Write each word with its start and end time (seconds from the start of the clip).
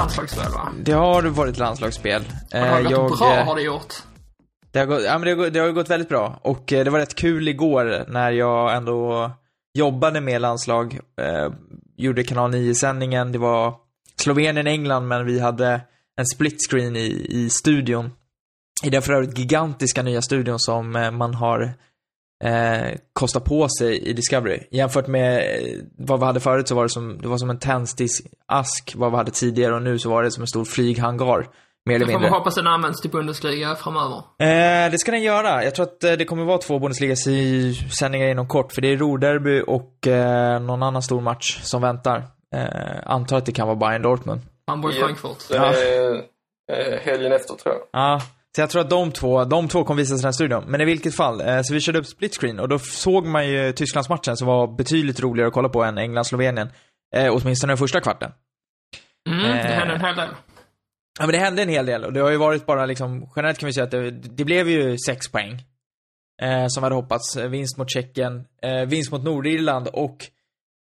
landslagsspel 0.00 0.52
va? 0.52 0.68
Det 0.82 0.92
har 0.92 1.22
varit 1.22 1.58
landslagsspel. 1.58 2.22
Det 2.50 2.58
har 2.58 2.80
Eh, 2.80 2.90
gått 2.90 3.18
bra 3.18 3.34
eh, 3.38 3.44
har 3.46 3.56
det 3.56 3.62
gjort. 3.62 3.94
Det 4.72 4.78
har, 4.78 4.86
gått, 4.86 5.02
ja, 5.04 5.18
men 5.18 5.20
det, 5.22 5.30
har, 5.30 5.36
gått- 5.36 5.52
det 5.52 5.60
har 5.60 5.70
gått 5.70 5.90
väldigt 5.90 6.08
bra. 6.08 6.38
Och 6.42 6.72
eh, 6.72 6.84
det 6.84 6.90
var 6.90 6.98
rätt 6.98 7.14
kul 7.14 7.48
igår 7.48 8.04
när 8.08 8.30
jag 8.30 8.76
ändå 8.76 9.30
jobbade 9.74 10.20
med 10.20 10.40
landslag. 10.40 10.98
Eh, 11.20 11.52
gjorde 11.96 12.24
kanal 12.24 12.54
9-sändningen. 12.54 13.32
Det 13.32 13.38
var 13.38 13.74
Slovenien-England, 14.20 15.08
men 15.08 15.26
vi 15.26 15.40
hade 15.40 15.80
en 16.16 16.26
split 16.26 16.58
screen 16.70 16.96
i, 16.96 17.26
i 17.30 17.50
studion. 17.50 18.10
I 18.84 18.90
den 18.90 19.02
för 19.02 19.12
övrigt 19.12 19.38
gigantiska 19.38 20.02
nya 20.02 20.22
studion 20.22 20.58
som 20.58 20.96
eh, 20.96 21.10
man 21.10 21.34
har 21.34 21.72
eh, 22.44 22.98
kostat 23.12 23.44
på 23.44 23.68
sig 23.68 23.98
i 24.08 24.12
Discovery. 24.12 24.60
Jämfört 24.70 25.06
med 25.06 25.36
eh, 25.38 25.78
vad 25.98 26.20
vi 26.20 26.26
hade 26.26 26.40
förut 26.40 26.68
så 26.68 26.74
var 26.74 26.82
det 26.82 26.88
som, 26.88 27.18
det 27.22 27.28
var 27.28 27.38
som 27.38 27.50
en 27.50 27.58
tändsticksask 27.58 28.92
vad 28.96 29.10
vi 29.10 29.16
hade 29.16 29.30
tidigare 29.30 29.74
och 29.74 29.82
nu 29.82 29.98
så 29.98 30.10
var 30.10 30.22
det 30.22 30.30
som 30.30 30.42
en 30.42 30.46
stor 30.46 30.64
flyghangar. 30.64 31.46
Mer 31.86 31.94
eller 31.94 32.06
får 32.06 32.12
mindre. 32.12 32.30
man 32.30 32.38
hoppas 32.38 32.54
den 32.54 32.66
används 32.66 33.00
till 33.00 33.10
Bundesliga 33.10 33.74
framöver. 33.74 34.16
Eh, 34.16 34.90
det 34.90 34.98
ska 34.98 35.10
den 35.10 35.22
göra. 35.22 35.64
Jag 35.64 35.74
tror 35.74 35.86
att 35.86 36.04
eh, 36.04 36.12
det 36.12 36.24
kommer 36.24 36.44
vara 36.44 36.58
två 36.58 36.78
Bundesliga-sändningar 36.78 38.28
inom 38.28 38.48
kort, 38.48 38.72
för 38.72 38.82
det 38.82 38.88
är 38.88 38.96
Ruhrderby 38.96 39.62
och 39.66 40.06
eh, 40.06 40.60
någon 40.60 40.82
annan 40.82 41.02
stor 41.02 41.20
match 41.20 41.60
som 41.62 41.82
väntar. 41.82 42.16
Eh, 42.54 43.00
antar 43.06 43.36
att 43.36 43.46
det 43.46 43.52
kan 43.52 43.66
vara 43.66 43.76
Bayern 43.76 44.02
Dortmund. 44.02 44.40
Hamburg, 44.66 44.94
Ja. 44.94 45.06
Frankfurt. 45.06 45.50
Är 45.50 46.14
eh, 46.14 47.00
helgen 47.02 47.32
efter 47.32 47.54
tror 47.54 47.74
jag. 47.74 47.82
Ja, 48.02 48.20
så 48.56 48.60
jag 48.60 48.70
tror 48.70 48.80
att 48.82 48.90
de 48.90 49.12
två, 49.12 49.44
de 49.44 49.68
två 49.68 49.84
kommer 49.84 50.02
visas 50.02 50.18
i 50.18 50.22
den 50.22 50.24
här 50.24 50.32
studion. 50.32 50.64
Men 50.66 50.80
i 50.80 50.84
vilket 50.84 51.14
fall, 51.14 51.40
eh, 51.40 51.62
så 51.62 51.74
vi 51.74 51.80
körde 51.80 51.98
upp 51.98 52.06
split 52.06 52.34
screen 52.40 52.58
och 52.60 52.68
då 52.68 52.78
såg 52.78 53.26
man 53.26 53.48
ju 53.48 53.72
Tysklandsmatchen 53.72 54.36
som 54.36 54.46
var 54.46 54.66
betydligt 54.76 55.20
roligare 55.20 55.48
att 55.48 55.54
kolla 55.54 55.68
på 55.68 55.82
än 55.84 55.98
England-Slovenien. 55.98 56.70
Eh, 57.16 57.34
åtminstone 57.34 57.70
den 57.70 57.78
första 57.78 58.00
kvarten. 58.00 58.32
Mm, 59.28 59.42
det 59.42 59.48
Eh. 59.48 59.78
hände 59.78 59.94
en 59.94 60.00
hel 60.00 60.16
del. 60.16 60.28
Ja 61.18 61.26
men 61.26 61.32
det 61.32 61.38
hände 61.38 61.62
en 61.62 61.68
hel 61.68 61.86
del 61.86 62.04
och 62.04 62.12
det 62.12 62.20
har 62.20 62.30
ju 62.30 62.36
varit 62.36 62.66
bara 62.66 62.86
liksom, 62.86 63.30
generellt 63.36 63.58
kan 63.58 63.66
vi 63.66 63.72
säga 63.72 63.84
att 63.84 63.90
det, 63.90 64.10
det 64.10 64.44
blev 64.44 64.68
ju 64.68 64.96
sex 65.06 65.28
poäng. 65.28 65.62
Eh, 66.42 66.66
som 66.68 66.82
hade 66.82 66.94
hoppats. 66.94 67.36
Vinst 67.36 67.78
mot 67.78 67.90
Tjeckien, 67.90 68.44
vinst 68.86 69.12
mot 69.12 69.22
Nordirland 69.24 69.88
och 69.88 70.16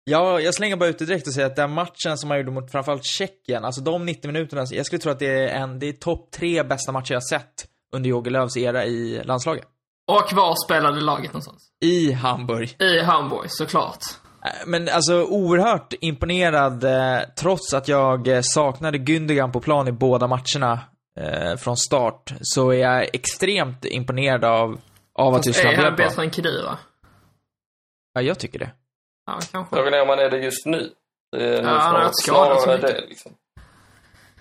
ja, 0.05 0.41
jag 0.41 0.55
slänger 0.55 0.77
bara 0.77 0.89
ut 0.89 0.99
det 0.99 1.05
direkt 1.05 1.27
och 1.27 1.35
säger 1.35 1.47
att 1.47 1.57
den 1.57 1.71
matchen 1.73 2.19
som 2.19 2.29
man 2.29 2.39
gjorde 2.39 2.51
mot 2.51 2.71
framförallt 2.71 3.05
Tjeckien, 3.05 3.65
alltså 3.65 3.81
de 3.81 4.07
90 4.07 4.27
minuterna, 4.33 4.65
jag 4.71 4.87
skulle 4.87 5.01
tro 5.01 5.13
att 5.13 5.19
det 5.19 5.27
är 5.27 5.49
en, 5.49 5.79
det 5.79 5.89
är 5.89 5.93
topp 5.93 6.31
tre 6.31 6.63
bästa 6.63 6.93
matcher 6.93 7.13
jag 7.13 7.25
sett 7.25 7.67
under 7.95 8.11
Jogi 8.11 8.31
Löws 8.31 8.57
era 8.57 8.85
i 8.85 9.23
landslaget. 9.25 9.65
Och 10.13 10.33
var 10.33 10.65
spelade 10.67 11.01
laget 11.01 11.27
någonstans? 11.33 11.69
I 11.81 12.13
Hamburg. 12.13 12.77
I 12.83 13.01
Hamburg, 13.01 13.47
såklart. 13.51 13.99
Eh, 14.45 14.67
Men 14.67 14.89
alltså 14.89 15.25
oerhört 15.25 15.93
imponerad, 16.01 16.85
eh, 16.85 17.21
trots 17.39 17.75
att 17.75 17.89
jag 17.89 18.29
eh, 18.29 18.41
saknade 18.43 18.99
Gündogan 18.99 19.53
på 19.53 19.61
plan 19.61 19.89
i 19.89 19.93
båda 19.93 20.27
matcherna 20.27 20.81
eh, 21.21 21.57
från 21.57 21.77
start, 21.77 22.35
så 22.41 22.71
är 22.71 22.79
jag 22.79 23.15
extremt 23.15 23.85
imponerad 23.85 24.45
av, 24.45 24.81
av 25.15 25.33
Fast 25.33 25.45
Tyskland 25.45 25.77
är 25.79 25.83
han 25.83 25.97
bättre 25.97 26.23
än 26.23 26.31
Kedira? 26.31 26.79
Ja, 28.13 28.23
jag 28.23 28.39
tycker 28.39 28.59
det. 28.59 28.71
Ja, 29.27 29.41
kanske. 29.53 29.77
Frågan 29.77 29.95
är 29.95 30.03
om 30.03 30.09
man 30.09 30.19
är 30.19 30.31
det 30.31 30.39
just 30.39 30.67
nu. 30.67 30.91
Det 31.33 31.45
är 31.45 31.63
Ja, 31.63 31.69
han 31.69 31.95
har 31.95 32.11
skadad 32.13 32.61
så 32.61 32.69
mycket. 32.69 32.87
det 32.87 33.07
liksom. 33.09 33.33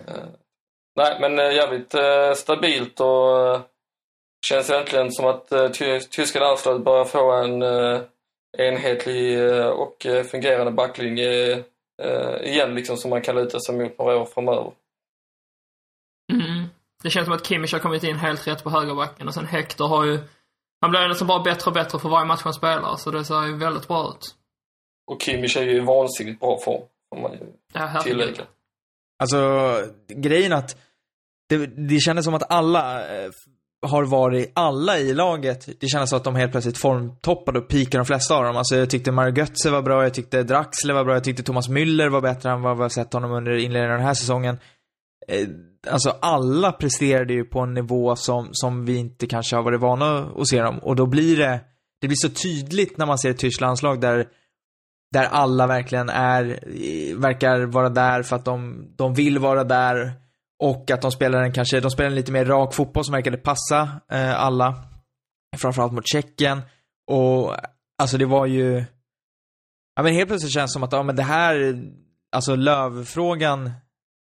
Eh, 0.06 0.24
nej, 0.96 1.18
men 1.20 1.38
eh, 1.38 1.54
jävligt 1.54 1.94
eh, 1.94 2.32
stabilt 2.34 3.00
och 3.00 3.60
känns 4.46 4.70
äntligen 4.70 5.12
som 5.12 5.26
att 5.26 5.48
ty 5.48 6.00
tyska 6.00 6.40
landslaget 6.40 6.84
börjar 6.84 7.04
få 7.04 7.32
en 7.32 7.62
enhetlig 8.58 9.52
och 9.72 10.06
fungerande 10.30 10.72
backlinje 10.72 11.64
igen 12.40 12.74
liksom 12.74 12.96
som 12.96 13.10
man 13.10 13.22
kan 13.22 13.36
luta 13.36 13.60
sig 13.60 13.74
mot 13.74 13.98
några 13.98 14.16
år 14.16 14.24
framöver. 14.24 14.72
Mm. 16.32 16.68
Det 17.02 17.10
känns 17.10 17.24
som 17.24 17.34
att 17.34 17.46
Kimmich 17.46 17.72
har 17.72 17.80
kommit 17.80 18.02
in 18.02 18.16
helt 18.16 18.46
rätt 18.46 18.64
på 18.64 18.70
högerbacken 18.70 19.28
och 19.28 19.34
sen 19.34 19.46
Hector 19.46 19.88
har 19.88 20.04
ju... 20.04 20.18
Han 20.80 20.90
blir 20.90 21.08
nästan 21.08 21.28
bara 21.28 21.42
bättre 21.42 21.68
och 21.68 21.74
bättre 21.74 21.98
för 21.98 22.08
varje 22.08 22.26
match 22.26 22.40
han 22.44 22.54
spelar, 22.54 22.96
så 22.96 23.10
det 23.10 23.24
ser 23.24 23.42
ju 23.42 23.56
väldigt 23.56 23.88
bra 23.88 24.08
ut. 24.08 24.34
Och 25.06 25.22
Kimmich 25.22 25.56
är 25.56 25.62
ju 25.62 25.76
i 25.76 25.80
vansinnigt 25.80 26.40
bra 26.40 26.58
form, 26.64 26.82
får 27.14 27.20
man 27.22 27.32
ju 27.32 27.38
tillägga. 28.02 28.42
Alltså, 29.18 29.38
grejen 30.08 30.52
att 30.52 30.76
det, 31.48 31.66
det 31.66 31.98
kändes 32.00 32.24
som 32.24 32.34
att 32.34 32.50
alla 32.52 33.00
eh, 33.16 33.30
har 33.86 34.04
varit, 34.04 34.52
alla 34.54 34.98
i 34.98 35.14
laget, 35.14 35.80
det 35.80 35.86
kändes 35.88 36.10
som 36.10 36.16
att 36.16 36.24
de 36.24 36.34
helt 36.34 36.52
plötsligt 36.52 36.78
formtoppade 36.78 37.58
och 37.58 37.68
pikade 37.68 37.98
de 37.98 38.04
flesta 38.06 38.36
av 38.36 38.44
dem. 38.44 38.56
Alltså 38.56 38.76
jag 38.76 38.90
tyckte 38.90 39.12
Mario 39.12 39.38
Götze 39.38 39.70
var 39.70 39.82
bra, 39.82 40.02
jag 40.02 40.14
tyckte 40.14 40.42
Draxler 40.42 40.94
var 40.94 41.04
bra, 41.04 41.14
jag 41.14 41.24
tyckte 41.24 41.42
Thomas 41.42 41.68
Müller 41.68 42.08
var 42.08 42.20
bättre 42.20 42.50
än 42.50 42.62
vad 42.62 42.76
vi 42.76 42.82
har 42.82 42.88
sett 42.88 43.12
honom 43.12 43.32
under 43.32 43.52
inledningen 43.52 43.90
av 43.90 43.98
den 43.98 44.06
här 44.06 44.14
säsongen. 44.14 44.58
Eh, 45.28 45.48
Alltså 45.86 46.10
alla 46.20 46.72
presterade 46.72 47.32
ju 47.32 47.44
på 47.44 47.60
en 47.60 47.74
nivå 47.74 48.16
som, 48.16 48.48
som 48.52 48.84
vi 48.84 48.96
inte 48.96 49.26
kanske 49.26 49.56
har 49.56 49.62
varit 49.62 49.80
vana 49.80 50.30
att 50.36 50.48
se 50.48 50.60
dem. 50.62 50.78
Och 50.78 50.96
då 50.96 51.06
blir 51.06 51.36
det, 51.36 51.60
det 52.00 52.06
blir 52.08 52.16
så 52.16 52.28
tydligt 52.28 52.98
när 52.98 53.06
man 53.06 53.18
ser 53.18 53.30
ett 53.30 53.38
tyskt 53.38 53.60
landslag 53.60 54.00
där 54.00 54.28
där 55.14 55.24
alla 55.24 55.66
verkligen 55.66 56.08
är, 56.08 56.44
verkar 57.20 57.60
vara 57.60 57.88
där 57.88 58.22
för 58.22 58.36
att 58.36 58.44
de, 58.44 58.86
de 58.96 59.14
vill 59.14 59.38
vara 59.38 59.64
där 59.64 60.12
och 60.58 60.90
att 60.90 61.02
de 61.02 61.10
spelar 61.10 61.42
en 61.42 61.52
kanske, 61.52 61.80
de 61.80 61.90
spelar 61.90 62.10
en 62.10 62.14
lite 62.14 62.32
mer 62.32 62.44
rak 62.44 62.74
fotboll 62.74 63.04
som 63.04 63.12
verkade 63.12 63.36
passa 63.36 64.00
eh, 64.10 64.40
alla. 64.40 64.74
Framförallt 65.56 65.92
mot 65.92 66.08
Tjeckien. 66.08 66.62
Och 67.10 67.54
alltså 67.98 68.18
det 68.18 68.26
var 68.26 68.46
ju, 68.46 68.84
ja 69.96 70.02
men 70.02 70.14
helt 70.14 70.28
plötsligt 70.28 70.52
känns 70.52 70.70
det 70.70 70.72
som 70.72 70.82
att, 70.82 70.92
ja 70.92 71.02
men 71.02 71.16
det 71.16 71.22
här, 71.22 71.82
alltså 72.32 72.56
lövfrågan 72.56 73.70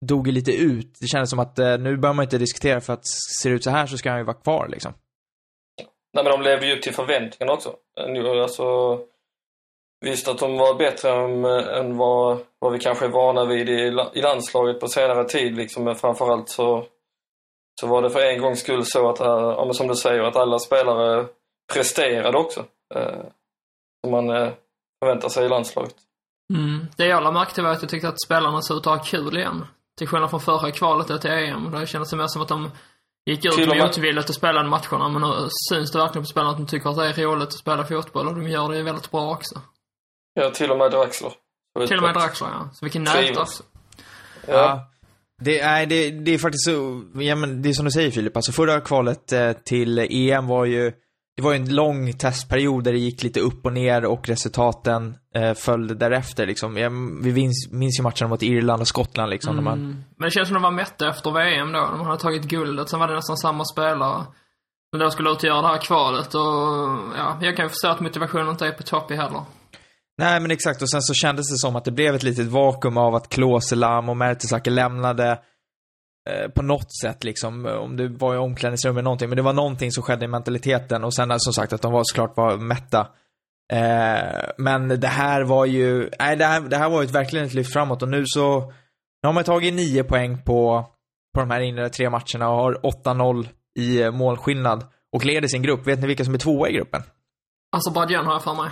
dog 0.06 0.28
ju 0.28 0.34
lite 0.34 0.52
ut. 0.52 0.98
Det 1.00 1.08
kändes 1.08 1.30
som 1.30 1.40
att 1.40 1.60
eh, 1.60 1.78
nu 1.78 1.98
bör 1.98 2.14
man 2.14 2.24
inte 2.24 2.38
diskutera 2.38 2.82
för 2.82 2.94
att 2.94 3.08
ser 3.42 3.50
det 3.50 3.56
ut 3.56 3.64
så 3.64 3.70
här 3.70 3.86
så 3.86 3.98
ska 3.98 4.10
han 4.10 4.20
ju 4.20 4.26
vara 4.26 4.38
kvar 4.38 4.68
liksom. 4.68 4.94
Nej, 6.14 6.24
men 6.24 6.32
de 6.32 6.42
lever 6.42 6.66
ju 6.66 6.76
upp 6.76 6.82
till 6.82 6.94
förväntningarna 6.94 7.54
också. 7.54 7.76
Eh, 8.00 8.42
alltså, 8.42 9.00
visst 10.06 10.28
att 10.28 10.38
de 10.38 10.58
var 10.58 10.74
bättre 10.76 11.10
än, 11.10 11.46
än 11.46 11.98
vad, 11.98 12.40
vad 12.60 12.72
vi 12.74 12.80
kanske 12.80 13.06
är 13.06 13.10
vana 13.10 13.46
vid 13.46 13.70
i, 13.70 13.82
i 14.14 14.22
landslaget 14.22 14.80
på 14.80 14.88
senare 14.88 15.26
tid. 15.26 15.56
Liksom. 15.56 15.84
Men 15.84 15.96
framförallt 15.96 16.50
så, 16.50 16.86
så 17.82 17.88
var 17.88 18.02
det 18.02 18.10
för 18.10 18.20
en 18.20 18.42
gångs 18.42 18.60
skull 18.60 18.86
så 18.86 19.10
att, 19.10 19.20
eh, 19.20 19.28
ja, 19.28 19.74
som 19.74 19.88
du 19.88 19.96
säger, 19.96 20.22
att 20.22 20.36
alla 20.36 20.60
spelare 20.60 21.26
presterade 21.74 22.38
också. 22.38 22.66
Eh, 22.96 23.22
som 24.04 24.12
man 24.12 24.30
eh, 24.30 24.50
förväntar 25.00 25.30
sig 25.30 25.46
i 25.46 25.50
landslaget. 25.50 25.96
Mm. 26.54 26.88
Det 26.98 27.06
jag 27.06 27.24
lade 27.24 27.34
märke 27.34 27.54
till 27.54 27.64
var 27.64 27.72
att 27.72 27.82
jag 27.82 27.90
tyckte 27.90 28.08
att 28.08 28.22
spelarna 28.22 28.62
såg 28.62 28.78
ut 28.78 28.88
att 28.88 28.98
ha 28.98 29.04
kul 29.04 29.38
igen. 29.38 29.66
Till 29.98 30.08
skillnad 30.08 30.30
från 30.30 30.40
förra 30.40 30.72
kvalet 30.72 31.22
till 31.22 31.32
EM. 31.32 31.72
Då 31.72 31.86
kändes 31.86 32.10
det 32.10 32.18
mer 32.18 32.28
som 32.28 32.42
att 32.42 32.48
de 32.48 32.72
gick 33.26 33.46
ut 33.46 33.68
med- 33.68 33.78
motvilligt 33.78 34.30
och 34.30 34.36
spelade 34.36 34.70
matcherna. 34.70 35.10
Men 35.10 35.22
nu 35.22 35.48
syns 35.70 35.92
det 35.92 35.98
verkligen 35.98 36.24
på 36.24 36.28
spelarna 36.28 36.52
att 36.52 36.58
de 36.58 36.68
tycker 36.68 36.90
att 36.90 36.96
det 36.96 37.22
är 37.22 37.28
roligt 37.28 37.48
att 37.48 37.54
spela 37.54 37.84
fotboll 37.84 38.28
och 38.28 38.36
de 38.36 38.48
gör 38.48 38.70
det 38.70 38.84
väldigt 38.84 39.12
bra 39.12 39.32
också. 39.32 39.62
Ja, 40.36 40.50
till 40.50 40.72
och 40.72 40.78
med 40.78 40.92
Draxler. 40.92 41.32
Till 41.88 41.98
och 41.98 42.04
med 42.04 42.14
Draxler, 42.14 42.48
ja. 42.48 42.70
Så 42.74 42.86
vilken 42.86 43.04
nät 43.04 43.38
alltså. 43.38 43.64
Ja. 44.48 44.92
Det, 45.42 45.66
nej, 45.66 45.86
det, 45.86 46.12
det 46.12 46.34
är 46.34 46.38
faktiskt 46.38 46.66
så, 46.66 47.04
ja 47.14 47.36
men 47.36 47.62
det 47.62 47.70
är 47.70 47.74
som 47.74 47.86
du 47.86 47.92
säger 47.92 48.12
Filip, 48.12 48.36
alltså 48.36 48.52
förra 48.52 48.82
kvalet 48.82 49.32
eh, 49.32 49.52
till 49.52 50.00
EM 50.00 50.48
var 50.48 50.66
ju, 50.66 50.92
det 51.36 51.42
var 51.42 51.52
ju 51.52 51.58
en 51.58 51.76
lång 51.76 52.14
testperiod 52.14 52.84
där 52.84 52.92
det 52.92 53.00
gick 53.00 53.24
lite 53.24 53.40
upp 53.40 53.66
och 53.66 53.74
ner 53.74 54.06
och 54.06 54.28
resultaten 54.30 55.18
eh, 55.36 55.54
följde 55.54 55.96
därefter 55.96 56.46
liksom. 56.46 56.78
Jag, 56.78 56.90
vi 57.24 57.34
minns, 57.34 57.70
minns 57.72 58.00
ju 58.00 58.04
matcherna 58.04 58.28
mot 58.28 58.44
Irland 58.44 58.82
och 58.82 58.88
Skottland 58.88 59.30
liksom. 59.30 59.56
När 59.56 59.64
man, 59.64 59.80
Mm. 59.80 60.04
Men 60.18 60.28
det 60.28 60.32
känns 60.32 60.48
som 60.48 60.54
de 60.54 60.64
var 60.64 60.72
mätta 60.72 61.10
efter 61.10 61.32
VM 61.32 61.72
då. 61.72 61.80
De 61.80 62.02
hade 62.02 62.22
tagit 62.22 62.44
guldet. 62.44 62.90
Sen 62.90 63.00
var 63.00 63.08
det 63.08 63.16
nästan 63.16 63.38
samma 63.38 63.66
spelare. 63.66 64.24
som 64.92 65.00
då 65.00 65.12
skulle 65.12 65.32
ut 65.32 65.38
och 65.38 65.44
göra 65.44 65.62
det 65.62 65.68
här 65.68 65.82
kvalet 65.82 66.36
och 66.36 66.42
ja, 67.18 67.38
jag 67.42 67.56
kan 67.56 67.66
ju 67.66 67.70
förstå 67.70 67.88
att 67.88 68.00
motivationen 68.00 68.50
inte 68.50 68.68
är 68.68 68.72
på 68.72 68.84
topp 68.84 69.12
i 69.12 69.16
heller. 69.16 69.42
Nej 70.18 70.40
men 70.40 70.52
exakt, 70.52 70.82
och 70.82 70.90
sen 70.90 71.02
så 71.02 71.14
kändes 71.14 71.52
det 71.52 71.58
som 71.58 71.76
att 71.76 71.86
det 71.86 71.92
blev 71.92 72.16
ett 72.16 72.24
litet 72.24 72.48
vakuum 72.48 72.98
av 72.98 73.16
att 73.16 73.30
Klåselam 73.30 74.10
och 74.10 74.18
Mertesacker 74.18 74.72
lämnade 74.72 75.40
eh, 76.30 76.52
på 76.52 76.62
något 76.62 76.96
sätt 77.02 77.24
liksom, 77.24 77.66
om 77.66 77.98
det 77.98 78.08
var 78.08 78.36
i 78.36 78.38
omklädningsrummet 78.38 79.00
eller 79.00 79.04
någonting, 79.04 79.30
men 79.30 79.36
det 79.36 79.42
var 79.42 79.54
någonting 79.54 79.92
som 79.92 80.04
skedde 80.04 80.26
i 80.26 80.28
mentaliteten 80.28 81.04
och 81.04 81.14
sen 81.14 81.40
som 81.40 81.54
sagt 81.54 81.74
att 81.74 81.82
de 81.82 81.92
var 81.92 82.04
såklart 82.06 82.38
var 82.38 82.58
mätta. 82.58 83.08
Eh, 83.74 84.50
men 84.58 84.88
det 84.88 85.08
här 85.08 85.44
var 85.44 85.66
ju, 85.66 86.10
nej 86.20 86.36
det 86.36 86.46
här, 86.46 86.62
det 86.62 86.78
här 86.78 86.90
var 86.90 87.02
ju 87.02 87.08
verkligen 87.08 87.46
ett 87.46 87.54
lyft 87.54 87.74
framåt 87.74 88.02
och 88.02 88.10
nu 88.10 88.24
så, 88.26 88.60
nu 89.24 89.28
har 89.28 89.34
man 89.34 89.44
tagit 89.44 89.74
nio 89.74 90.04
poäng 90.04 90.42
på, 90.44 90.86
på 91.34 91.40
de 91.40 91.52
här 91.52 91.60
inre 91.60 91.90
tre 91.90 92.10
matcherna 92.10 92.50
och 92.50 92.58
har 92.58 92.74
8-0 92.74 93.48
i 93.80 94.02
eh, 94.02 94.12
målskillnad 94.12 94.86
och 95.12 95.26
leder 95.26 95.48
sin 95.48 95.62
grupp. 95.62 95.88
Vet 95.88 96.00
ni 96.00 96.08
vilka 96.08 96.26
som 96.26 96.34
är 96.34 96.38
tvåa 96.38 96.70
i 96.70 96.74
gruppen? 96.74 97.02
Azerbajdzjan 97.76 98.26
har 98.26 98.34
jag 98.34 98.44
för 98.44 98.54
mig. 98.54 98.72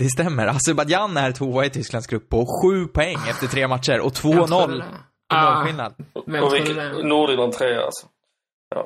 Det 0.00 0.08
stämmer. 0.08 0.46
Azerbajdzjan 0.46 1.16
är 1.16 1.32
tvåa 1.32 1.64
i 1.64 1.70
Tysklands 1.70 2.06
grupp 2.06 2.28
på 2.28 2.46
sju 2.46 2.86
poäng 2.86 3.16
efter 3.30 3.46
tre 3.46 3.68
matcher 3.68 4.00
och 4.00 4.04
Jag 4.06 4.14
trodde 4.14 4.40
2-0 4.40 4.68
det. 4.68 4.84
i 4.84 4.86
Ah, 5.28 5.54
målskillnad. 5.54 5.94
Och 6.12 6.54
vilket? 6.54 6.76
Nordirland 7.06 7.52
trea 7.52 7.84
alltså. 7.84 8.06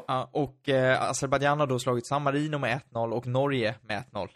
Ja, 0.06 0.30
och 0.32 0.68
eh, 0.68 1.02
Azerbajdzjan 1.10 1.60
har 1.60 1.66
då 1.66 1.78
slagit 1.78 2.06
San 2.06 2.22
Marino 2.22 2.58
med 2.58 2.80
1-0 2.92 3.12
och 3.12 3.26
Norge 3.26 3.74
med 3.82 4.04
1-0. 4.12 4.28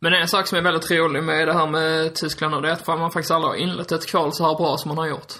Men 0.00 0.12
en 0.12 0.28
sak 0.28 0.46
som 0.46 0.58
är 0.58 0.62
väldigt 0.62 0.90
rolig 0.90 1.22
med 1.22 1.48
det 1.48 1.52
här 1.52 1.66
med 1.66 2.14
Tyskland 2.14 2.54
och 2.54 2.62
det 2.62 2.68
är 2.68 2.72
att 2.72 2.86
man 2.86 3.10
faktiskt 3.10 3.30
aldrig 3.30 3.50
har 3.50 3.56
inlett 3.56 3.92
ett 3.92 4.06
kval 4.06 4.32
så 4.32 4.46
här 4.46 4.54
bra 4.54 4.76
som 4.76 4.88
man 4.88 4.98
har 4.98 5.08
gjort. 5.08 5.32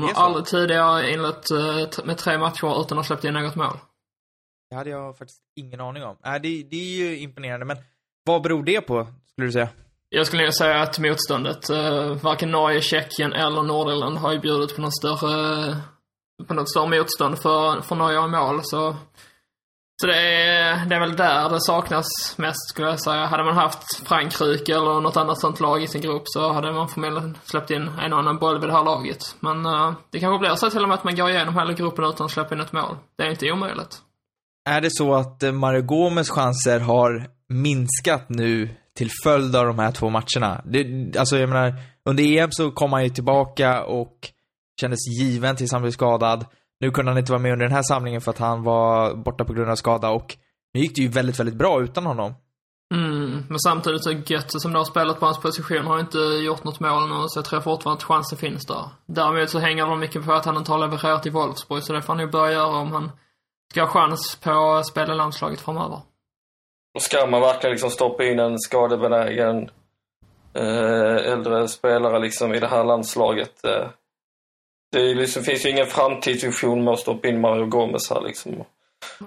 Är 0.00 0.14
har 0.14 0.24
aldrig 0.24 0.44
tidigare 0.46 1.12
inlett 1.12 1.50
eh, 1.50 2.04
med 2.04 2.18
tre 2.18 2.38
matcher 2.38 2.80
utan 2.80 2.98
att 2.98 3.06
släppt 3.06 3.24
in 3.24 3.34
något 3.34 3.56
mål. 3.56 3.78
Det 4.70 4.76
hade 4.76 4.90
jag 4.90 5.18
faktiskt 5.18 5.40
ingen 5.56 5.80
aning 5.80 6.04
om. 6.04 6.16
Äh, 6.24 6.32
det, 6.32 6.62
det 6.70 6.76
är 6.76 6.96
ju 6.96 7.18
imponerande, 7.18 7.66
men 7.66 7.76
vad 8.24 8.42
beror 8.42 8.62
det 8.62 8.80
på, 8.80 9.06
skulle 9.26 9.48
du 9.48 9.52
säga? 9.52 9.68
Jag 10.08 10.26
skulle 10.26 10.42
nog 10.42 10.54
säga 10.54 10.80
att 10.80 10.98
motståndet, 10.98 11.70
eh, 11.70 12.12
varken 12.22 12.50
Norge, 12.50 12.80
Tjeckien 12.80 13.32
eller 13.32 13.62
Nordirland 13.62 14.18
har 14.18 14.32
ju 14.32 14.38
bjudit 14.38 14.74
på 14.76 14.80
någon 14.80 14.92
större, 14.92 15.68
eh, 15.68 15.76
på 16.46 16.54
något 16.54 16.70
större 16.70 16.98
motstånd 16.98 17.38
för, 17.38 17.80
för 17.80 17.94
Norge 17.94 18.24
i 18.24 18.28
mål. 18.28 18.60
Så, 18.62 18.96
så 20.00 20.06
det, 20.06 20.16
är, 20.16 20.86
det 20.86 20.94
är 20.94 21.00
väl 21.00 21.16
där 21.16 21.48
det 21.48 21.60
saknas 21.60 22.06
mest 22.36 22.68
skulle 22.70 22.88
jag 22.88 23.00
säga. 23.00 23.26
Hade 23.26 23.44
man 23.44 23.56
haft 23.56 24.08
Frankrike 24.08 24.74
eller 24.74 25.00
något 25.00 25.16
annat 25.16 25.40
sånt 25.40 25.60
lag 25.60 25.82
i 25.82 25.88
sin 25.88 26.00
grupp 26.00 26.22
så 26.24 26.52
hade 26.52 26.72
man 26.72 26.88
förmodligen 26.88 27.38
släppt 27.44 27.70
in 27.70 27.88
en 28.02 28.12
och 28.12 28.18
annan 28.18 28.38
boll 28.38 28.60
vid 28.60 28.68
det 28.68 28.74
här 28.74 28.84
laget. 28.84 29.36
Men 29.40 29.66
eh, 29.66 29.92
det 30.10 30.20
kanske 30.20 30.38
blir 30.38 30.54
så 30.54 30.70
till 30.70 30.82
och 30.82 30.88
med 30.88 30.98
att 30.98 31.04
man 31.04 31.16
går 31.16 31.30
igenom 31.30 31.54
hela 31.54 31.72
gruppen 31.72 32.04
utan 32.04 32.24
att 32.24 32.30
släppa 32.30 32.54
in 32.54 32.60
ett 32.60 32.72
mål. 32.72 32.96
Det 33.18 33.24
är 33.24 33.30
inte 33.30 33.52
omöjligt. 33.52 33.98
Är 34.68 34.80
det 34.80 34.90
så 34.90 35.14
att 35.14 35.42
eh, 35.42 35.52
Mario 35.52 35.82
Gomes 35.82 36.30
chanser 36.30 36.80
har 36.80 37.26
minskat 37.48 38.28
nu 38.28 38.76
till 38.96 39.10
följd 39.24 39.56
av 39.56 39.66
de 39.66 39.78
här 39.78 39.92
två 39.92 40.10
matcherna? 40.10 40.62
Det, 40.64 41.16
alltså, 41.18 41.38
jag 41.38 41.48
menar, 41.48 41.74
under 42.04 42.24
EM 42.24 42.50
så 42.52 42.70
kom 42.70 42.92
han 42.92 43.04
ju 43.04 43.10
tillbaka 43.10 43.84
och 43.84 44.28
kändes 44.80 44.98
given 45.20 45.56
tills 45.56 45.72
han 45.72 45.82
blev 45.82 45.92
skadad. 45.92 46.46
Nu 46.80 46.90
kunde 46.90 47.10
han 47.10 47.18
inte 47.18 47.32
vara 47.32 47.42
med 47.42 47.52
under 47.52 47.66
den 47.66 47.74
här 47.74 47.82
samlingen 47.82 48.20
för 48.20 48.30
att 48.30 48.38
han 48.38 48.62
var 48.62 49.14
borta 49.14 49.44
på 49.44 49.52
grund 49.52 49.70
av 49.70 49.74
skada 49.74 50.10
och 50.10 50.36
nu 50.74 50.80
gick 50.80 50.96
det 50.96 51.02
ju 51.02 51.08
väldigt, 51.08 51.40
väldigt 51.40 51.56
bra 51.56 51.82
utan 51.82 52.06
honom. 52.06 52.34
Mm, 52.94 53.44
men 53.48 53.58
samtidigt 53.58 54.04
så 54.04 54.12
Götze 54.12 54.60
som 54.60 54.72
då 54.72 54.78
har 54.78 54.84
spelat 54.84 55.20
på 55.20 55.26
hans 55.26 55.40
position 55.40 55.86
har 55.86 56.00
inte 56.00 56.18
gjort 56.18 56.64
något 56.64 56.80
mål 56.80 57.08
nu, 57.08 57.24
så 57.28 57.38
jag 57.38 57.44
tror 57.44 57.60
fortfarande 57.60 57.98
att 57.98 58.04
chansen 58.04 58.38
finns 58.38 58.66
där. 58.66 58.84
Däremot 59.06 59.50
så 59.50 59.58
hänger 59.58 59.86
det 59.86 59.96
mycket 59.96 60.24
på 60.24 60.32
att 60.32 60.44
han 60.44 60.56
inte 60.56 60.72
har 60.72 60.78
levererat 60.78 61.26
i 61.26 61.30
Wolfsburg, 61.30 61.82
så 61.82 61.92
det 61.92 62.02
får 62.02 62.12
han 62.12 62.22
nog 62.22 62.30
börja 62.30 62.52
göra 62.52 62.76
om 62.76 62.92
han 62.92 63.10
ska 63.70 63.80
ha 63.80 63.88
chans 63.88 64.38
på 64.44 64.72
att 64.74 64.86
spela 64.86 65.14
i 65.14 65.16
landslaget 65.16 65.60
framöver. 65.60 66.00
Och 66.96 67.02
ska 67.02 67.26
man 67.26 67.40
verkligen 67.40 67.72
liksom 67.72 67.90
stoppa 67.90 68.24
in 68.24 68.38
en 68.38 68.58
skadebenägen 68.58 69.70
eh, 70.54 71.32
äldre 71.32 71.68
spelare 71.68 72.18
liksom 72.18 72.54
i 72.54 72.60
det 72.60 72.68
här 72.68 72.84
landslaget. 72.84 73.64
Eh, 73.64 73.88
det 74.92 75.14
liksom, 75.14 75.42
finns 75.42 75.66
ju 75.66 75.70
ingen 75.70 75.86
framtidsvision 75.86 76.84
med 76.84 76.92
att 76.92 77.00
stoppa 77.00 77.28
in 77.28 77.40
Mario 77.40 77.66
Gomez 77.66 78.10
här 78.10 78.20
liksom. 78.20 78.64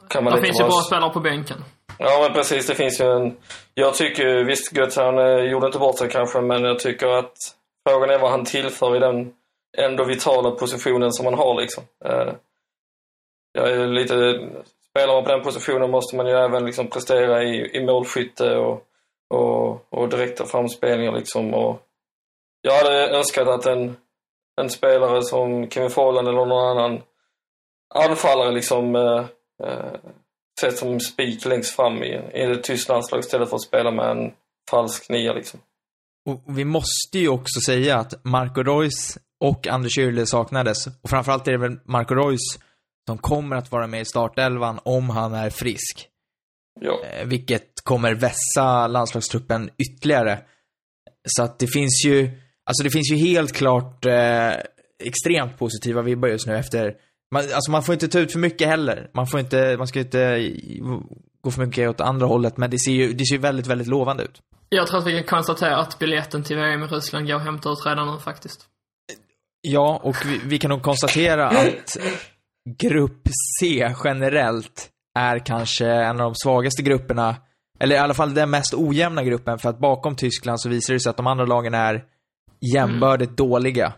Kan 0.08 0.24
man 0.24 0.34
Det 0.34 0.42
finns 0.42 0.60
ju 0.60 0.64
bara- 0.64 0.70
bra 0.70 0.82
spelare 0.82 1.14
på 1.14 1.20
bänken. 1.20 1.58
Ja 2.00 2.20
men 2.22 2.34
precis, 2.34 2.68
det 2.68 2.76
finns 2.76 3.02
ju 3.02 3.06
en... 3.06 3.38
Jag 3.74 3.94
tycker 3.94 4.44
visst 4.44 4.78
Götze 4.78 5.04
han 5.04 5.18
eh, 5.18 5.44
gjorde 5.52 5.66
inte 5.66 5.80
bort 5.80 5.98
sig 5.98 6.10
kanske, 6.10 6.42
men 6.42 6.64
jag 6.64 6.80
tycker 6.80 7.08
att 7.08 7.36
frågan 7.90 8.10
är 8.10 8.20
vad 8.20 8.32
han 8.32 8.46
tillför 8.46 8.96
i 8.96 9.00
den 9.00 9.34
ändå 9.78 10.04
vitala 10.04 10.52
positionen 10.52 11.12
som 11.12 11.26
han 11.26 11.36
har 11.36 11.62
liksom. 11.62 11.84
Jag 13.54 13.72
är 13.72 13.88
lite... 13.88 14.40
Spelar 14.92 15.14
man 15.14 15.24
på 15.24 15.30
den 15.30 15.44
positionen 15.44 15.92
måste 15.92 16.16
man 16.16 16.28
ju 16.28 16.34
även 16.34 16.66
liksom 16.66 16.88
prestera 16.88 17.44
i, 17.44 17.78
i 17.78 17.86
målskytte 17.86 18.56
och, 18.56 18.84
och, 19.30 19.94
och 19.94 20.10
direkta 20.10 20.46
framspelningar 20.46 21.12
liksom. 21.12 21.54
Och 21.54 21.82
jag 22.62 22.78
hade 22.78 23.18
önskat 23.18 23.48
att 23.48 23.66
en, 23.66 23.98
en 24.62 24.70
spelare 24.70 25.22
som 25.22 25.70
Kevin 25.70 25.90
Folland 25.90 26.28
eller 26.28 26.46
någon 26.46 26.78
annan 26.78 27.02
anfallare 27.96 28.52
liksom 28.52 28.96
eh, 28.96 29.26
eh, 29.64 29.94
sett 30.62 30.78
som 30.78 31.00
spik 31.00 31.46
längst 31.46 31.76
fram 31.76 32.04
i, 32.04 32.22
i 32.34 32.46
det 32.46 32.64
tyska 32.64 32.94
landslaget 32.94 33.26
istället 33.26 33.50
för 33.50 33.56
att 33.56 33.62
spela 33.62 33.92
med 33.92 34.12
en 34.12 34.32
falsk 34.70 35.10
nia 35.10 35.34
liksom. 35.34 35.60
Och 36.26 36.42
vi 36.58 36.66
måste 36.66 37.20
ju 37.20 37.30
också 37.30 37.60
säga 37.62 37.98
att 37.98 38.26
Marco 38.26 38.64
Reus 38.64 39.18
och 39.40 39.68
Anders 39.68 39.98
Yrle 39.98 40.26
saknades. 40.26 40.88
Och 40.88 41.10
framförallt 41.10 41.48
är 41.48 41.52
det 41.52 41.58
väl 41.58 41.80
Marco 41.86 42.16
Reus 42.16 42.60
som 43.10 43.18
kommer 43.18 43.56
att 43.56 43.72
vara 43.72 43.88
med 43.88 44.02
i 44.02 44.06
startelvan 44.06 44.80
om 44.84 45.10
han 45.10 45.34
är 45.34 45.50
frisk. 45.50 46.08
Ja. 46.82 47.02
Eh, 47.06 47.28
vilket 47.28 47.68
kommer 47.84 48.14
vässa 48.14 48.88
landslagstruppen 48.88 49.70
ytterligare. 49.78 50.40
Så 51.28 51.44
att 51.44 51.60
det 51.60 51.68
finns 51.68 52.06
ju, 52.06 52.30
alltså 52.66 52.84
det 52.84 52.90
finns 52.90 53.12
ju 53.12 53.16
helt 53.16 53.54
klart 53.54 54.06
eh, 54.06 54.52
extremt 55.04 55.58
positiva 55.58 56.02
vibbar 56.02 56.30
just 56.30 56.48
nu 56.48 56.58
efter, 56.58 56.96
man, 57.32 57.44
alltså 57.54 57.72
man 57.72 57.84
får 57.84 57.94
inte 57.94 58.08
ta 58.08 58.20
ut 58.20 58.32
för 58.32 58.40
mycket 58.40 58.68
heller. 58.68 59.10
Man 59.14 59.28
får 59.28 59.40
inte, 59.40 59.78
man 59.78 59.88
ska 59.88 60.00
inte 60.00 60.52
gå 61.42 61.52
för 61.52 61.66
mycket 61.66 61.90
åt 61.90 62.02
andra 62.02 62.26
hållet, 62.26 62.58
men 62.58 62.70
det 62.70 62.80
ser 62.80 62.92
ju, 62.92 63.14
det 63.14 63.26
ser 63.26 63.36
ju 63.36 63.42
väldigt, 63.42 63.68
väldigt 63.68 63.88
lovande 63.88 64.24
ut. 64.24 64.42
Jag 64.70 64.88
tror 64.88 65.00
att 65.00 65.08
vi 65.08 65.14
kan 65.14 65.24
konstatera 65.24 65.78
att 65.78 66.00
biljetten 66.00 66.44
till 66.44 66.56
VM 66.56 66.84
i 66.84 66.86
Ryssland 66.86 67.28
går 67.28 67.36
att 67.36 67.44
hämta 67.44 67.70
ut 67.70 67.86
redan 67.86 68.14
nu 68.14 68.20
faktiskt. 68.20 68.66
Ja, 69.62 70.00
och 70.04 70.16
vi, 70.26 70.42
vi 70.46 70.60
kan 70.60 70.70
nog 70.70 70.82
konstatera 70.82 71.48
att 71.48 71.98
Grupp 72.78 73.28
C 73.60 73.94
generellt 74.04 74.90
är 75.20 75.40
kanske 75.46 75.88
en 75.88 76.10
av 76.10 76.18
de 76.18 76.36
svagaste 76.36 76.82
grupperna, 76.82 77.36
eller 77.80 77.96
i 77.96 78.00
alla 78.00 78.14
fall 78.14 78.34
den 78.34 78.50
mest 78.50 78.74
ojämna 78.74 79.24
gruppen, 79.24 79.60
för 79.60 79.70
att 79.70 79.80
bakom 79.80 80.16
Tyskland 80.16 80.62
så 80.62 80.70
visar 80.70 80.94
det 80.94 81.00
sig 81.00 81.10
att 81.10 81.18
de 81.18 81.28
andra 81.28 81.46
lagen 81.46 81.74
är 81.74 82.04
jämbördigt 82.74 83.38
dåliga. 83.38 83.94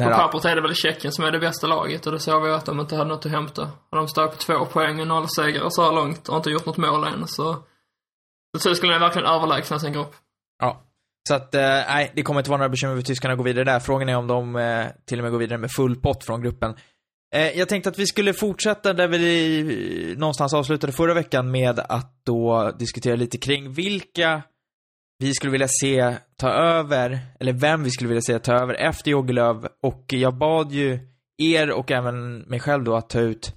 På 0.00 0.10
pappret 0.10 0.44
är 0.44 0.56
det 0.56 0.62
väl 0.62 0.74
Tjeckien 0.74 1.12
som 1.12 1.24
är 1.24 1.32
det 1.32 1.38
bästa 1.38 1.66
laget 1.66 2.06
och 2.06 2.12
det 2.12 2.18
såg 2.18 2.42
vi 2.42 2.50
att 2.50 2.66
de 2.66 2.80
inte 2.80 2.96
hade 2.96 3.08
något 3.08 3.26
att 3.26 3.32
hämta. 3.32 3.62
Och 3.62 3.96
de 3.96 4.08
står 4.08 4.26
på 4.26 4.36
två 4.36 4.64
poäng 4.64 5.00
och 5.00 5.06
noll 5.06 5.28
segrar 5.28 5.68
så 5.70 5.82
här 5.82 5.92
långt 5.92 6.28
och 6.28 6.34
har 6.34 6.36
inte 6.40 6.50
gjort 6.50 6.66
något 6.66 6.76
mål 6.76 7.04
än 7.04 7.28
så... 7.28 7.56
Så 8.58 8.68
Tyskland 8.68 8.94
är 8.94 8.98
verkligen 8.98 9.28
överlägsna 9.28 9.78
sin 9.78 9.92
grupp. 9.92 10.14
ja. 10.62 10.86
Så 11.28 11.34
att, 11.34 11.54
eh, 11.54 11.60
nej, 11.62 12.12
det 12.16 12.22
kommer 12.22 12.40
inte 12.40 12.50
vara 12.50 12.58
några 12.58 12.68
bekymmer 12.68 12.96
för 12.96 13.02
tyskarna 13.02 13.32
att 13.32 13.38
gå 13.38 13.44
vidare 13.44 13.64
där. 13.64 13.80
Frågan 13.80 14.08
är 14.08 14.16
om 14.16 14.26
de 14.26 14.56
eh, 14.56 14.86
till 15.06 15.18
och 15.18 15.22
med 15.22 15.32
går 15.32 15.38
vidare 15.38 15.58
med 15.58 15.70
full 15.72 15.96
pott 15.96 16.24
från 16.24 16.42
gruppen. 16.42 16.74
Eh, 17.34 17.58
jag 17.58 17.68
tänkte 17.68 17.90
att 17.90 17.98
vi 17.98 18.06
skulle 18.06 18.32
fortsätta 18.32 18.92
där 18.92 19.08
vi 19.08 20.14
någonstans 20.18 20.54
avslutade 20.54 20.92
förra 20.92 21.14
veckan 21.14 21.50
med 21.50 21.78
att 21.78 22.24
då 22.24 22.72
diskutera 22.78 23.16
lite 23.16 23.38
kring 23.38 23.72
vilka 23.72 24.42
vi 25.18 25.34
skulle 25.34 25.52
vilja 25.52 25.68
se 25.68 26.16
ta 26.36 26.48
över, 26.48 27.18
eller 27.40 27.52
vem 27.52 27.82
vi 27.82 27.90
skulle 27.90 28.08
vilja 28.08 28.22
se 28.22 28.38
ta 28.38 28.52
över 28.52 28.74
efter 28.74 29.10
Joggelöv. 29.10 29.68
Och 29.82 30.04
jag 30.08 30.34
bad 30.34 30.72
ju 30.72 30.98
er 31.42 31.70
och 31.70 31.90
även 31.90 32.38
mig 32.38 32.60
själv 32.60 32.84
då 32.84 32.96
att 32.96 33.10
ta 33.10 33.20
ut 33.20 33.54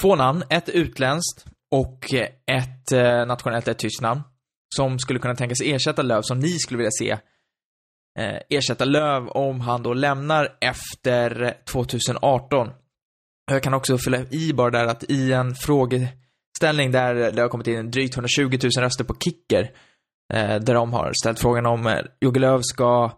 två 0.00 0.16
namn, 0.16 0.42
ett 0.50 0.68
utländskt 0.68 1.46
och 1.70 2.14
ett 2.46 2.92
eh, 2.92 3.26
nationellt, 3.26 3.68
ett 3.68 3.78
tyskt 3.78 4.02
namn. 4.02 4.20
Som 4.76 4.98
skulle 4.98 5.18
kunna 5.18 5.34
tänkas 5.34 5.60
ersätta 5.60 6.02
Löv, 6.02 6.22
som 6.22 6.38
ni 6.38 6.58
skulle 6.58 6.78
vilja 6.78 6.90
se 6.90 7.10
eh, 8.18 8.40
ersätta 8.48 8.84
Löv 8.84 9.28
om 9.28 9.60
han 9.60 9.82
då 9.82 9.94
lämnar 9.94 10.56
efter 10.60 11.54
2018. 11.72 12.70
Jag 13.50 13.62
kan 13.62 13.74
också 13.74 13.98
fylla 13.98 14.18
i 14.30 14.52
bara 14.52 14.70
där 14.70 14.86
att 14.86 15.04
i 15.08 15.32
en 15.32 15.54
frågeställning 15.54 16.90
där 16.92 17.14
det 17.32 17.42
har 17.42 17.48
kommit 17.48 17.66
in 17.66 17.90
drygt 17.90 18.14
120 18.14 18.42
000 18.42 18.84
röster 18.84 19.04
på 19.04 19.14
Kicker, 19.24 19.70
eh, 20.34 20.56
där 20.56 20.74
de 20.74 20.92
har 20.92 21.12
ställt 21.22 21.40
frågan 21.40 21.66
om 21.66 21.86
eh, 21.86 22.00
Jogge 22.20 22.40
Löw 22.40 22.62
ska 22.62 23.12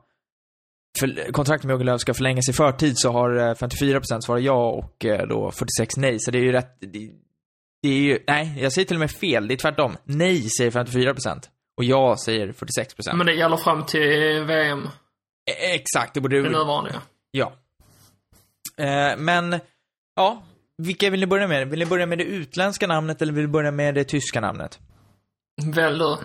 för, 1.00 1.32
kontraktet 1.32 1.66
med 1.66 1.72
Jogge 1.72 1.84
Löw 1.84 1.98
ska 1.98 2.14
förlängas 2.14 2.48
i 2.48 2.52
förtid 2.52 2.98
så 2.98 3.12
har 3.12 3.36
eh, 3.36 3.54
54% 3.54 4.20
svarat 4.20 4.42
ja 4.42 4.70
och 4.70 5.04
eh, 5.04 5.26
då 5.26 5.50
46 5.50 5.96
nej. 5.96 6.20
Så 6.20 6.30
det 6.30 6.38
är 6.38 6.42
ju 6.42 6.52
rätt, 6.52 6.80
det, 6.80 7.10
det 7.82 7.88
är 7.88 8.00
ju, 8.00 8.18
nej, 8.26 8.58
jag 8.62 8.72
säger 8.72 8.86
till 8.86 8.96
och 8.96 9.00
med 9.00 9.10
fel. 9.10 9.48
Det 9.48 9.54
är 9.54 9.58
tvärtom. 9.58 9.96
Nej 10.04 10.48
säger 10.58 10.70
54% 10.70 11.42
och 11.76 11.84
ja 11.84 12.16
säger 12.24 12.52
46%. 12.52 13.14
Men 13.14 13.26
det 13.26 13.34
gäller 13.34 13.56
fram 13.56 13.86
till 13.86 14.44
VM, 14.46 14.88
Eh, 15.48 15.74
Exakt, 15.74 16.14
det 16.14 16.20
borde 16.20 16.42
det 16.42 16.50
nuvarande 16.50 16.90
ja. 16.94 17.00
Ja. 18.76 18.84
Eh, 18.84 19.16
men, 19.16 19.60
ja. 20.18 20.42
Vilka 20.82 21.10
vill 21.10 21.20
ni 21.20 21.26
börja 21.26 21.48
med? 21.48 21.68
Vill 21.68 21.78
ni 21.78 21.86
börja 21.86 22.06
med 22.06 22.18
det 22.18 22.24
utländska 22.24 22.86
namnet 22.86 23.22
eller 23.22 23.32
vill 23.32 23.44
ni 23.44 23.48
börja 23.48 23.70
med 23.70 23.94
det 23.94 24.04
tyska 24.04 24.40
namnet? 24.40 24.78
Välj 25.74 25.98
du. 25.98 26.16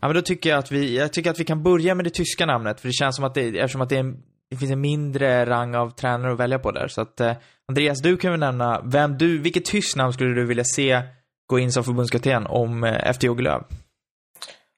Ja, 0.00 0.08
men 0.08 0.14
då 0.14 0.22
tycker 0.22 0.50
jag 0.50 0.58
att 0.58 0.72
vi, 0.72 0.98
jag 0.98 1.12
tycker 1.12 1.30
att 1.30 1.40
vi 1.40 1.44
kan 1.44 1.62
börja 1.62 1.94
med 1.94 2.04
det 2.06 2.10
tyska 2.10 2.46
namnet, 2.46 2.80
för 2.80 2.88
det 2.88 2.92
känns 2.92 3.16
som 3.16 3.24
att 3.24 3.34
det, 3.34 3.58
eftersom 3.58 3.80
att 3.80 3.88
det, 3.88 3.96
är 3.96 4.00
en, 4.00 4.22
det 4.50 4.56
finns 4.56 4.72
en 4.72 4.80
mindre 4.80 5.46
rang 5.46 5.74
av 5.74 5.90
tränare 5.90 6.32
att 6.32 6.38
välja 6.38 6.58
på 6.58 6.70
där. 6.70 6.88
Så 6.88 7.00
att, 7.00 7.20
eh, 7.20 7.32
Andreas, 7.68 8.02
du 8.02 8.16
kan 8.16 8.30
väl 8.30 8.40
nämna 8.40 8.82
vem 8.84 9.18
du, 9.18 9.38
vilket 9.38 9.64
tyskt 9.64 9.96
namn 9.96 10.12
skulle 10.12 10.34
du 10.34 10.46
vilja 10.46 10.64
se 10.64 11.02
gå 11.46 11.58
in 11.58 11.72
som 11.72 11.84
förbundskapten 11.84 12.46
om, 12.46 12.84
eh, 12.84 13.08
efter 13.08 13.26
Jogi 13.26 13.42
Löw? 13.42 13.64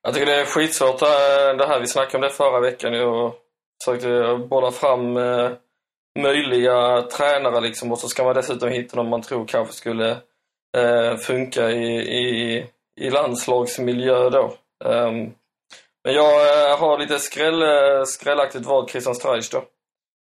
Jag 0.03 0.15
tycker 0.15 0.27
det 0.27 0.41
är 0.41 0.45
skitsvårt 0.45 1.03
eh, 1.03 1.57
det 1.59 1.67
här. 1.67 1.81
Vi 1.81 1.87
snackade 1.87 2.17
om 2.17 2.23
det 2.23 2.31
förra 2.31 2.61
veckan 2.61 2.95
och 2.95 3.35
försökte 3.85 4.47
bolla 4.49 4.71
fram 4.71 5.17
eh, 5.17 5.51
möjliga 6.19 7.03
tränare 7.03 7.61
liksom 7.61 7.93
och 7.93 7.99
så 7.99 8.09
ska 8.09 8.25
man 8.25 8.35
dessutom 8.35 8.69
hitta 8.69 8.97
någon 8.97 9.09
man 9.09 9.23
tror 9.23 9.47
kanske 9.47 9.75
skulle 9.75 10.11
eh, 10.77 11.17
funka 11.17 11.71
i, 11.71 11.99
i, 11.99 12.67
i 13.01 13.11
landslagsmiljö 13.11 14.31
då. 14.31 14.55
Ehm, 14.85 15.33
men 16.05 16.15
jag 16.15 16.71
eh, 16.71 16.79
har 16.79 16.99
lite 16.99 17.19
skräll, 17.19 17.63
eh, 17.63 18.05
skrällaktigt 18.07 18.67
valt 18.67 18.91
Christian 18.91 19.15
Streich 19.15 19.51
då. 19.51 19.65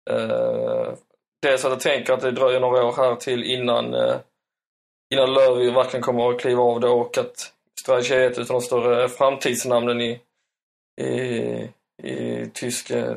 Uh, 0.09 0.93
dels 1.41 1.65
att 1.65 1.71
jag 1.71 1.79
tänker 1.79 2.13
att 2.13 2.21
det 2.21 2.31
dröjer 2.31 2.59
några 2.59 2.85
år 2.85 2.93
här 2.97 3.15
till 3.15 3.43
innan, 3.43 3.93
eh, 3.93 4.15
innan 5.13 5.33
Löw 5.33 5.73
verkligen 5.73 6.03
kommer 6.03 6.29
att 6.29 6.39
kliva 6.39 6.61
av 6.61 6.79
då 6.79 6.99
och 6.99 7.17
att 7.17 7.53
Streich 7.79 8.11
är 8.11 8.31
ett 8.31 8.37
av 8.37 8.45
de 8.45 8.61
större 8.61 9.09
framtidsnamnen 9.09 10.01
i, 10.01 10.21
i, 11.01 11.11
i 12.03 12.45
tysk, 12.53 12.91
eh, 12.91 13.15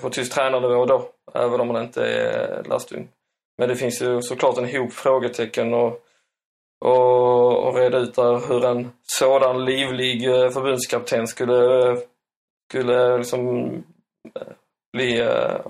på 0.00 0.10
tysk 0.10 0.32
tränarnivå 0.34 0.86
då 0.86 1.10
även 1.34 1.60
om 1.60 1.70
han 1.70 1.84
inte 1.84 2.06
är 2.06 2.64
lastung. 2.64 3.08
Men 3.58 3.68
det 3.68 3.76
finns 3.76 4.02
ju 4.02 4.22
såklart 4.22 4.58
en 4.58 4.76
hop 4.76 4.92
frågetecken 4.92 5.74
och, 5.74 6.00
och, 6.84 7.68
och 7.68 7.76
reda 7.76 7.98
ut 7.98 8.14
där 8.14 8.48
hur 8.48 8.64
en 8.64 8.92
sådan 9.02 9.64
livlig 9.64 10.28
eh, 10.28 10.50
förbundskapten 10.50 11.26
skulle, 11.26 11.96
skulle 12.70 13.12
eh, 13.12 13.18
liksom 13.18 13.68
eh, 14.34 14.52
bli 14.92 15.20
eh, 15.20 15.60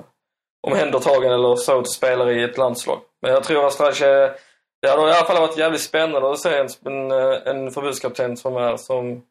omhändertagen 0.67 1.33
eller 1.33 1.57
så 1.57 1.83
till 1.83 1.93
spelare 1.93 2.35
i 2.35 2.45
ett 2.45 2.59
landslag. 2.59 3.01
Men 3.23 3.33
jag 3.33 3.45
tror 3.45 3.67
att 3.67 3.73
Strache, 3.73 4.35
det 4.83 4.89
hade 4.89 5.03
i 5.03 5.05
alla 5.05 5.27
fall 5.27 5.41
varit 5.41 5.59
jävligt 5.59 5.81
spännande 5.81 6.31
att 6.31 6.41
se 6.41 6.57
en, 6.57 6.69
en, 6.93 7.13
en 7.47 7.71
förbundskapten 7.71 8.37
som 8.37 8.57
är 8.57 8.77
som 8.77 9.23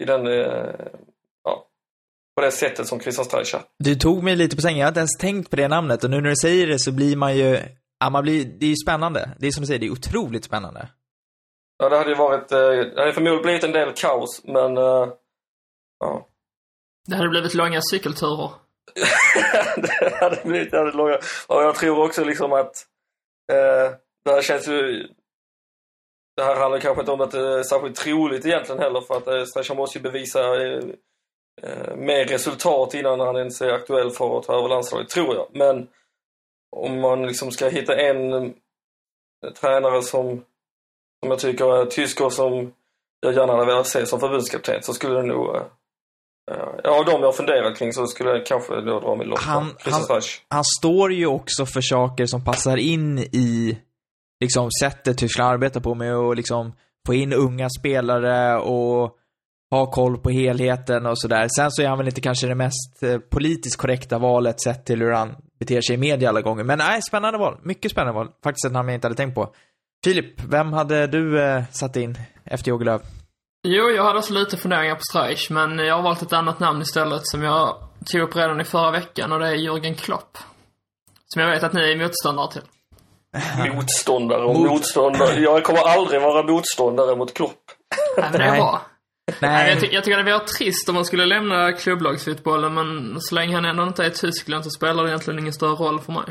i 0.00 0.04
den, 0.04 0.26
eh, 0.26 0.74
på 2.36 2.42
det 2.42 2.50
sättet 2.50 2.86
som 2.86 3.00
Christian 3.00 3.24
Streich 3.24 3.54
Du 3.78 3.94
tog 3.94 4.22
mig 4.22 4.36
lite 4.36 4.56
på 4.56 4.62
sängen. 4.62 4.78
Jag 4.78 4.86
har 4.86 4.90
inte 4.90 5.00
ens 5.00 5.18
tänkt 5.18 5.50
på 5.50 5.56
det 5.56 5.68
namnet 5.68 6.04
och 6.04 6.10
nu 6.10 6.20
när 6.20 6.30
du 6.30 6.36
säger 6.36 6.66
det 6.66 6.78
så 6.78 6.92
blir 6.92 7.16
man 7.16 7.36
ju, 7.36 7.58
ja 8.00 8.10
man 8.10 8.22
blir, 8.22 8.44
det 8.44 8.66
är 8.66 8.70
ju 8.70 8.76
spännande. 8.76 9.30
Det 9.38 9.46
är 9.46 9.50
som 9.50 9.60
du 9.60 9.66
säger, 9.66 9.80
det 9.80 9.86
är 9.86 9.90
otroligt 9.90 10.44
spännande. 10.44 10.88
Ja, 11.78 11.88
det 11.88 11.98
hade 11.98 12.10
ju 12.10 12.16
varit, 12.16 12.48
det 12.48 13.00
hade 13.00 13.12
förmodligen 13.12 13.42
blivit 13.42 13.64
en 13.64 13.72
del 13.72 13.92
kaos, 13.92 14.42
men, 14.44 14.76
ja. 15.98 16.28
Det 17.06 17.16
hade 17.16 17.28
blivit 17.28 17.54
långa 17.54 17.80
cykelturer. 17.90 18.50
det 19.76 20.14
hade 20.20 20.40
blivit 20.44 20.72
jävligt 20.72 20.94
långa. 20.94 21.18
Och 21.46 21.62
jag 21.62 21.74
tror 21.74 22.04
också 22.04 22.24
liksom 22.24 22.52
att 22.52 22.86
eh, 23.52 23.96
det 24.24 24.30
här 24.30 24.42
känns 24.42 24.68
ju... 24.68 25.08
Det 26.36 26.42
här 26.42 26.56
handlar 26.56 26.80
kanske 26.80 27.00
inte 27.00 27.12
om 27.12 27.20
att 27.20 27.30
det 27.30 27.58
är 27.58 27.62
särskilt 27.62 27.96
troligt 27.96 28.46
egentligen 28.46 28.80
heller 28.80 29.00
för 29.00 29.16
att 29.16 29.68
eh, 29.68 29.76
måste 29.76 29.98
ju 29.98 30.02
bevisa 30.02 30.40
eh, 30.40 30.78
eh, 30.78 30.84
mer 31.96 32.24
resultat 32.24 32.94
innan 32.94 33.20
han 33.20 33.36
ens 33.36 33.62
är 33.62 33.72
aktuell 33.72 34.10
för 34.10 34.38
att 34.38 34.44
ta 34.44 34.58
över 34.58 34.68
landslaget, 34.68 35.08
tror 35.08 35.34
jag. 35.34 35.46
Men 35.52 35.88
om 36.76 37.00
man 37.00 37.26
liksom 37.26 37.50
ska 37.50 37.68
hitta 37.68 37.96
en 37.96 38.32
eh, 38.32 38.50
tränare 39.60 40.02
som, 40.02 40.44
som 41.20 41.30
jag 41.30 41.38
tycker 41.38 41.82
är 41.82 41.86
tysk 41.86 42.20
och 42.20 42.32
som 42.32 42.72
jag 43.20 43.34
gärna 43.34 43.52
hade 43.52 43.66
velat 43.66 43.86
se 43.86 44.06
som 44.06 44.20
förbundskapten 44.20 44.82
så 44.82 44.94
skulle 44.94 45.14
det 45.14 45.26
nog 45.26 45.56
eh, 45.56 45.62
Ja, 46.84 46.98
av 46.98 47.04
de 47.04 47.22
jag 47.22 47.36
funderat 47.36 47.78
kring 47.78 47.92
så 47.92 48.06
skulle 48.06 48.30
jag 48.30 48.46
kanske 48.46 48.80
då 48.80 49.00
dra 49.00 49.16
min 49.16 49.28
lott 49.28 49.40
han, 49.40 49.76
han, 49.78 50.20
han 50.48 50.64
står 50.64 51.12
ju 51.12 51.26
också 51.26 51.66
för 51.66 51.80
saker 51.80 52.26
som 52.26 52.44
passar 52.44 52.76
in 52.76 53.18
i 53.18 53.78
liksom 54.40 54.68
sättet 54.80 55.18
Tyskland 55.18 55.50
arbetar 55.50 55.80
på 55.80 55.94
med 55.94 56.14
att 56.14 56.36
liksom 56.36 56.72
få 57.06 57.14
in 57.14 57.32
unga 57.32 57.68
spelare 57.78 58.58
och 58.58 59.16
ha 59.76 59.86
koll 59.90 60.18
på 60.18 60.30
helheten 60.30 61.06
och 61.06 61.18
sådär. 61.18 61.48
Sen 61.56 61.70
så 61.70 61.82
är 61.82 61.88
han 61.88 61.98
väl 61.98 62.06
inte 62.06 62.20
kanske 62.20 62.46
det 62.46 62.54
mest 62.54 63.02
eh, 63.02 63.18
politiskt 63.18 63.76
korrekta 63.76 64.18
valet 64.18 64.60
sett 64.60 64.84
till 64.84 65.00
hur 65.00 65.12
han 65.12 65.36
beter 65.60 65.80
sig 65.80 65.94
i 65.94 65.98
media 65.98 66.28
alla 66.28 66.40
gånger. 66.40 66.64
Men 66.64 66.78
nej, 66.78 67.02
spännande 67.02 67.38
val. 67.38 67.58
Mycket 67.62 67.90
spännande 67.90 68.12
val. 68.12 68.28
Faktiskt 68.44 68.66
ett 68.66 68.72
namn 68.72 68.88
jag 68.88 68.96
inte 68.96 69.06
hade 69.06 69.16
tänkt 69.16 69.34
på. 69.34 69.54
Filip, 70.04 70.44
vem 70.48 70.72
hade 70.72 71.06
du 71.06 71.42
eh, 71.42 71.62
satt 71.70 71.96
in 71.96 72.18
efter 72.44 72.68
Jogi 72.70 72.84
Löw? 72.84 73.04
Jo, 73.68 73.90
jag 73.90 74.04
hade 74.04 74.18
också 74.18 74.32
lite 74.32 74.56
funderingar 74.56 74.94
på 74.94 75.00
Streich, 75.10 75.50
men 75.50 75.78
jag 75.78 75.94
har 75.94 76.02
valt 76.02 76.22
ett 76.22 76.32
annat 76.32 76.60
namn 76.60 76.82
istället 76.82 77.20
som 77.24 77.42
jag 77.42 77.76
tog 78.06 78.20
upp 78.20 78.36
redan 78.36 78.60
i 78.60 78.64
förra 78.64 78.90
veckan 78.90 79.32
och 79.32 79.38
det 79.38 79.46
är 79.48 79.54
Jürgen 79.54 79.94
Klopp. 79.94 80.38
Som 81.26 81.42
jag 81.42 81.50
vet 81.50 81.62
att 81.62 81.72
ni 81.72 81.92
är 81.92 81.96
motståndare 81.96 82.52
till. 82.52 82.62
Motståndare 83.74 84.44
och 84.44 84.54
Mot... 84.54 84.70
motståndare. 84.70 85.40
Jag 85.40 85.64
kommer 85.64 85.80
aldrig 85.80 86.20
vara 86.20 86.42
motståndare 86.42 87.16
mot 87.16 87.34
Klopp. 87.34 87.60
Nej, 88.16 88.28
men 88.30 88.40
det 88.40 88.46
är 88.46 88.56
bra. 88.56 88.82
Nej. 89.38 89.70
Jag, 89.70 89.80
ty 89.80 89.86
jag 89.86 90.04
tycker 90.04 90.22
det 90.22 90.32
vore 90.32 90.44
trist 90.44 90.88
om 90.88 90.94
man 90.94 91.04
skulle 91.04 91.26
lämna 91.26 91.72
klubblagsfotbollen, 91.72 92.74
men 92.74 93.20
så 93.20 93.34
länge 93.34 93.54
han 93.54 93.64
ändå 93.64 93.82
inte 93.82 94.04
är 94.04 94.08
i 94.08 94.10
Tyskland 94.10 94.64
så 94.64 94.70
spelar 94.70 95.02
det 95.02 95.10
egentligen 95.10 95.38
ingen 95.38 95.52
större 95.52 95.74
roll 95.74 96.00
för 96.00 96.12
mig. 96.12 96.24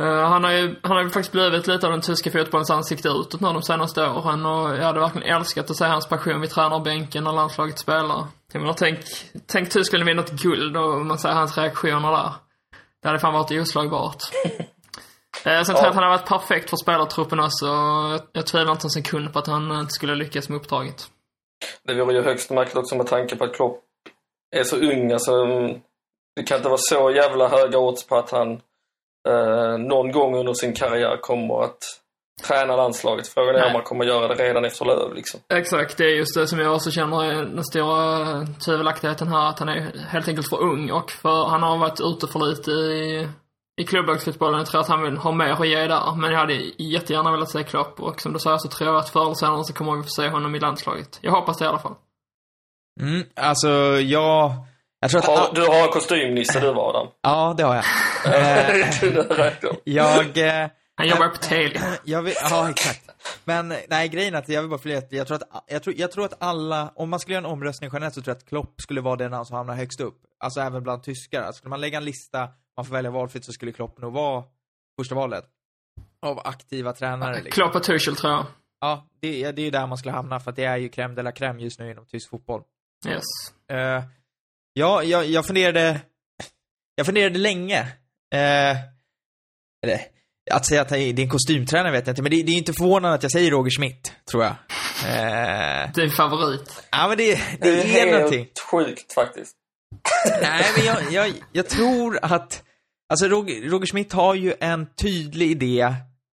Uh, 0.00 0.28
han 0.28 0.44
har 0.44 0.52
ju, 0.52 0.76
han 0.82 0.92
har 0.92 1.02
ju 1.02 1.10
faktiskt 1.10 1.32
blivit 1.32 1.66
lite 1.66 1.86
av 1.86 1.92
den 1.92 2.00
tyska 2.00 2.30
fotbollens 2.30 2.70
ansikte 2.70 3.08
utåt 3.08 3.40
nu 3.40 3.48
de 3.48 3.62
senaste 3.62 4.06
åren 4.06 4.46
och 4.46 4.76
jag 4.76 4.84
hade 4.84 5.00
verkligen 5.00 5.36
älskat 5.36 5.70
att 5.70 5.76
se 5.76 5.84
hans 5.84 6.08
passion 6.08 6.40
vid 6.40 6.50
tränarbänken 6.50 7.24
när 7.24 7.32
landslaget 7.32 7.78
spelar. 7.78 8.26
Jag 8.52 8.60
menar, 8.60 8.74
tänk, 8.74 9.00
tänk 9.46 9.70
Tyskland 9.70 10.04
vinner 10.04 10.22
ett 10.22 10.42
guld 10.42 10.76
och 10.76 11.06
man 11.06 11.18
ser 11.18 11.28
hans 11.28 11.58
reaktioner 11.58 12.12
där. 12.12 12.32
Det 13.02 13.08
hade 13.08 13.18
fan 13.18 13.34
varit 13.34 13.50
oslagbart. 13.50 14.22
Eh, 15.44 15.62
sen 15.62 15.64
tror 15.64 15.78
jag 15.78 15.88
att 15.88 15.94
han 15.94 16.04
har 16.04 16.10
varit 16.10 16.28
perfekt 16.28 16.70
för 16.70 16.76
spelartruppen 16.76 17.40
också. 17.40 17.66
Jag, 17.66 18.20
jag 18.32 18.46
tvivlar 18.46 18.72
inte 18.72 18.86
en 18.86 18.90
sekund 18.90 19.32
på 19.32 19.38
att 19.38 19.46
han 19.46 19.80
inte 19.80 19.92
skulle 19.92 20.14
lyckas 20.14 20.48
med 20.48 20.56
uppdraget. 20.56 21.08
Det 21.82 21.94
vore 21.94 22.14
ju 22.14 22.22
högst 22.22 22.50
märkligt 22.50 22.76
också 22.76 22.96
med 22.96 23.06
tanke 23.06 23.36
på 23.36 23.44
att 23.44 23.54
Klopp 23.54 23.82
är 24.56 24.62
så 24.62 24.76
ung. 24.76 25.12
Alltså, 25.12 25.46
det 26.36 26.42
kan 26.46 26.56
inte 26.56 26.68
vara 26.68 26.78
så 26.80 27.10
jävla 27.10 27.48
höga 27.48 27.78
odds 27.78 28.06
på 28.06 28.16
att 28.16 28.30
han 28.30 28.52
eh, 29.28 29.78
någon 29.78 30.12
gång 30.12 30.36
under 30.36 30.52
sin 30.52 30.74
karriär 30.74 31.16
kommer 31.20 31.64
att 31.64 31.78
träna 32.42 32.76
landslaget. 32.76 33.28
Frågan 33.28 33.54
är 33.54 33.58
Nej. 33.58 33.68
om 33.68 33.74
han 33.74 33.84
kommer 33.84 34.04
göra 34.04 34.28
det 34.28 34.44
redan 34.44 34.64
efter 34.64 34.84
Löv 34.84 35.14
liksom. 35.14 35.40
Exakt, 35.54 35.96
det 35.96 36.04
är 36.04 36.16
just 36.16 36.34
det 36.34 36.46
som 36.46 36.58
jag 36.58 36.74
också 36.74 36.90
känner 36.90 37.24
är 37.24 37.44
den 37.44 37.64
stora 37.64 38.46
tvivelaktigheten 38.66 39.28
här. 39.28 39.48
Att 39.48 39.58
han 39.58 39.68
är 39.68 40.06
helt 40.08 40.28
enkelt 40.28 40.48
för 40.48 40.62
ung 40.62 40.90
och 40.90 41.10
för 41.10 41.44
han 41.44 41.62
har 41.62 41.78
varit 41.78 42.00
ute 42.00 42.26
för 42.26 42.38
lite 42.38 42.70
i 42.70 43.28
i 43.80 43.84
klubblagsfotbollen. 43.84 44.58
Jag 44.58 44.66
tror 44.66 44.80
att 44.80 44.88
han 44.88 45.02
vill 45.02 45.16
ha 45.16 45.32
mer 45.32 45.50
att 45.50 45.68
ge 45.68 45.86
där. 45.86 46.16
Men 46.16 46.32
jag 46.32 46.38
hade 46.38 46.54
jättegärna 46.78 47.30
velat 47.30 47.50
se 47.50 47.64
Klopp 47.64 48.00
och 48.00 48.20
som 48.20 48.32
du 48.32 48.38
säger 48.38 48.58
så 48.58 48.68
tror 48.68 48.90
jag 48.90 48.98
att 48.98 49.08
förr 49.08 49.24
eller 49.24 49.34
senare 49.34 49.64
så 49.64 49.72
kommer 49.72 49.96
vi 49.96 50.02
få 50.02 50.08
se 50.08 50.28
honom 50.28 50.54
i 50.54 50.60
landslaget. 50.60 51.18
Jag 51.22 51.32
hoppas 51.32 51.58
det 51.58 51.64
i 51.64 51.68
alla 51.68 51.78
fall. 51.78 51.94
Mm, 53.00 53.24
alltså 53.36 53.68
jag... 54.00 54.52
Jag 55.00 55.10
tror 55.10 55.20
att... 55.20 55.26
Har, 55.26 55.54
du 55.54 55.60
har 55.60 55.92
kostymnisse 55.92 56.60
du 56.60 56.72
var 56.72 56.90
Adam. 56.90 57.06
Ja, 57.22 57.54
det 57.56 57.62
har 57.62 57.74
jag. 57.74 57.84
jag... 59.84 60.38
Eh, 60.38 60.70
han 60.94 61.08
jobbar 61.08 61.28
på 61.28 61.36
Telia. 61.36 61.82
Jag 62.04 62.22
vill, 62.22 62.34
ja, 62.50 62.70
exakt. 62.70 63.10
Men 63.44 63.74
nej, 63.88 64.08
grejen 64.08 64.34
är 64.34 64.38
att 64.38 64.48
jag 64.48 64.60
vill 64.60 64.70
bara 64.70 64.80
flera, 64.80 65.02
jag 65.10 65.26
tror 65.26 65.36
att, 65.36 65.64
jag 65.66 65.82
tror, 65.82 65.94
jag 65.98 66.12
tror 66.12 66.24
att 66.24 66.42
alla, 66.42 66.92
om 66.94 67.10
man 67.10 67.20
skulle 67.20 67.34
göra 67.34 67.46
en 67.46 67.52
omröstning 67.52 67.90
generellt 67.92 68.14
så 68.14 68.22
tror 68.22 68.30
jag 68.30 68.36
att 68.36 68.48
Klopp 68.48 68.80
skulle 68.80 69.00
vara 69.00 69.16
den 69.16 69.44
som 69.44 69.56
hamnar 69.56 69.74
högst 69.74 70.00
upp. 70.00 70.18
Alltså 70.38 70.60
även 70.60 70.82
bland 70.82 71.02
tyskar. 71.02 71.42
Alltså, 71.42 71.58
skulle 71.58 71.70
man 71.70 71.80
lägga 71.80 71.98
en 71.98 72.04
lista 72.04 72.48
man 72.80 72.84
får 72.84 72.94
välja 72.94 73.10
valfritt 73.10 73.44
så 73.44 73.52
skulle 73.52 73.72
Klopp 73.72 73.98
nog 73.98 74.12
vara 74.12 74.44
första 75.00 75.14
valet. 75.14 75.44
Av 76.22 76.38
aktiva 76.38 76.92
tränare. 76.92 77.34
Liksom. 77.34 77.50
Klopp 77.50 77.74
och 77.74 77.82
Tuchel 77.82 78.16
tror 78.16 78.32
jag. 78.32 78.46
Ja, 78.80 79.06
det, 79.20 79.52
det 79.52 79.62
är 79.62 79.64
ju 79.64 79.70
där 79.70 79.86
man 79.86 79.98
skulle 79.98 80.12
hamna 80.12 80.40
för 80.40 80.50
att 80.50 80.56
det 80.56 80.64
är 80.64 80.76
ju 80.76 80.88
crème 80.88 81.14
de 81.14 81.22
la 81.22 81.30
crème 81.30 81.58
just 81.58 81.80
nu 81.80 81.90
inom 81.90 82.06
tysk 82.06 82.30
fotboll. 82.30 82.62
Yes. 83.08 83.22
Uh, 83.72 84.04
ja, 84.72 85.02
jag, 85.02 85.26
jag 85.26 85.46
funderade, 85.46 86.00
jag 86.94 87.06
funderade 87.06 87.38
länge. 87.38 87.80
Uh, 88.34 88.76
eller, 89.82 90.00
att 90.50 90.66
säga 90.66 90.82
att 90.82 90.88
det 90.88 90.98
är 90.98 91.20
en 91.20 91.28
kostymtränare 91.28 91.92
vet 91.92 92.06
jag 92.06 92.12
inte, 92.12 92.22
men 92.22 92.30
det, 92.30 92.42
det 92.42 92.52
är 92.52 92.58
inte 92.58 92.72
förvånande 92.72 93.14
att 93.14 93.22
jag 93.22 93.32
säger 93.32 93.50
Roger 93.50 93.70
Schmidt, 93.70 94.12
tror 94.30 94.44
jag. 94.44 94.52
Uh, 94.52 95.92
det 95.94 96.02
är 96.02 96.08
favorit. 96.16 96.88
Ja, 96.90 97.08
men 97.08 97.16
det, 97.16 97.34
det, 97.34 97.58
det 97.60 97.68
är, 97.68 97.84
är 97.84 97.88
helt 97.88 98.12
någonting. 98.12 98.46
sjukt 98.70 99.12
faktiskt. 99.12 99.56
Nej, 100.42 100.64
men 100.76 100.84
jag, 100.84 101.12
jag, 101.12 101.34
jag 101.52 101.68
tror 101.68 102.18
att 102.22 102.62
Alltså 103.10 103.28
Roger, 103.28 103.68
Roger 103.68 103.86
Schmidt 103.86 104.12
har 104.12 104.34
ju 104.34 104.54
en 104.60 104.86
tydlig 104.94 105.50
idé, 105.50 105.80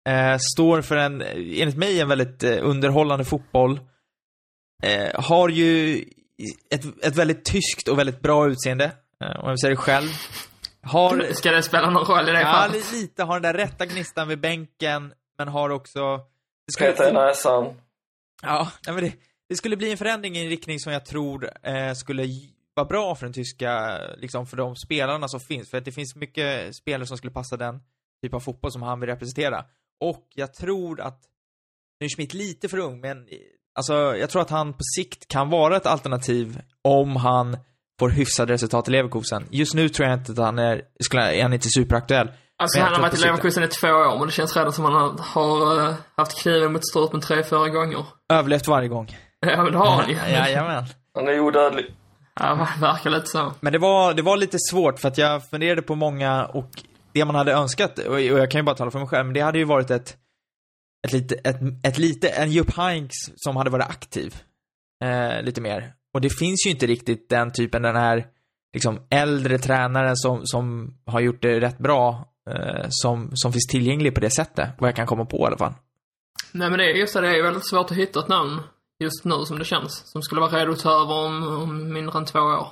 eh, 0.09 0.37
står 0.55 0.81
för 0.81 0.97
en, 0.97 1.21
enligt 1.21 1.77
mig, 1.77 1.99
en 1.99 2.07
väldigt 2.09 2.43
eh, 2.43 2.57
underhållande 2.61 3.25
fotboll. 3.25 3.79
Eh, 4.83 5.21
har 5.21 5.49
ju 5.49 5.97
ett, 6.69 7.05
ett 7.05 7.15
väldigt 7.15 7.45
tyskt 7.45 7.87
och 7.87 7.99
väldigt 7.99 8.21
bra 8.21 8.47
utseende, 8.47 8.85
eh, 9.23 9.39
om 9.43 9.49
jag 9.49 9.59
säger 9.59 9.75
det 9.75 9.81
själv. 9.81 10.09
Har, 10.83 11.33
Ska 11.33 11.51
det 11.51 11.63
spela 11.63 11.89
någon 11.89 12.05
roll 12.05 12.29
i 12.29 12.31
det 12.31 12.41
Ja, 12.41 12.51
fallet? 12.51 12.91
lite. 12.93 13.23
Har 13.23 13.39
den 13.39 13.53
där 13.53 13.65
rätta 13.65 13.85
gnistan 13.85 14.27
vid 14.27 14.39
bänken, 14.39 15.13
men 15.37 15.47
har 15.47 15.69
också... 15.69 15.99
Peter 16.79 17.09
i 17.09 17.13
näsan. 17.13 17.65
Ja, 18.41 18.71
men 18.85 18.95
det, 18.95 19.13
det 19.49 19.55
skulle 19.55 19.77
bli 19.77 19.91
en 19.91 19.97
förändring 19.97 20.35
i 20.37 20.43
en 20.43 20.49
riktning 20.49 20.79
som 20.79 20.93
jag 20.93 21.05
tror 21.05 21.49
eh, 21.63 21.93
skulle 21.93 22.23
vara 22.75 22.87
bra 22.87 23.15
för 23.15 23.25
den 23.25 23.33
tyska, 23.33 23.99
liksom 24.17 24.47
för 24.47 24.57
de 24.57 24.75
spelarna 24.75 25.27
som 25.27 25.39
finns. 25.39 25.69
För 25.69 25.77
att 25.77 25.85
det 25.85 25.91
finns 25.91 26.15
mycket 26.15 26.75
spelare 26.75 27.07
som 27.07 27.17
skulle 27.17 27.33
passa 27.33 27.57
den 27.57 27.79
typ 28.23 28.33
av 28.33 28.39
fotboll 28.39 28.71
som 28.71 28.81
han 28.81 28.99
vill 28.99 29.09
representera. 29.09 29.65
Och 30.01 30.27
jag 30.35 30.53
tror 30.53 31.01
att, 31.01 31.19
nu 31.99 32.05
är 32.05 32.09
Schmidt 32.09 32.33
lite 32.33 32.69
för 32.69 32.77
ung, 32.77 33.01
men 33.01 33.27
alltså 33.75 33.93
jag 33.93 34.29
tror 34.29 34.41
att 34.41 34.49
han 34.49 34.73
på 34.73 34.83
sikt 34.95 35.27
kan 35.27 35.49
vara 35.49 35.77
ett 35.77 35.85
alternativ 35.85 36.61
om 36.81 37.15
han 37.15 37.57
får 37.99 38.09
hyfsade 38.09 38.53
resultat 38.53 38.87
i 38.87 38.91
Leverkusen. 38.91 39.47
Just 39.51 39.73
nu 39.73 39.89
tror 39.89 40.09
jag 40.09 40.19
inte 40.19 40.31
att 40.31 40.37
han 40.37 40.59
är, 40.59 40.81
skulle, 40.99 41.35
är 41.35 41.43
han 41.43 41.53
inte 41.53 41.69
superaktuell. 41.69 42.31
Alltså 42.57 42.79
han 42.79 42.93
har 42.93 43.01
varit 43.01 43.13
i 43.13 43.21
Leverkusen 43.21 43.63
i 43.63 43.67
två 43.67 43.87
år, 43.87 44.17
men 44.17 44.27
det 44.27 44.33
känns 44.33 44.57
redan 44.57 44.73
som 44.73 44.85
att 44.85 44.93
han 44.93 45.19
har, 45.19 45.43
har 45.43 45.93
haft 46.15 46.41
kniven 46.41 46.73
mot 46.73 46.87
strupen 46.87 47.21
tre, 47.21 47.43
fyra 47.43 47.69
gånger. 47.69 48.05
Överlevt 48.33 48.67
varje 48.67 48.87
gång. 48.87 49.17
Ja, 49.39 49.63
men 49.63 49.71
det 49.71 49.77
har 49.77 49.91
han 49.91 50.09
ju. 50.09 50.15
Jajamän. 50.15 50.85
Han 51.13 51.27
är 51.27 51.39
odödlig. 51.39 51.85
Ja, 52.41 52.67
verkar 52.79 53.09
lite 53.09 53.27
så. 53.27 53.53
Men 53.59 53.73
det 53.73 53.79
var, 53.79 54.13
det 54.13 54.21
var 54.21 54.37
lite 54.37 54.57
svårt 54.59 54.99
för 54.99 55.07
att 55.07 55.17
jag 55.17 55.49
funderade 55.49 55.81
på 55.81 55.95
många 55.95 56.45
och 56.45 56.83
det 57.13 57.25
man 57.25 57.35
hade 57.35 57.53
önskat, 57.53 57.99
och 57.99 58.21
jag 58.21 58.51
kan 58.51 58.59
ju 58.59 58.63
bara 58.63 58.75
tala 58.75 58.91
för 58.91 58.99
mig 58.99 59.07
själv, 59.07 59.25
men 59.25 59.33
det 59.33 59.39
hade 59.39 59.57
ju 59.57 59.65
varit 59.65 59.91
ett, 59.91 60.17
ett 61.07 61.13
lite, 61.13 61.35
ett, 61.35 61.57
ett 61.83 61.97
lite, 61.97 62.29
en 62.29 62.51
Jupp 62.51 62.77
Heynckes 62.77 63.31
som 63.35 63.55
hade 63.55 63.69
varit 63.69 63.89
aktiv. 63.89 64.35
Eh, 65.03 65.43
lite 65.43 65.61
mer. 65.61 65.93
Och 66.13 66.21
det 66.21 66.29
finns 66.29 66.65
ju 66.65 66.69
inte 66.69 66.87
riktigt 66.87 67.29
den 67.29 67.51
typen, 67.51 67.81
den 67.81 67.95
här 67.95 68.25
liksom 68.73 68.99
äldre 69.09 69.57
tränare 69.57 70.11
som, 70.15 70.41
som 70.43 70.93
har 71.05 71.19
gjort 71.19 71.41
det 71.41 71.59
rätt 71.59 71.77
bra 71.77 72.25
eh, 72.49 72.85
som, 72.89 73.29
som 73.33 73.51
finns 73.51 73.67
tillgänglig 73.67 74.15
på 74.15 74.21
det 74.21 74.29
sättet. 74.29 74.69
Vad 74.79 74.87
jag 74.87 74.95
kan 74.95 75.07
komma 75.07 75.25
på 75.25 75.37
i 75.37 75.43
alla 75.45 75.57
fall. 75.57 75.73
Nej 76.51 76.69
men 76.69 76.79
det 76.79 76.91
just 76.91 77.13
det, 77.13 77.21
det 77.21 77.37
är 77.37 77.43
väldigt 77.43 77.69
svårt 77.69 77.91
att 77.91 77.97
hitta 77.97 78.19
ett 78.19 78.27
namn 78.27 78.61
just 79.01 79.25
nu 79.25 79.45
som 79.45 79.59
det 79.59 79.65
känns. 79.65 80.03
Som 80.11 80.21
skulle 80.21 80.41
vara 80.41 80.51
redo 80.59 80.71
att 80.71 80.79
ta 80.79 80.91
över 81.01 81.13
om, 81.13 81.47
om 81.61 81.93
mindre 81.93 82.17
än 82.19 82.25
två 82.25 82.39
år. 82.39 82.67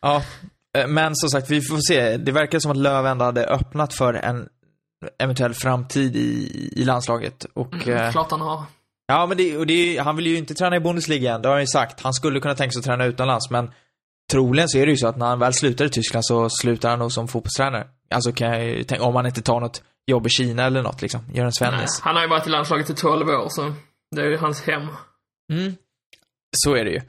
Ja, 0.00 0.22
eh, 0.78 0.86
men 0.86 1.16
som 1.16 1.28
sagt, 1.30 1.50
vi 1.50 1.60
får 1.62 1.78
se. 1.88 2.16
Det 2.16 2.32
verkar 2.32 2.58
som 2.58 2.70
att 2.70 2.76
Löv 2.76 3.06
ändå 3.06 3.24
hade 3.24 3.46
öppnat 3.46 3.94
för 3.94 4.14
en 4.14 4.48
eventuell 5.18 5.54
framtid 5.54 6.16
i, 6.16 6.48
i 6.76 6.84
landslaget. 6.84 7.46
Och, 7.54 7.74
Mm, 7.74 7.96
eh, 7.96 8.12
klart 8.12 8.30
han 8.30 8.40
har. 8.40 8.62
ja, 9.06 9.26
men 9.26 9.36
det, 9.36 9.56
och 9.56 9.66
det, 9.66 9.98
han 9.98 10.16
vill 10.16 10.26
ju 10.26 10.36
inte 10.36 10.54
träna 10.54 10.76
i 10.76 10.80
Bundesliga 10.80 11.34
än, 11.34 11.42
det 11.42 11.48
har 11.48 11.54
han 11.54 11.62
ju 11.62 11.66
sagt. 11.66 12.00
Han 12.00 12.14
skulle 12.14 12.40
kunna 12.40 12.54
tänka 12.54 12.72
sig 12.72 12.78
att 12.80 12.84
träna 12.84 13.04
utomlands, 13.04 13.50
men 13.50 13.70
troligen 14.32 14.68
så 14.68 14.78
är 14.78 14.86
det 14.86 14.90
ju 14.92 14.96
så 14.98 15.06
att 15.08 15.16
när 15.16 15.26
han 15.26 15.38
väl 15.38 15.52
slutar 15.54 15.84
i 15.84 15.88
Tyskland 15.90 16.26
så 16.26 16.48
slutar 16.50 16.90
han 16.90 16.98
nog 16.98 17.12
som 17.12 17.28
fotbollstränare. 17.28 17.86
Alltså 18.14 18.32
kan 18.32 18.48
jag 18.48 18.64
ju 18.64 18.84
tänka, 18.84 19.04
om 19.04 19.16
han 19.16 19.26
inte 19.26 19.42
tar 19.42 19.60
något 19.60 19.82
jobb 20.06 20.26
i 20.26 20.30
Kina 20.30 20.64
eller 20.64 20.82
något 20.82 21.02
liksom, 21.02 21.20
gör 21.32 21.44
en 21.44 21.52
Svennis. 21.52 22.00
han 22.02 22.14
har 22.16 22.22
ju 22.22 22.28
varit 22.28 22.46
i 22.46 22.50
landslaget 22.50 22.90
i 22.90 22.94
12 22.94 23.28
år 23.28 23.46
så 23.48 23.72
det 24.16 24.22
är 24.22 24.26
ju 24.26 24.36
hans 24.38 24.62
hem. 24.62 24.86
Mm. 25.52 25.76
Så 26.56 26.74
är 26.74 26.84
det 26.84 26.90
ju. 26.90 27.00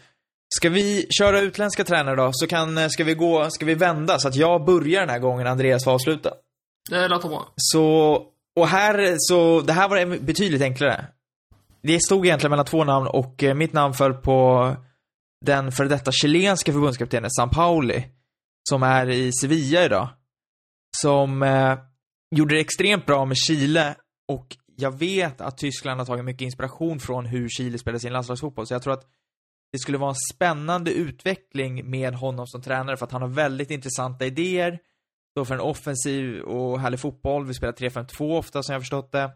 Ska 0.55 0.69
vi 0.69 1.07
köra 1.09 1.39
utländska 1.39 1.83
tränare 1.83 2.15
då? 2.15 2.29
Så 2.33 2.47
kan, 2.47 2.77
eh, 2.77 2.87
ska 2.87 3.03
vi 3.03 3.13
gå, 3.13 3.49
ska 3.49 3.65
vi 3.65 3.75
vända 3.75 4.19
så 4.19 4.27
att 4.27 4.35
jag 4.35 4.65
börjar 4.65 4.99
den 4.99 5.09
här 5.09 5.19
gången, 5.19 5.47
Andreas 5.47 5.83
får 5.83 5.91
avsluta. 5.91 6.33
Det 6.89 7.07
låter 7.07 7.29
bra. 7.29 7.53
Så, 7.55 8.15
och 8.59 8.67
här, 8.67 9.15
så, 9.17 9.61
det 9.61 9.73
här 9.73 9.89
var 9.89 10.19
betydligt 10.19 10.61
enklare. 10.61 11.05
Det 11.81 11.99
stod 11.99 12.25
egentligen 12.25 12.49
mellan 12.49 12.65
två 12.65 12.83
namn 12.83 13.07
och 13.07 13.43
eh, 13.43 13.53
mitt 13.53 13.73
namn 13.73 13.93
föll 13.93 14.13
på 14.13 14.75
den 15.45 15.71
för 15.71 15.85
detta 15.85 16.11
chilenska 16.11 16.73
förbundskaptenen 16.73 17.31
San 17.31 17.49
Pauli, 17.49 18.03
som 18.69 18.83
är 18.83 19.09
i 19.09 19.31
Sevilla 19.33 19.85
idag. 19.85 20.09
Som 21.01 21.43
eh, 21.43 21.77
gjorde 22.35 22.55
det 22.55 22.61
extremt 22.61 23.05
bra 23.05 23.25
med 23.25 23.37
Chile 23.37 23.95
och 24.27 24.57
jag 24.79 24.97
vet 24.97 25.41
att 25.41 25.57
Tyskland 25.57 25.99
har 25.99 26.05
tagit 26.05 26.25
mycket 26.25 26.45
inspiration 26.45 26.99
från 26.99 27.25
hur 27.25 27.49
Chile 27.49 27.77
spelar 27.77 27.99
sin 27.99 28.13
landslagsfotboll, 28.13 28.67
så 28.67 28.73
jag 28.73 28.83
tror 28.83 28.93
att 28.93 29.05
det 29.71 29.79
skulle 29.79 29.97
vara 29.97 30.09
en 30.09 30.35
spännande 30.35 30.91
utveckling 30.91 31.89
med 31.89 32.13
honom 32.13 32.47
som 32.47 32.61
tränare 32.61 32.97
för 32.97 33.05
att 33.05 33.11
han 33.11 33.21
har 33.21 33.29
väldigt 33.29 33.71
intressanta 33.71 34.25
idéer. 34.25 34.79
Står 35.31 35.45
för 35.45 35.53
en 35.53 35.61
offensiv 35.61 36.39
och 36.39 36.79
härlig 36.79 36.99
fotboll. 36.99 37.45
Vi 37.45 37.53
spelar 37.53 37.73
3-5-2 37.73 38.37
ofta 38.37 38.63
som 38.63 38.73
jag 38.73 38.77
har 38.77 38.81
förstått 38.81 39.11
det. 39.11 39.31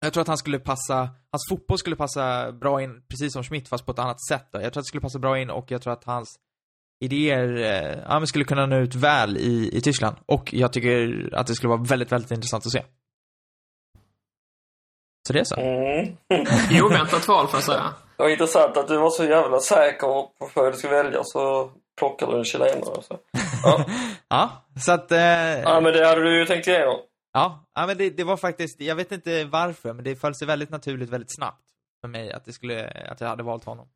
Jag 0.00 0.12
tror 0.12 0.20
att 0.20 0.28
han 0.28 0.38
skulle 0.38 0.58
passa, 0.58 0.98
hans 1.30 1.48
fotboll 1.50 1.78
skulle 1.78 1.96
passa 1.96 2.52
bra 2.52 2.82
in, 2.82 3.02
precis 3.08 3.32
som 3.32 3.42
Schmidt 3.42 3.68
fast 3.68 3.86
på 3.86 3.92
ett 3.92 3.98
annat 3.98 4.26
sätt 4.28 4.46
då. 4.52 4.60
Jag 4.60 4.72
tror 4.72 4.80
att 4.80 4.84
det 4.84 4.88
skulle 4.88 5.00
passa 5.00 5.18
bra 5.18 5.38
in 5.38 5.50
och 5.50 5.70
jag 5.70 5.82
tror 5.82 5.92
att 5.92 6.04
hans 6.04 6.38
idéer, 7.00 7.56
eh, 7.56 7.98
ja 8.08 8.18
men 8.18 8.26
skulle 8.26 8.44
kunna 8.44 8.66
nå 8.66 8.76
ut 8.76 8.94
väl 8.94 9.36
i, 9.36 9.76
i 9.76 9.80
Tyskland. 9.80 10.16
Och 10.26 10.54
jag 10.54 10.72
tycker 10.72 11.28
att 11.34 11.46
det 11.46 11.54
skulle 11.54 11.68
vara 11.68 11.82
väldigt, 11.82 12.12
väldigt 12.12 12.30
intressant 12.30 12.66
att 12.66 12.72
se. 12.72 12.82
Så 15.28 15.32
det 15.32 15.40
är 15.40 15.44
så. 15.44 15.56
Mm. 15.60 16.16
Oväntat 16.84 17.28
val 17.28 17.48
får 17.48 17.56
jag 17.56 17.64
säga. 17.64 17.94
Det 18.16 18.22
var 18.22 18.30
intressant 18.30 18.76
att 18.76 18.88
du 18.88 18.96
var 18.98 19.10
så 19.10 19.24
jävla 19.24 19.60
säker 19.60 20.06
på 20.06 20.50
vad 20.54 20.72
du 20.72 20.76
skulle 20.78 20.92
välja 20.92 21.20
så 21.24 21.70
plockade 21.98 22.32
du 22.32 22.38
en 22.38 22.44
chilenare. 22.44 23.02
Så. 23.02 23.18
Ja. 23.62 23.84
Ja, 24.28 24.50
så 24.84 24.92
att... 24.92 25.12
Eh, 25.12 25.18
ja, 25.60 25.80
men 25.80 25.92
det 25.92 26.06
hade 26.06 26.22
du 26.22 26.38
ju 26.38 26.46
tänkt 26.46 26.66
igenom. 26.66 27.00
Ja, 27.32 27.64
ja 27.74 27.86
men 27.86 27.98
det, 27.98 28.10
det 28.10 28.24
var 28.24 28.36
faktiskt, 28.36 28.80
jag 28.80 28.94
vet 28.96 29.12
inte 29.12 29.44
varför, 29.44 29.92
men 29.92 30.04
det 30.04 30.16
föll 30.16 30.34
sig 30.34 30.46
väldigt 30.46 30.70
naturligt 30.70 31.10
väldigt 31.10 31.34
snabbt 31.34 31.64
för 32.00 32.08
mig 32.08 32.32
att 32.32 32.44
det 32.44 32.52
skulle, 32.52 32.88
att 33.10 33.20
jag 33.20 33.28
hade 33.28 33.42
valt 33.42 33.64
honom. 33.64 33.88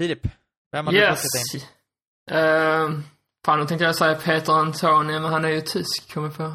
Filip, 0.00 0.26
vem 0.72 0.86
hade 0.86 0.98
Yes. 0.98 1.22
du 1.22 1.58
plockat 1.60 1.70
in? 2.30 2.36
Uh, 2.36 3.00
fan, 3.46 3.60
nu 3.60 3.66
tänkte 3.66 3.84
jag 3.84 3.96
säga 3.96 4.14
Peter 4.14 4.52
Antoni, 4.52 5.12
men 5.20 5.32
han 5.32 5.44
är 5.44 5.48
ju 5.48 5.60
tysk, 5.60 6.14
kommer 6.14 6.28
jag 6.28 6.36
på. 6.36 6.54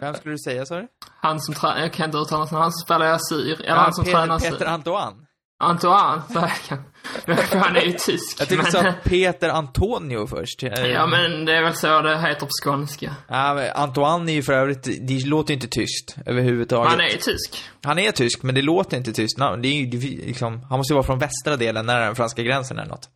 Vem 0.00 0.14
skulle 0.14 0.34
du 0.34 0.38
säga, 0.38 0.66
sa 0.66 0.76
du? 0.76 0.88
Han 1.20 1.40
som 1.40 1.54
tränar, 1.54 1.80
jag 1.80 1.92
kan 1.92 2.06
inte 2.06 2.18
uttala 2.18 2.38
hans 2.38 2.52
namn, 2.52 2.62
han 2.62 2.72
som 2.72 2.84
spelar 2.84 3.06
i 3.06 3.10
Assyr. 3.10 3.52
Eller 3.54 3.68
Ja, 3.68 3.74
han 3.74 3.94
som 3.94 4.04
Peter, 4.04 4.18
tränar 4.18 4.38
Peter 4.38 4.54
Assyr. 4.54 4.66
Antoine. 4.66 5.26
Antoine, 5.62 6.22
kan. 6.68 6.84
För 7.24 7.56
han 7.58 7.76
är 7.76 7.80
ju 7.80 7.92
tysk. 7.92 8.40
Jag 8.40 8.48
tyckte 8.48 8.54
du 8.54 8.82
men, 8.82 8.94
sa 8.94 9.00
Peter 9.04 9.48
Antonio 9.48 10.26
först. 10.26 10.62
Ja, 10.62 11.06
men 11.06 11.44
det 11.44 11.56
är 11.56 11.62
väl 11.62 11.74
så 11.74 12.00
det 12.02 12.20
heter 12.20 12.40
på 12.46 12.52
skånska. 12.64 13.16
Ja, 13.28 13.54
men 13.54 13.70
Antoine 13.74 14.28
är 14.28 14.32
ju 14.32 14.42
för 14.42 14.52
övrigt, 14.52 14.82
det 15.08 15.26
låter 15.26 15.50
ju 15.50 15.54
inte 15.54 15.68
tyst 15.68 16.16
överhuvudtaget. 16.26 16.90
Han 16.90 17.00
är 17.00 17.08
ju 17.08 17.18
tysk. 17.18 17.64
Han 17.82 17.98
är 17.98 18.12
tysk, 18.12 18.42
men 18.42 18.54
det 18.54 18.62
låter 18.62 18.96
inte 18.96 19.12
tyst. 19.12 19.38
No, 19.38 19.56
Det 19.56 19.68
är 19.68 19.72
ju, 19.72 19.86
liksom, 20.26 20.62
han 20.68 20.78
måste 20.78 20.92
ju 20.92 20.94
vara 20.94 21.06
från 21.06 21.18
västra 21.18 21.56
delen, 21.56 21.86
nära 21.86 22.04
den 22.04 22.14
franska 22.14 22.42
gränsen 22.42 22.78
eller 22.78 22.90
något. 22.90 23.08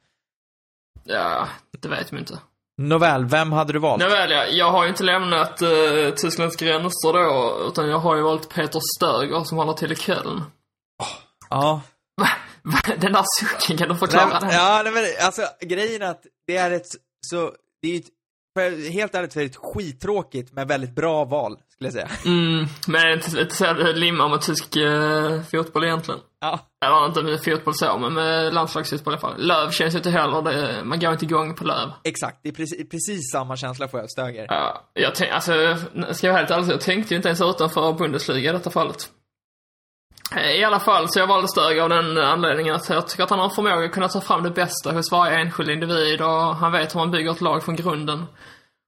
Ja, 1.04 1.48
det 1.82 1.88
vet 1.88 2.12
man 2.12 2.20
inte. 2.20 2.38
Nåväl, 2.78 3.24
vem 3.24 3.52
hade 3.52 3.72
du 3.72 3.78
valt? 3.78 4.02
Nåväl, 4.02 4.30
ja, 4.30 4.46
jag 4.46 4.70
har 4.70 4.84
ju 4.84 4.88
inte 4.90 5.04
lämnat 5.04 5.62
uh, 5.62 6.10
Tysklands 6.10 6.56
gränser 6.56 7.12
då, 7.12 7.58
utan 7.68 7.88
jag 7.88 7.98
har 7.98 8.16
ju 8.16 8.22
valt 8.22 8.54
Peter 8.54 8.80
Stöger 8.96 9.44
som 9.44 9.58
håller 9.58 9.72
till 9.72 9.92
i 9.92 9.96
Köln. 9.96 10.42
Ja? 11.50 11.80
Den 13.00 13.12
där 13.12 13.24
sucken, 13.40 13.76
kan 13.76 13.88
du 13.88 13.96
förklara 13.96 14.40
den? 14.40 14.50
Ja, 14.50 14.80
nej, 14.84 14.92
men 14.92 15.26
alltså 15.26 15.42
grejen 15.60 16.02
är 16.02 16.06
att 16.06 16.26
det 16.46 16.56
är 16.56 16.70
ett 16.70 16.86
så, 17.20 17.52
det 17.82 17.88
är 17.88 17.92
ju 17.92 17.98
ett, 17.98 18.92
helt 18.92 19.14
ärligt 19.14 19.32
så 19.32 19.38
är 19.38 19.44
det 19.44 19.50
ett 19.50 19.56
skittråkigt 19.56 20.52
men 20.52 20.68
väldigt 20.68 20.94
bra 20.94 21.24
val, 21.24 21.58
skulle 21.76 21.86
jag 21.86 21.92
säga. 21.92 22.08
Mm, 22.24 22.66
men 22.86 23.18
det 23.18 23.84
det 23.84 23.92
limmar 23.92 24.28
med 24.28 24.40
tysk 24.40 24.76
uh, 24.76 25.42
fotboll 25.42 25.84
egentligen. 25.84 26.20
Ja. 26.40 26.60
Eller 26.84 27.06
inte 27.06 27.22
med 27.22 27.44
fotboll 27.44 27.74
så, 27.74 27.98
men 27.98 28.14
med 28.14 28.54
landslagsfotboll 28.54 29.14
i 29.14 29.16
alla 29.16 29.20
fall. 29.20 29.46
Löv 29.46 29.70
känns 29.70 29.94
ju 29.94 29.98
inte 29.98 30.10
heller, 30.10 30.42
det, 30.42 30.84
man 30.84 31.00
går 31.00 31.12
inte 31.12 31.24
igång 31.24 31.54
på 31.54 31.64
Löv. 31.64 31.92
Exakt, 32.04 32.40
det 32.42 32.48
är 32.48 32.52
precis, 32.52 32.88
precis 32.88 33.32
samma 33.32 33.56
känsla 33.56 33.88
får 33.88 34.00
jag 34.00 34.10
Stöger. 34.10 34.46
Ja, 34.48 34.82
jag 34.94 35.14
tänk, 35.14 35.32
alltså, 35.32 35.52
ska 36.10 36.26
jag 36.26 36.32
vara 36.32 36.42
helt 36.42 36.50
ärlig, 36.50 36.72
jag 36.72 36.80
tänkte 36.80 37.14
ju 37.14 37.16
inte 37.16 37.28
ens 37.28 37.40
utanför 37.40 37.92
Bundesliga 37.92 38.50
i 38.50 38.52
detta 38.52 38.70
fallet. 38.70 39.10
Eh, 40.36 40.50
I 40.50 40.64
alla 40.64 40.80
fall, 40.80 41.08
så 41.08 41.18
jag 41.18 41.26
valde 41.26 41.48
Stöger 41.48 41.82
av 41.82 41.88
den 41.88 42.18
anledningen 42.18 42.74
att 42.74 42.88
jag 42.88 43.08
tycker 43.08 43.24
att 43.24 43.30
han 43.30 43.38
har 43.38 43.48
förmåga 43.48 43.84
att 43.84 43.92
kunna 43.92 44.08
ta 44.08 44.20
fram 44.20 44.42
det 44.42 44.50
bästa 44.50 44.92
hos 44.92 45.12
varje 45.12 45.38
enskild 45.38 45.70
individ 45.70 46.20
och 46.20 46.56
han 46.56 46.72
vet 46.72 46.94
hur 46.94 47.00
man 47.00 47.10
bygger 47.10 47.30
ett 47.30 47.40
lag 47.40 47.64
från 47.64 47.76
grunden. 47.76 48.26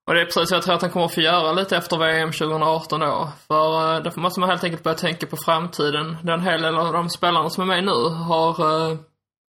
Och 0.09 0.15
det 0.15 0.21
är 0.21 0.25
precis 0.25 0.51
vad 0.51 0.57
jag 0.57 0.63
tror 0.63 0.75
att 0.75 0.83
han 0.83 0.91
kommer 0.91 1.07
att 1.07 1.15
få 1.15 1.21
göra 1.21 1.53
lite 1.53 1.77
efter 1.77 1.99
VM 1.99 2.33
2018 2.33 3.01
då. 3.01 3.33
För 3.49 3.95
eh, 3.95 4.03
då 4.03 4.21
måste 4.21 4.41
man 4.41 4.49
helt 4.49 4.65
enkelt 4.65 4.83
börja 4.83 4.97
tänka 4.97 5.27
på 5.27 5.37
framtiden. 5.37 6.17
Det 6.23 6.33
är 6.33 6.35
en 6.35 6.43
hel 6.43 6.63
del 6.63 6.77
av 6.77 6.93
de 6.93 7.11
spelarna 7.11 7.51
som 7.51 7.63
är 7.63 7.67
med 7.67 7.85
nu 7.85 8.09
har 8.09 8.51
eh, 8.51 8.99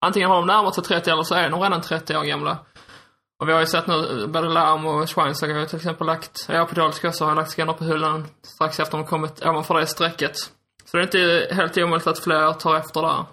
antingen 0.06 0.30
har 0.30 0.36
de 0.36 0.48
närmat 0.48 0.76
sig 0.76 0.84
30 0.84 1.10
eller 1.10 1.24
så 1.24 1.36
är 1.36 1.50
de 1.50 1.62
redan 1.62 1.82
30 1.82 2.18
år 2.18 2.24
gamla. 2.24 2.58
Och 3.42 3.48
vi 3.48 3.54
har 3.54 3.60
ju 3.60 3.66
sett 3.66 3.88
nu, 3.88 4.22
eh, 4.24 4.28
både 4.28 4.50
Larm 4.50 4.86
och 4.86 5.10
Schweinsteiger 5.10 5.54
har 5.54 5.62
ju 5.62 5.68
till 5.68 5.76
exempel 5.76 6.08
lagt, 6.08 6.46
ja 6.50 6.66
Podolski 6.66 7.08
också 7.08 7.26
har 7.26 7.36
lagt 7.36 7.52
skanner 7.52 7.74
på 7.74 7.84
hyllan 7.84 8.28
strax 8.44 8.80
efter 8.80 8.98
de 8.98 9.06
kommit 9.08 9.46
ovanför 9.46 9.80
det 9.80 9.88
strecket. 9.88 10.38
Så 10.86 10.98
det 10.98 11.00
är 11.00 11.04
inte 11.04 11.56
helt 11.56 11.78
omöjligt 11.78 12.08
att 12.08 12.20
fler 12.20 12.54
tar 12.54 12.76
efter 12.76 13.02
där. 13.02 13.26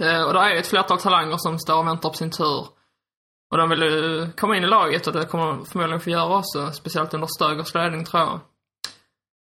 Eh, 0.00 0.22
och 0.22 0.32
det 0.34 0.40
är 0.40 0.56
ett 0.56 0.66
flertal 0.66 1.00
talanger 1.00 1.36
som 1.36 1.58
står 1.58 1.78
och 1.78 1.86
väntar 1.86 2.08
på 2.08 2.14
sin 2.14 2.30
tur. 2.30 2.66
Och 3.50 3.58
de 3.58 3.68
vill 3.68 3.82
ju 3.82 4.32
komma 4.32 4.56
in 4.56 4.64
i 4.64 4.66
laget 4.66 5.06
och 5.06 5.12
det 5.12 5.24
kommer 5.24 5.46
de 5.46 5.66
förmodligen 5.66 6.00
få 6.00 6.10
göra 6.10 6.38
också, 6.38 6.72
speciellt 6.72 7.14
under 7.14 7.26
Stögers 7.26 7.74
ledning 7.74 8.04
tror 8.04 8.22
jag. 8.22 8.40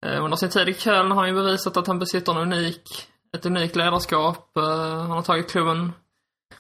Eh, 0.07 0.25
under 0.25 0.37
sin 0.37 0.51
tid 0.51 0.69
i 0.69 0.75
Köln 0.75 1.11
har 1.11 1.19
han 1.19 1.29
ju 1.29 1.35
bevisat 1.35 1.77
att 1.77 1.87
han 1.87 1.99
besitter 1.99 2.33
en 2.33 2.53
unik, 2.53 3.09
ett 3.37 3.47
unikt 3.47 3.77
ledarskap. 3.77 4.57
Eh, 4.57 4.99
han 4.99 5.11
har 5.11 5.23
tagit 5.23 5.51
klubben 5.51 5.93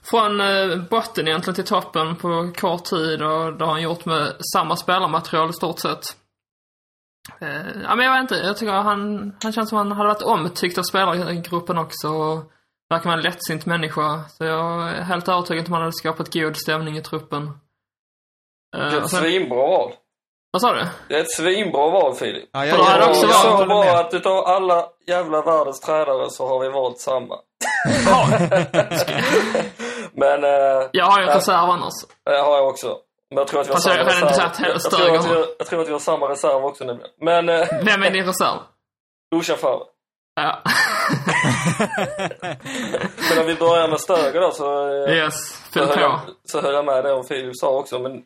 från 0.02 0.40
eh, 0.40 0.82
botten 0.90 1.28
egentligen 1.28 1.54
till 1.54 1.64
toppen 1.64 2.16
på 2.16 2.52
kort 2.56 2.84
tid 2.84 3.22
och 3.22 3.58
det 3.58 3.64
har 3.64 3.72
han 3.72 3.82
gjort 3.82 4.04
med 4.04 4.36
samma 4.52 4.76
spelarmaterial 4.76 5.50
i 5.50 5.52
stort 5.52 5.78
sett. 5.78 6.16
Ja 7.40 7.96
men 7.96 8.06
jag 8.06 8.12
vet 8.12 8.20
inte, 8.20 8.46
jag 8.46 8.56
tycker 8.56 8.72
han, 8.72 9.32
han 9.42 9.52
känns 9.52 9.68
som 9.68 9.78
han 9.78 9.92
hade 9.92 10.08
varit 10.08 10.22
omtyckt 10.22 10.78
av 10.78 10.82
spelargruppen 10.82 11.78
också 11.78 12.08
och 12.08 12.52
verkar 12.92 13.04
vara 13.04 13.14
en 13.16 13.22
lättsint 13.22 13.66
människa. 13.66 14.24
Så 14.28 14.44
jag 14.44 14.88
är 14.88 15.02
helt 15.02 15.28
övertygad 15.28 15.66
om 15.66 15.72
att 15.72 15.76
han 15.76 15.80
hade 15.82 15.92
skapat 15.92 16.32
god 16.32 16.56
stämning 16.56 16.96
i 16.96 17.02
truppen. 17.02 17.58
Det 18.72 18.78
är 18.78 18.86
Eh, 18.86 18.94
ett 19.04 19.10
sen, 19.10 19.20
svinbra 19.20 19.56
val. 19.58 19.92
vad 20.50 20.62
sa 20.62 20.72
du? 20.74 20.84
Det 21.08 21.14
är 21.16 21.20
ett 21.20 21.30
svinbra 21.30 21.90
val 21.90 22.14
Filip. 22.14 22.48
Ja, 22.52 22.58
hade 22.58 22.70
Det 23.04 23.10
också 23.10 23.22
är 23.26 23.28
valt- 23.28 23.42
så 23.42 23.50
håller 23.50 23.66
bra 23.66 23.84
med. 23.84 23.94
att 23.94 24.14
utav 24.14 24.38
alla 24.46 24.86
jävla 25.06 25.42
världens 25.42 25.80
tränare 25.80 26.30
så 26.30 26.48
har 26.48 26.60
vi 26.60 26.68
valt 26.68 26.98
samma. 26.98 27.38
Ja, 28.06 28.28
Men 30.12 30.44
eh, 30.44 30.88
jag 30.92 31.04
har 31.06 31.18
ju 31.18 31.22
en 31.24 31.28
Ja. 31.30 31.36
reserv 31.36 31.70
annars. 31.70 31.92
det 32.24 32.30
har 32.40 32.56
jag 32.56 32.68
också. 32.68 32.96
Men 33.30 33.38
jag 33.38 33.46
tror 33.46 33.60
att 33.60 33.66
vi 33.66 33.70
har 33.70 33.74
Fast 33.76 33.86
jag 33.86 33.96
samma 34.12 34.28
reserv. 34.28 34.32
sagt 34.40 34.60
hela 34.60 34.68
Jag, 34.72 34.80
tror 34.82 35.16
att 35.16 35.26
vi, 35.30 35.54
jag 35.58 35.66
tror 35.66 35.80
att 35.82 35.88
vi 35.88 35.92
har 35.92 35.98
samma 35.98 36.28
reserv 36.28 36.64
också 36.64 36.84
nämligen. 36.84 37.10
Men 37.20 37.48
eh, 37.48 37.66
Vem 37.84 38.02
är 38.02 38.10
din 38.10 38.26
reserv? 38.26 38.58
Favre. 39.60 39.84
Ja. 40.34 40.62
Men 43.30 43.38
om 43.40 43.46
vi 43.46 43.54
börjar 43.54 43.88
med 43.88 44.00
Stöger 44.00 44.40
då 44.40 44.50
så, 44.50 44.88
eh, 44.88 45.16
yes, 45.16 45.34
så, 45.72 45.84
höll 45.84 46.00
jag, 46.00 46.20
så 46.44 46.60
höll 46.60 46.74
jag 46.74 46.84
med 46.84 47.04
det 47.04 47.12
om 47.12 47.24
Filip 47.24 47.56
sa 47.56 47.78
också. 47.78 47.98
Men 47.98 48.22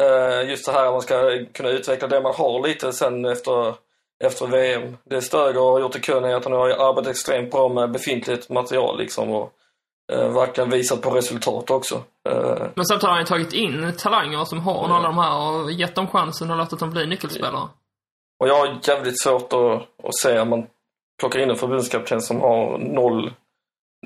eh, 0.00 0.50
just 0.50 0.64
så 0.64 0.72
här 0.72 0.90
man 0.90 1.02
ska 1.02 1.38
kunna 1.52 1.68
utveckla 1.68 2.08
det 2.08 2.20
man 2.20 2.34
har 2.34 2.68
lite 2.68 2.92
sen 2.92 3.24
efter, 3.24 3.74
efter 4.24 4.46
VM. 4.46 4.96
Det 5.04 5.22
Stöger 5.22 5.60
har 5.60 5.80
gjort 5.80 5.96
i 5.96 6.00
Köln 6.00 6.24
är 6.24 6.34
att 6.34 6.44
han 6.44 6.52
har 6.52 6.68
arbetat 6.68 7.10
extremt 7.10 7.50
bra 7.50 7.68
med 7.68 7.90
befintligt 7.90 8.50
material 8.50 8.98
liksom. 8.98 9.30
Och 9.30 9.52
eh, 10.12 10.28
verkligen 10.28 10.70
visat 10.70 11.02
på 11.02 11.10
resultat 11.10 11.70
också. 11.70 11.94
Eh, 12.28 12.66
Men 12.74 12.84
samtidigt 12.84 13.02
har 13.02 13.10
han 13.10 13.20
ju 13.20 13.26
tagit 13.26 13.52
in 13.52 13.92
talanger 13.98 14.44
som 14.44 14.60
har 14.60 14.84
alla 14.84 15.02
de 15.08 15.18
här 15.18 15.36
och 15.38 15.72
gett 15.72 15.94
dem 15.94 16.06
chansen 16.08 16.50
och 16.50 16.56
låtit 16.56 16.78
dem 16.78 16.90
bli 16.90 17.06
nyckelspelare. 17.06 17.68
och 18.40 18.48
jag 18.48 18.54
har 18.54 18.78
jävligt 18.82 19.22
svårt 19.22 19.52
att, 19.52 19.82
att 20.06 20.16
se 20.22 20.40
om 20.40 20.50
man 20.50 20.66
plockar 21.20 21.40
in 21.40 21.50
en 21.50 21.56
förbundskapten 21.56 22.20
som 22.20 22.40
har 22.40 22.78
noll, 22.78 23.32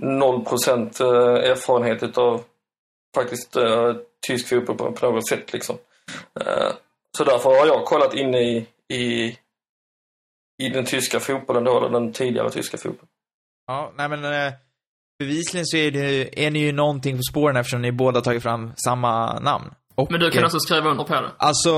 noll 0.00 0.44
procent 0.44 1.00
eh, 1.00 1.50
erfarenhet 1.50 2.02
utav 2.02 2.44
faktiskt 3.14 3.56
eh, 3.56 3.94
tysk 4.26 4.48
fotboll 4.48 4.76
på, 4.76 4.92
på 4.92 5.10
något 5.10 5.28
sätt 5.28 5.52
liksom. 5.52 5.76
Eh, 6.40 6.72
så 7.18 7.24
därför 7.24 7.50
har 7.50 7.66
jag 7.66 7.84
kollat 7.84 8.14
in 8.14 8.34
i, 8.34 8.66
i, 8.92 9.36
i 10.62 10.68
den 10.68 10.84
tyska 10.84 11.20
fotbollen 11.20 11.64
då, 11.64 11.78
eller 11.78 11.88
den 11.88 12.12
tidigare 12.12 12.50
tyska 12.50 12.76
fotbollen. 12.76 13.08
Ja, 13.66 13.92
nej 13.96 14.08
men 14.08 14.24
eh, 14.24 14.52
bevisligen 15.18 15.66
så 15.66 15.76
är, 15.76 15.90
det, 15.90 16.46
är 16.46 16.50
ni 16.50 16.58
ju 16.58 16.72
någonting 16.72 17.16
på 17.16 17.22
spåren 17.30 17.56
eftersom 17.56 17.82
ni 17.82 17.92
båda 17.92 18.20
tagit 18.20 18.42
fram 18.42 18.72
samma 18.84 19.40
namn. 19.40 19.74
Och, 19.94 20.10
Men 20.10 20.20
du 20.20 20.30
kan 20.30 20.44
alltså 20.44 20.58
skriva 20.58 20.90
under 20.90 21.04
på 21.04 21.14
det? 21.14 21.30
Alltså, 21.36 21.70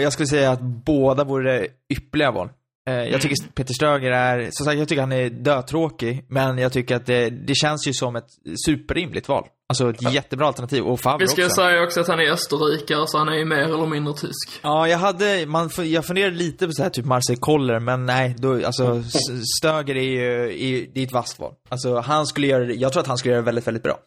jag 0.00 0.12
skulle 0.12 0.26
säga 0.26 0.50
att 0.50 0.60
båda 0.60 1.24
vore 1.24 1.66
ypperliga 1.92 2.30
val. 2.30 2.48
Eh, 2.88 2.94
Mm. 2.94 3.12
Jag 3.12 3.20
tycker 3.20 3.36
Peter 3.54 3.74
Stöger 3.74 4.10
är, 4.10 4.48
som 4.50 4.66
sagt, 4.66 4.78
jag 4.78 4.88
tycker 4.88 5.00
han 5.02 5.12
är 5.12 5.30
dötråkig, 5.30 6.24
men 6.28 6.58
jag 6.58 6.72
tycker 6.72 6.96
att 6.96 7.06
det, 7.06 7.30
det 7.30 7.54
känns 7.54 7.88
ju 7.88 7.92
som 7.92 8.16
ett 8.16 8.26
superrimligt 8.66 9.28
val. 9.28 9.46
Alltså 9.68 9.90
ett 9.90 10.12
jättebra 10.12 10.46
alternativ. 10.46 10.84
Och 10.84 11.00
Favre 11.00 11.18
Vi 11.24 11.28
ska 11.28 11.44
också. 11.44 11.54
säga 11.54 11.82
också 11.82 12.00
att 12.00 12.08
han 12.08 12.20
är 12.20 12.30
österrikare, 12.30 13.06
så 13.06 13.18
han 13.18 13.28
är 13.28 13.34
ju 13.36 13.44
mer 13.44 13.56
eller 13.56 13.86
mindre 13.86 14.14
tysk. 14.14 14.60
Ja, 14.62 14.88
jag 14.88 14.98
hade, 14.98 15.46
man, 15.46 15.70
jag 15.78 16.04
funderade 16.06 16.36
lite 16.36 16.66
på 16.66 16.72
så 16.72 16.82
här 16.82 16.90
typ 16.90 17.04
Marcel 17.04 17.36
Koller, 17.36 17.78
men 17.80 18.06
nej, 18.06 18.34
då, 18.38 18.66
alltså 18.66 18.96
S- 18.98 19.46
Stöger 19.58 19.96
är 19.96 20.00
ju, 20.02 20.44
är, 20.44 20.86
det 20.94 21.00
är 21.00 21.04
ett 21.06 21.12
vasst 21.12 21.38
val. 21.38 21.52
Alltså 21.68 21.96
han 21.98 22.26
skulle 22.26 22.46
göra 22.46 22.64
jag 22.64 22.92
tror 22.92 23.00
att 23.00 23.06
han 23.06 23.18
skulle 23.18 23.32
göra 23.34 23.42
det 23.42 23.46
väldigt, 23.46 23.66
väldigt 23.66 23.82
bra. 23.82 23.98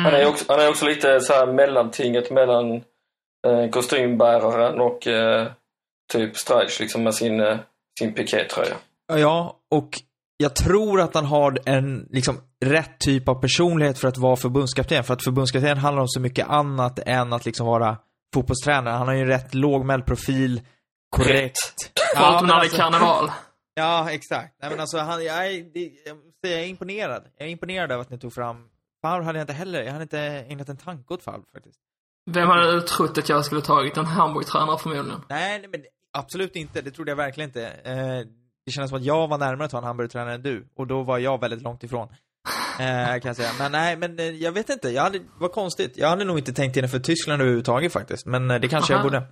Han 0.00 0.14
är 0.14 0.26
också, 0.26 0.44
han 0.48 0.60
är 0.60 0.68
också 0.68 0.86
lite 0.86 1.20
så 1.20 1.32
här 1.32 1.46
mellantinget 1.52 2.30
mellan 2.30 2.72
eh, 3.46 3.70
kostymbäraren 3.70 4.80
och 4.80 5.06
eh, 5.06 5.48
typ 6.12 6.36
Streich 6.36 6.80
liksom 6.80 7.02
med 7.02 7.14
sin, 7.14 7.40
eh, 7.40 7.58
sin 7.98 8.14
pikétröja. 8.14 8.76
Ja, 9.12 9.56
och 9.70 10.00
jag 10.36 10.56
tror 10.56 11.00
att 11.00 11.14
han 11.14 11.24
har 11.24 11.58
en, 11.66 12.08
liksom, 12.10 12.40
rätt 12.64 12.98
typ 12.98 13.28
av 13.28 13.34
personlighet 13.34 13.98
för 13.98 14.08
att 14.08 14.18
vara 14.18 14.36
förbundskapten. 14.36 15.04
För 15.04 15.14
att 15.14 15.24
förbundskapten 15.24 15.78
handlar 15.78 16.02
om 16.02 16.08
så 16.08 16.20
mycket 16.20 16.48
annat 16.48 16.98
än 17.06 17.32
att 17.32 17.44
liksom 17.44 17.66
vara 17.66 17.98
fotbollstränare. 18.34 18.94
Han 18.94 19.08
har 19.08 19.14
ju 19.14 19.20
en 19.20 19.26
rätt 19.26 19.54
lågmäld 19.54 20.06
profil, 20.06 20.60
korrekt. 21.10 22.00
Förutom 22.16 22.34
men 22.34 22.46
när 22.46 22.54
det 22.54 22.60
är 22.60 22.60
alltså- 22.60 22.76
karneval. 22.76 23.30
Ja, 23.74 24.10
exakt. 24.10 24.54
Nej 24.62 24.70
men 24.70 24.80
alltså, 24.80 24.98
han, 24.98 25.24
jag, 25.24 25.46
är, 25.46 25.50
jag, 26.42 26.52
är 26.52 26.64
imponerad. 26.64 27.22
Jag 27.38 27.48
är 27.48 27.52
imponerad 27.52 27.92
över 27.92 28.02
att 28.02 28.10
ni 28.10 28.18
tog 28.18 28.32
fram 28.32 28.68
Favre 29.02 29.24
hade 29.24 29.38
jag 29.38 29.42
inte 29.42 29.52
heller, 29.52 29.82
jag 29.82 29.92
hade 29.92 30.02
inte 30.02 30.20
ägnat 30.20 30.68
en 30.68 30.76
tanke 30.76 31.14
åt 31.14 31.22
Favre 31.22 31.42
faktiskt. 31.54 31.78
Vem 32.30 32.48
hade 32.48 32.82
trott 32.82 33.18
att 33.18 33.28
jag 33.28 33.44
skulle 33.44 33.60
tagit 33.60 33.96
en 33.96 34.06
Hamburg-tränare 34.06 34.78
förmodligen? 34.78 35.20
Nej, 35.28 35.58
nej 35.58 35.68
men 35.72 35.84
absolut 36.18 36.56
inte. 36.56 36.80
Det 36.80 36.90
trodde 36.90 37.10
jag 37.10 37.16
verkligen 37.16 37.50
inte. 37.50 37.66
Eh, 37.66 38.26
det 38.66 38.72
kändes 38.72 38.90
som 38.90 38.98
att 38.98 39.04
jag 39.04 39.28
var 39.28 39.38
närmare 39.38 39.64
att 39.64 39.70
ta 39.70 39.78
en 39.78 39.84
Hamburg-tränare 39.84 40.34
än 40.34 40.42
du. 40.42 40.68
Och 40.76 40.86
då 40.86 41.02
var 41.02 41.18
jag 41.18 41.40
väldigt 41.40 41.62
långt 41.62 41.84
ifrån. 41.84 42.08
Eh, 42.80 43.20
kan 43.20 43.28
jag 43.28 43.36
säga. 43.36 43.50
Men 43.58 43.72
nej, 43.72 43.96
men 43.96 44.18
eh, 44.18 44.30
jag 44.30 44.52
vet 44.52 44.70
inte. 44.70 44.90
Jag 44.90 45.02
hade, 45.02 45.20
vad 45.38 45.52
konstigt. 45.52 45.96
Jag 45.96 46.08
hade 46.08 46.24
nog 46.24 46.38
inte 46.38 46.52
tänkt 46.52 46.76
in 46.76 46.82
det 46.82 46.88
för 46.88 46.98
Tyskland 46.98 47.42
överhuvudtaget 47.42 47.92
faktiskt. 47.92 48.26
Men 48.26 48.50
eh, 48.50 48.60
det 48.60 48.68
kanske 48.68 48.92
jag 48.92 48.98
Aha. 48.98 49.08
borde. 49.08 49.22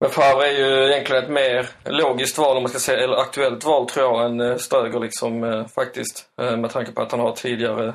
Men 0.00 0.10
Favre 0.10 0.46
är 0.46 0.52
ju 0.52 0.92
egentligen 0.92 1.24
ett 1.24 1.30
mer 1.30 1.68
logiskt 1.84 2.38
val 2.38 2.56
om 2.56 2.62
man 2.62 2.70
ska 2.70 2.78
säga, 2.78 3.04
eller 3.04 3.16
aktuellt 3.16 3.64
val 3.64 3.88
tror 3.88 4.04
jag 4.04 4.26
än 4.26 4.40
eh, 4.40 4.56
Stöger 4.56 5.00
liksom 5.00 5.44
eh, 5.44 5.66
faktiskt. 5.66 6.24
Eh, 6.40 6.56
med 6.56 6.70
tanke 6.70 6.92
på 6.92 7.02
att 7.02 7.10
han 7.10 7.20
har 7.20 7.32
tidigare 7.32 7.88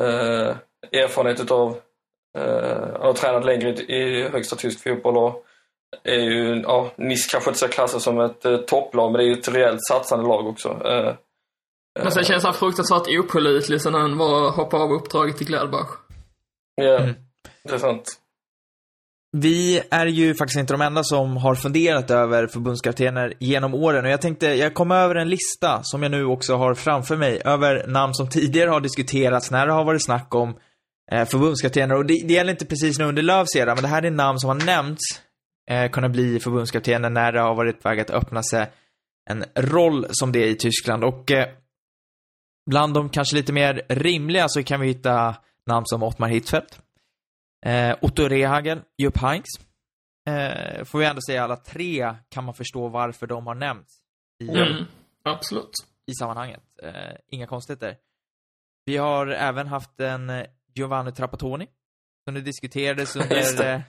eh, 0.00 0.56
erfarenhet 0.92 1.40
utav, 1.40 1.80
eh, 2.38 2.80
han 2.92 3.06
har 3.06 3.12
tränat 3.12 3.44
längre 3.44 3.68
i, 3.70 3.94
i 3.94 4.28
högsta 4.28 4.56
tysk 4.56 4.82
fotboll 4.82 5.16
och 5.16 5.44
är 6.04 6.14
ju, 6.20 6.60
ja, 6.62 6.92
Nice 6.98 7.28
kanske 7.30 7.50
inte 7.50 7.58
ska 7.58 7.68
klassas 7.68 8.02
som 8.02 8.20
ett 8.20 8.44
eh, 8.44 8.56
topplag 8.56 9.12
men 9.12 9.18
det 9.18 9.24
är 9.24 9.28
ju 9.28 9.40
ett 9.40 9.48
rejält 9.48 9.78
satsande 9.88 10.26
lag 10.28 10.46
också. 10.46 10.68
Eh, 10.68 11.14
Men 12.02 12.12
sen 12.12 12.24
känns 12.24 12.44
han 12.44 12.54
fruktansvärt 12.54 13.08
opålitlig 13.08 13.80
sen 13.82 13.94
han 13.94 14.18
var 14.18 14.50
hoppade 14.50 14.82
av 14.82 14.92
uppdraget 14.92 15.36
till 15.36 15.46
Gladbach. 15.46 15.88
Ja, 16.74 16.98
Mm. 16.98 17.14
det 17.64 17.74
är 17.74 17.78
sant. 17.78 18.18
Vi 19.36 19.82
är 19.90 20.06
ju 20.06 20.34
faktiskt 20.34 20.58
inte 20.58 20.72
de 20.74 20.80
enda 20.80 21.04
som 21.04 21.36
har 21.36 21.54
funderat 21.54 22.10
över 22.10 22.46
förbundskaptener 22.46 23.34
genom 23.40 23.74
åren. 23.74 24.04
Och 24.04 24.10
jag 24.10 24.20
tänkte, 24.20 24.46
jag 24.46 24.74
kom 24.74 24.90
över 24.90 25.14
en 25.14 25.28
lista 25.28 25.80
som 25.82 26.02
jag 26.02 26.10
nu 26.10 26.24
också 26.24 26.54
har 26.56 26.74
framför 26.74 27.16
mig 27.16 27.42
över 27.44 27.86
namn 27.86 28.14
som 28.14 28.28
tidigare 28.28 28.70
har 28.70 28.80
diskuterats 28.80 29.50
när 29.50 29.66
det 29.66 29.72
har 29.72 29.84
varit 29.84 30.04
snack 30.04 30.34
om 30.34 30.56
eh, 31.12 31.24
förbundskaptener. 31.24 31.94
Och 31.94 32.06
det, 32.06 32.14
det 32.28 32.34
gäller 32.34 32.50
inte 32.50 32.66
precis 32.66 32.98
nu 32.98 33.04
under 33.04 33.22
Lööfs 33.22 33.56
era, 33.56 33.74
men 33.74 33.82
det 33.82 33.88
här 33.88 34.02
är 34.02 34.10
namn 34.10 34.38
som 34.38 34.48
har 34.48 34.66
nämnts 34.66 35.02
eh, 35.68 35.90
kunna 35.90 36.08
bli 36.08 36.40
förbundskaptener 36.40 37.10
när 37.10 37.32
det 37.32 37.40
har 37.40 37.54
varit 37.54 37.82
på 37.82 37.88
väg 37.88 38.00
att 38.00 38.10
öppna 38.10 38.42
sig 38.42 38.70
en 39.30 39.44
roll 39.56 40.06
som 40.10 40.32
det 40.32 40.38
är 40.38 40.48
i 40.48 40.54
Tyskland. 40.56 41.04
Och 41.04 41.30
eh, 41.30 41.48
bland 42.70 42.94
de 42.94 43.08
kanske 43.08 43.36
lite 43.36 43.52
mer 43.52 43.82
rimliga 43.88 44.48
så 44.48 44.62
kan 44.62 44.80
vi 44.80 44.86
hitta 44.86 45.36
namn 45.66 45.86
som 45.86 46.02
Ottmar 46.02 46.28
Hitzfeldt, 46.28 46.80
eh, 47.66 47.96
Otto 48.02 48.22
Rehagel, 48.28 48.80
Jupp 48.98 49.18
Heynckes. 49.18 49.54
Eh, 50.28 50.84
får 50.84 50.98
vi 50.98 51.04
ändå 51.04 51.20
säga 51.28 51.44
alla 51.44 51.56
tre 51.56 52.14
kan 52.28 52.44
man 52.44 52.54
förstå 52.54 52.88
varför 52.88 53.26
de 53.26 53.46
har 53.46 53.54
nämnts 53.54 53.94
i, 54.42 54.48
Mm. 54.48 54.84
Absolut. 55.24 55.70
i 56.06 56.14
sammanhanget. 56.14 56.60
Eh, 56.82 57.16
inga 57.30 57.46
konstigheter. 57.46 57.96
Vi 58.84 58.96
har 58.96 59.26
även 59.26 59.66
haft 59.66 60.00
en 60.00 60.30
eh, 60.30 60.46
Giovanni 60.74 61.12
Trapattoni 61.12 61.66
som 62.24 62.34
det 62.34 62.40
diskuterades 62.40 63.16
under 63.22 63.74
eh, 63.74 63.80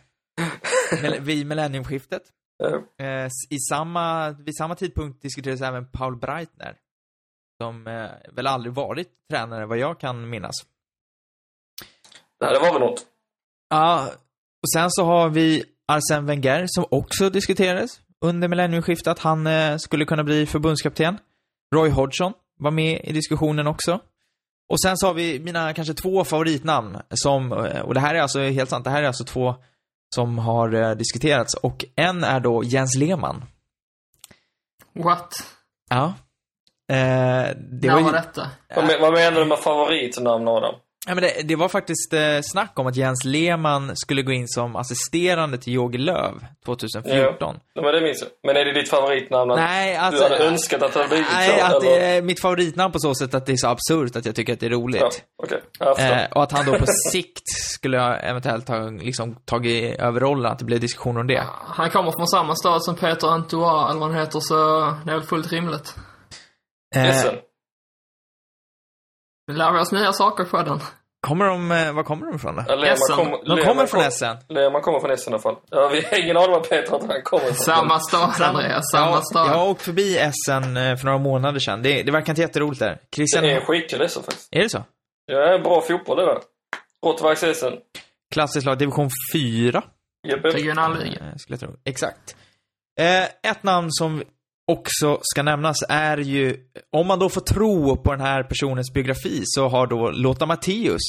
vid 1.22 1.48
millenniumskiftet. 1.48 2.24
Eh, 3.00 3.28
i 3.50 3.60
samma, 3.70 4.30
vid 4.30 4.58
samma 4.58 4.76
tidpunkt 4.76 5.22
diskuterades 5.22 5.62
även 5.62 5.92
Paul 5.92 6.16
Breitner. 6.16 6.76
Som 7.62 7.88
eh, 7.88 8.10
väl 8.32 8.48
aldrig 8.48 8.74
varit 8.74 9.10
tränare 9.30 9.66
vad 9.66 9.78
jag 9.78 10.00
kan 10.00 10.30
minnas. 10.30 10.56
nej, 12.42 12.54
det 12.54 12.60
var 12.60 12.74
väl 12.74 12.82
något. 12.82 13.06
Ja, 13.70 14.08
och 14.62 14.72
sen 14.74 14.92
så 14.92 15.04
har 15.04 15.30
vi 15.30 15.64
Arsène 15.92 16.26
Wenger 16.26 16.66
som 16.68 16.86
också 16.90 17.30
diskuterades 17.30 18.02
under 18.22 18.48
millenniumskiftet 18.48 19.08
att 19.08 19.20
han 19.20 19.48
eh, 19.48 19.78
skulle 19.78 20.06
kunna 20.06 20.24
bli 20.24 20.46
förbundskapten. 20.46 21.18
Roy 21.76 21.90
Hodgson 21.90 22.34
var 22.60 22.72
med 22.72 23.02
i 23.04 23.14
diskussionen 23.14 23.68
också. 23.68 24.00
Och 24.70 24.82
sen 24.82 24.98
så 24.98 25.08
har 25.08 25.14
vi 25.14 25.40
mina 25.40 25.74
kanske 25.74 25.94
två 25.94 26.24
favoritnamn 26.24 26.98
som, 27.10 27.52
och 27.84 27.94
det 27.94 28.00
här 28.00 28.16
är 28.16 28.22
alltså 28.22 28.40
helt 28.40 28.70
sant, 28.70 28.84
det 28.84 28.90
här 28.90 29.04
är 29.04 29.08
alltså 29.08 29.24
två 29.24 29.56
som 30.16 30.38
har 30.38 30.74
eh, 30.74 30.92
diskuterats 30.92 31.54
och 31.54 31.86
en 31.96 32.24
är 32.24 32.40
då 32.40 32.64
Jens 32.64 32.96
Lehmann. 32.96 33.46
What? 34.94 35.34
Ja. 35.90 36.06
Eh, 36.92 36.96
det 37.58 37.88
När 37.88 37.94
var 37.94 38.02
var 38.02 38.10
ju, 38.10 38.16
detta? 38.16 38.48
Vad, 38.76 38.88
men- 38.88 39.02
vad 39.02 39.14
menar 39.14 39.40
du 39.40 39.46
med 39.46 39.60
favoritnamn 39.60 40.48
Adam? 40.48 40.76
Ja, 41.10 41.16
men 41.16 41.24
det, 41.24 41.42
det 41.44 41.56
var 41.56 41.70
faktiskt 41.70 42.14
eh, 42.14 42.40
snack 42.42 42.80
om 42.80 42.88
att 42.88 42.96
Jens 42.96 43.26
Lehmann 43.26 43.96
skulle 43.96 44.22
gå 44.22 44.32
in 44.32 44.48
som 44.48 44.76
assisterande 44.76 45.58
till 45.58 45.74
Jogi 45.74 45.98
Löw 45.98 46.40
2014. 46.66 47.60
Ja, 47.74 47.82
men 47.82 47.94
det 47.94 48.02
minns 48.02 48.22
jag. 48.22 48.30
Men 48.44 48.56
är 48.62 48.66
det 48.66 48.74
ditt 48.74 48.90
favoritnamn? 48.90 49.52
Att 49.52 49.58
Nej, 49.58 49.94
du 49.94 49.98
alltså... 50.00 50.24
hade 50.24 50.38
önskat 50.38 50.84
att 50.84 50.94
det 50.94 51.00
hade 51.00 51.10
blivit 51.10 51.28
Nej, 51.34 51.60
så? 51.60 51.66
att 51.66 51.84
eller? 51.84 52.00
det 52.00 52.06
är 52.06 52.22
mitt 52.22 52.42
favoritnamn 52.42 52.92
på 52.92 53.00
så 53.00 53.16
sätt 53.16 53.34
att 53.34 53.46
det 53.46 53.52
är 53.52 53.58
så 53.58 53.68
absurt 53.68 54.16
att 54.16 54.26
jag 54.26 54.36
tycker 54.36 54.54
att 54.54 54.60
det 54.60 54.66
är 54.66 54.70
Ja, 54.70 54.78
roligt. 54.78 55.24
Jag 55.80 55.98
förstår. 55.98 56.16
Eh, 56.16 56.26
och 56.32 56.44
att 56.44 56.52
han 56.52 56.66
då 56.66 56.80
på 56.80 56.86
sikt 57.12 57.50
skulle 57.74 57.98
jag 57.98 58.30
eventuellt 58.30 58.68
ha 58.68 58.90
liksom, 58.90 59.36
tagit 59.36 60.00
över 60.00 60.20
rollen, 60.20 60.52
att 60.52 60.60
det 60.60 60.66
blev 60.66 60.80
diskussioner 60.80 61.20
om 61.20 61.28
det. 61.28 61.44
Han 61.66 61.90
kommer 61.90 62.12
från 62.12 62.28
samma 62.28 62.56
stad 62.56 62.84
som 62.84 62.96
Peter 62.96 63.28
Antoine, 63.28 63.90
eller 63.90 64.00
vad 64.00 64.10
han 64.10 64.20
heter, 64.20 64.40
så 64.40 64.56
det 65.06 65.12
är 65.12 65.16
väl 65.16 65.24
fullt 65.24 65.52
rimligt. 65.52 65.96
Eh, 66.96 67.34
lär 69.54 69.74
vi 69.74 69.80
oss 69.80 69.92
nya 69.92 70.14
saker 70.14 70.44
på 70.44 70.64
den. 70.64 70.80
Kommer 71.28 71.46
de, 71.46 71.72
eh, 71.72 71.94
var 71.94 72.04
kommer 72.04 72.26
de 72.26 72.36
ifrån 72.36 72.56
då? 72.56 72.64
Ja, 72.68 72.86
Essen. 72.86 73.16
kom- 73.16 73.32
De 73.32 73.38
Lehmann 73.56 73.66
kommer 73.66 73.86
från 73.86 74.00
kom- 74.00 74.08
Essen. 74.08 74.38
Kommer 74.82 75.00
från 75.00 75.12
Essen 75.12 75.34
i 75.34 75.34
alla 75.34 75.42
fall. 75.42 75.56
Ja, 75.70 75.88
vi 75.88 76.02
har 76.02 76.24
ingen 76.24 76.38
aning 76.38 76.52
var 76.52 76.60
Peter 76.60 76.96
att 76.96 77.08
han 77.08 77.22
kommer 77.24 77.44
ifrån. 77.44 77.56
Samma 77.56 78.00
stad, 78.00 78.42
Andreas. 78.42 78.92
Samma 78.92 79.12
ja, 79.12 79.22
stad. 79.22 79.48
Jag 79.48 79.54
har 79.54 79.70
åkt 79.70 79.82
förbi 79.82 80.18
Essen 80.18 80.78
eh, 80.78 80.96
för 80.96 81.06
några 81.06 81.18
månader 81.18 81.60
sedan. 81.60 81.82
Det, 81.82 82.04
det 82.04 82.12
verkar 82.12 82.32
inte 82.32 82.42
jätteroligt 82.42 82.80
där. 82.80 82.98
Christian, 83.16 83.44
Det 83.44 83.52
är 83.52 83.62
skitkul 83.62 84.02
Essen 84.02 84.24
faktiskt. 84.24 84.48
är 84.52 84.60
det 84.60 84.70
så? 84.70 84.84
Ja, 85.26 85.60
bra 85.64 85.82
fotboll 85.82 86.18
det 86.18 86.26
där. 86.26 86.40
Råttverks 87.06 87.44
Essen. 87.44 87.74
Klassiskt 88.34 88.66
lag, 88.66 88.78
division 88.78 89.10
4. 89.34 89.84
Jepp, 90.28 90.46
jepp. 90.46 90.54
Regionalliga. 90.56 91.12
Eh, 91.20 91.36
skulle 91.38 91.54
jag 91.54 91.60
tro. 91.60 91.70
Exakt. 91.86 92.36
Eh, 93.00 93.24
ett 93.52 93.64
namn 93.64 93.88
som 93.92 94.24
också 94.70 95.20
ska 95.22 95.44
nämnas 95.44 95.78
är 95.90 96.18
ju, 96.18 96.58
om 96.92 97.08
man 97.08 97.20
då 97.20 97.30
får 97.30 97.42
tro 97.42 97.98
på 97.98 98.12
den 98.12 98.22
här 98.22 98.44
personens 98.44 98.94
biografi, 98.94 99.42
så 99.46 99.68
har 99.68 99.88
då 99.88 100.12
Lotta 100.12 100.46
Matthäus 100.46 101.02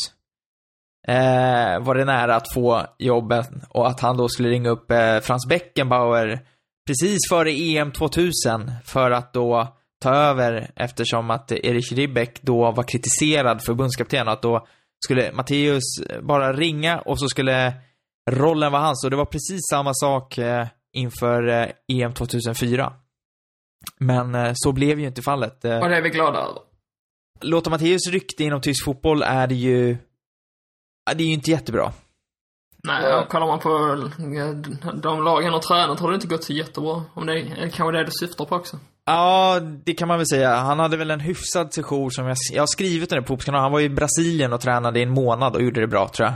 eh, 1.08 1.80
varit 1.80 2.06
nära 2.06 2.36
att 2.36 2.52
få 2.54 2.82
jobbet 2.98 3.48
och 3.68 3.88
att 3.88 4.00
han 4.00 4.16
då 4.16 4.28
skulle 4.28 4.48
ringa 4.48 4.70
upp 4.70 4.90
eh, 4.90 5.20
Frans 5.20 5.46
Beckenbauer 5.48 6.40
precis 6.86 7.18
före 7.28 7.50
EM 7.50 7.92
2000 7.92 8.70
för 8.84 9.10
att 9.10 9.32
då 9.32 9.76
ta 10.02 10.14
över 10.14 10.70
eftersom 10.76 11.30
att 11.30 11.52
Erich 11.52 11.92
Ribbeck 11.92 12.42
då 12.42 12.70
var 12.70 12.82
kritiserad 12.82 13.64
förbundskapten 13.64 14.26
och 14.26 14.32
att 14.32 14.42
då 14.42 14.66
skulle 15.04 15.32
Matteus 15.32 15.84
bara 16.22 16.52
ringa 16.52 16.98
och 16.98 17.20
så 17.20 17.28
skulle 17.28 17.74
rollen 18.30 18.72
vara 18.72 18.82
hans. 18.82 19.04
Och 19.04 19.10
det 19.10 19.16
var 19.16 19.24
precis 19.24 19.60
samma 19.70 19.94
sak 19.94 20.38
eh, 20.38 20.66
inför 20.92 21.48
eh, 21.48 21.68
EM 21.92 22.12
2004. 22.14 22.92
Men 23.98 24.34
eh, 24.34 24.52
så 24.54 24.72
blev 24.72 25.00
ju 25.00 25.06
inte 25.06 25.22
fallet. 25.22 25.64
Eh, 25.64 25.78
Och 25.78 25.88
det 25.88 25.96
är 25.96 26.02
vi 26.02 26.10
glada 26.10 26.38
över. 26.38 26.58
Lothar 27.40 27.70
Matteus 27.70 28.08
rykte 28.08 28.44
inom 28.44 28.60
tysk 28.60 28.84
fotboll 28.84 29.22
är 29.22 29.46
det 29.46 29.54
ju... 29.54 29.96
Det 31.14 31.22
är 31.22 31.26
ju 31.26 31.32
inte 31.32 31.50
jättebra. 31.50 31.92
Nej, 32.84 33.14
och 33.14 33.28
kollar 33.28 33.46
man 33.46 33.58
på 33.58 33.68
eh, 34.38 34.92
de 34.94 35.24
lag 35.24 35.42
han 35.42 35.52
har 35.52 35.60
tränat 35.60 36.00
har 36.00 36.08
det 36.08 36.14
inte 36.14 36.26
gått 36.26 36.44
så 36.44 36.52
jättebra. 36.52 37.02
Om 37.14 37.26
det 37.26 37.32
är 37.40 37.68
kanske 37.68 37.98
det 37.98 38.04
du 38.04 38.10
syftar 38.10 38.44
på 38.44 38.54
också. 38.56 38.78
Ja, 39.04 39.60
det 39.84 39.92
kan 39.94 40.08
man 40.08 40.18
väl 40.18 40.26
säga. 40.26 40.54
Han 40.56 40.78
hade 40.78 40.96
väl 40.96 41.10
en 41.10 41.20
hyfsad 41.20 41.74
session 41.74 42.10
som 42.10 42.26
jag, 42.26 42.36
jag 42.52 42.62
har 42.62 42.66
skrivit 42.66 43.10
den 43.10 43.22
på 43.22 43.26
Fotbollskanalen. 43.26 43.62
Han 43.62 43.72
var 43.72 43.78
ju 43.78 43.86
i 43.86 43.88
Brasilien 43.88 44.52
och 44.52 44.60
tränade 44.60 44.98
i 45.00 45.02
en 45.02 45.10
månad 45.10 45.56
och 45.56 45.62
gjorde 45.62 45.80
det 45.80 45.86
bra, 45.86 46.08
tror 46.08 46.28
jag. 46.28 46.34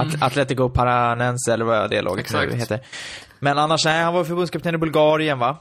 At 0.00 0.22
Atletico 0.22 0.68
Paranense, 0.68 1.52
eller 1.52 1.64
vad 1.64 1.90
det 1.90 2.02
laget 2.02 2.32
nu 2.32 2.38
Exakt. 2.38 2.54
heter. 2.62 2.86
Men 3.38 3.58
annars, 3.58 3.84
nej, 3.84 4.02
han 4.02 4.14
var 4.14 4.24
förbundskapten 4.24 4.74
i 4.74 4.78
Bulgarien, 4.78 5.38
va? 5.38 5.56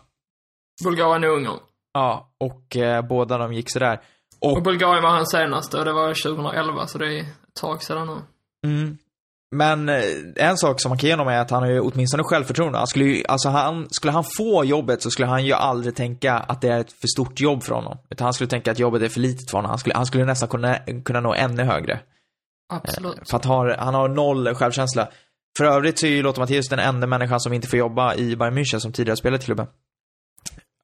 Bulgarien 0.83 1.23
och 1.23 1.35
Ungern. 1.37 1.59
Ja, 1.93 2.29
och 2.39 2.77
eh, 2.77 3.01
båda 3.07 3.37
de 3.37 3.53
gick 3.53 3.71
sådär. 3.71 3.99
Och, 4.39 4.53
Och 4.57 4.63
Bulgarien 4.63 5.03
var 5.03 5.09
hans 5.09 5.31
senaste 5.31 5.77
och 5.77 5.85
det 5.85 5.93
var 5.93 6.07
2011, 6.35 6.87
så 6.87 6.97
det 6.97 7.05
är 7.05 7.21
ett 7.21 7.27
tag 7.61 7.83
sedan 7.83 8.07
nu. 8.07 8.17
mm, 8.69 8.97
men 9.55 9.89
eh, 9.89 10.03
en 10.35 10.57
sak 10.57 10.81
som 10.81 10.89
man 10.89 10.97
kan 10.97 11.07
ge 11.07 11.13
honom 11.13 11.27
är 11.27 11.39
att 11.39 11.51
han 11.51 11.63
har 11.63 11.69
ju 11.69 11.79
åtminstone 11.79 12.23
självförtroende. 12.23 12.77
Han 12.77 12.87
skulle 12.87 13.05
ju, 13.05 13.23
alltså 13.27 13.49
han, 13.49 13.87
skulle 13.89 14.11
han 14.11 14.23
få 14.37 14.65
jobbet 14.65 15.01
så 15.01 15.09
skulle 15.11 15.27
han 15.27 15.45
ju 15.45 15.53
aldrig 15.53 15.95
tänka 15.95 16.33
att 16.33 16.61
det 16.61 16.67
är 16.67 16.79
ett 16.79 16.91
för 16.91 17.07
stort 17.07 17.39
jobb 17.39 17.63
för 17.63 17.75
honom. 17.75 17.97
Utan 18.09 18.25
han 18.25 18.33
skulle 18.33 18.47
tänka 18.49 18.71
att 18.71 18.79
jobbet 18.79 19.01
är 19.01 19.09
för 19.09 19.19
litet 19.19 19.51
för 19.51 19.57
honom. 19.57 19.69
Han 19.69 19.79
skulle, 19.79 19.95
han 19.95 20.05
skulle 20.05 20.25
nästan 20.25 20.49
kunna, 20.49 20.77
kunna 21.05 21.19
nå 21.19 21.33
ännu 21.33 21.63
högre. 21.63 21.99
Absolut. 22.73 23.29
För 23.29 23.37
att 23.37 23.45
ha, 23.45 23.77
han 23.77 23.93
har 23.93 24.09
noll 24.09 24.55
självkänsla. 24.55 25.07
För 25.57 25.65
övrigt 25.65 25.99
så 25.99 26.05
är 26.05 26.09
ju 26.09 26.21
Lothar 26.23 26.41
Matthäus 26.41 26.69
den 26.69 26.79
enda 26.79 27.07
människan 27.07 27.39
som 27.39 27.53
inte 27.53 27.67
får 27.67 27.79
jobba 27.79 28.15
i 28.15 28.35
Bayern 28.35 28.57
München 28.57 28.79
som 28.79 28.91
tidigare 28.91 29.17
spelat 29.17 29.41
i 29.41 29.45
klubben. 29.45 29.67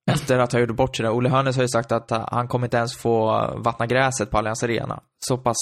Efter 0.08 0.40
att 0.40 0.52
ha 0.54 0.60
gjort 0.60 0.70
bort 0.76 0.96
sig 0.96 1.04
där. 1.04 1.12
Olle 1.16 1.30
Hörnes 1.30 1.56
har 1.56 1.64
ju 1.64 1.68
sagt 1.70 1.92
att 1.92 2.12
han 2.32 2.48
kommer 2.48 2.68
inte 2.68 2.78
ens 2.78 2.98
få 2.98 3.32
vattna 3.58 3.86
gräset 3.86 4.32
på 4.32 4.38
Allianz 4.38 4.64
Arena. 4.64 5.00
Så 5.28 5.38
pass, 5.38 5.56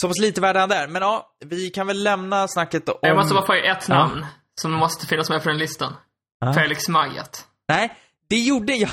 så 0.00 0.08
pass 0.08 0.18
lite 0.20 0.40
värd 0.40 0.56
är 0.56 0.60
han 0.60 0.68
där. 0.68 0.88
Men 0.88 1.02
ja, 1.02 1.26
vi 1.44 1.70
kan 1.70 1.86
väl 1.86 2.02
lämna 2.02 2.48
snacket 2.48 2.88
om... 2.88 2.94
Jag 3.00 3.16
måste 3.16 3.34
bara 3.34 3.46
få 3.46 3.52
ett 3.52 3.84
Ja. 3.88 3.94
namn 3.94 4.26
som 4.60 4.72
måste 4.72 5.06
finnas 5.06 5.30
med 5.30 5.42
på 5.42 5.48
den 5.48 5.58
listan. 5.58 5.92
Ja. 6.40 6.52
Felix 6.52 6.88
Magath. 6.88 7.40
Nej, 7.68 7.94
det 8.30 8.36
gjorde 8.38 8.72
jag. 8.72 8.90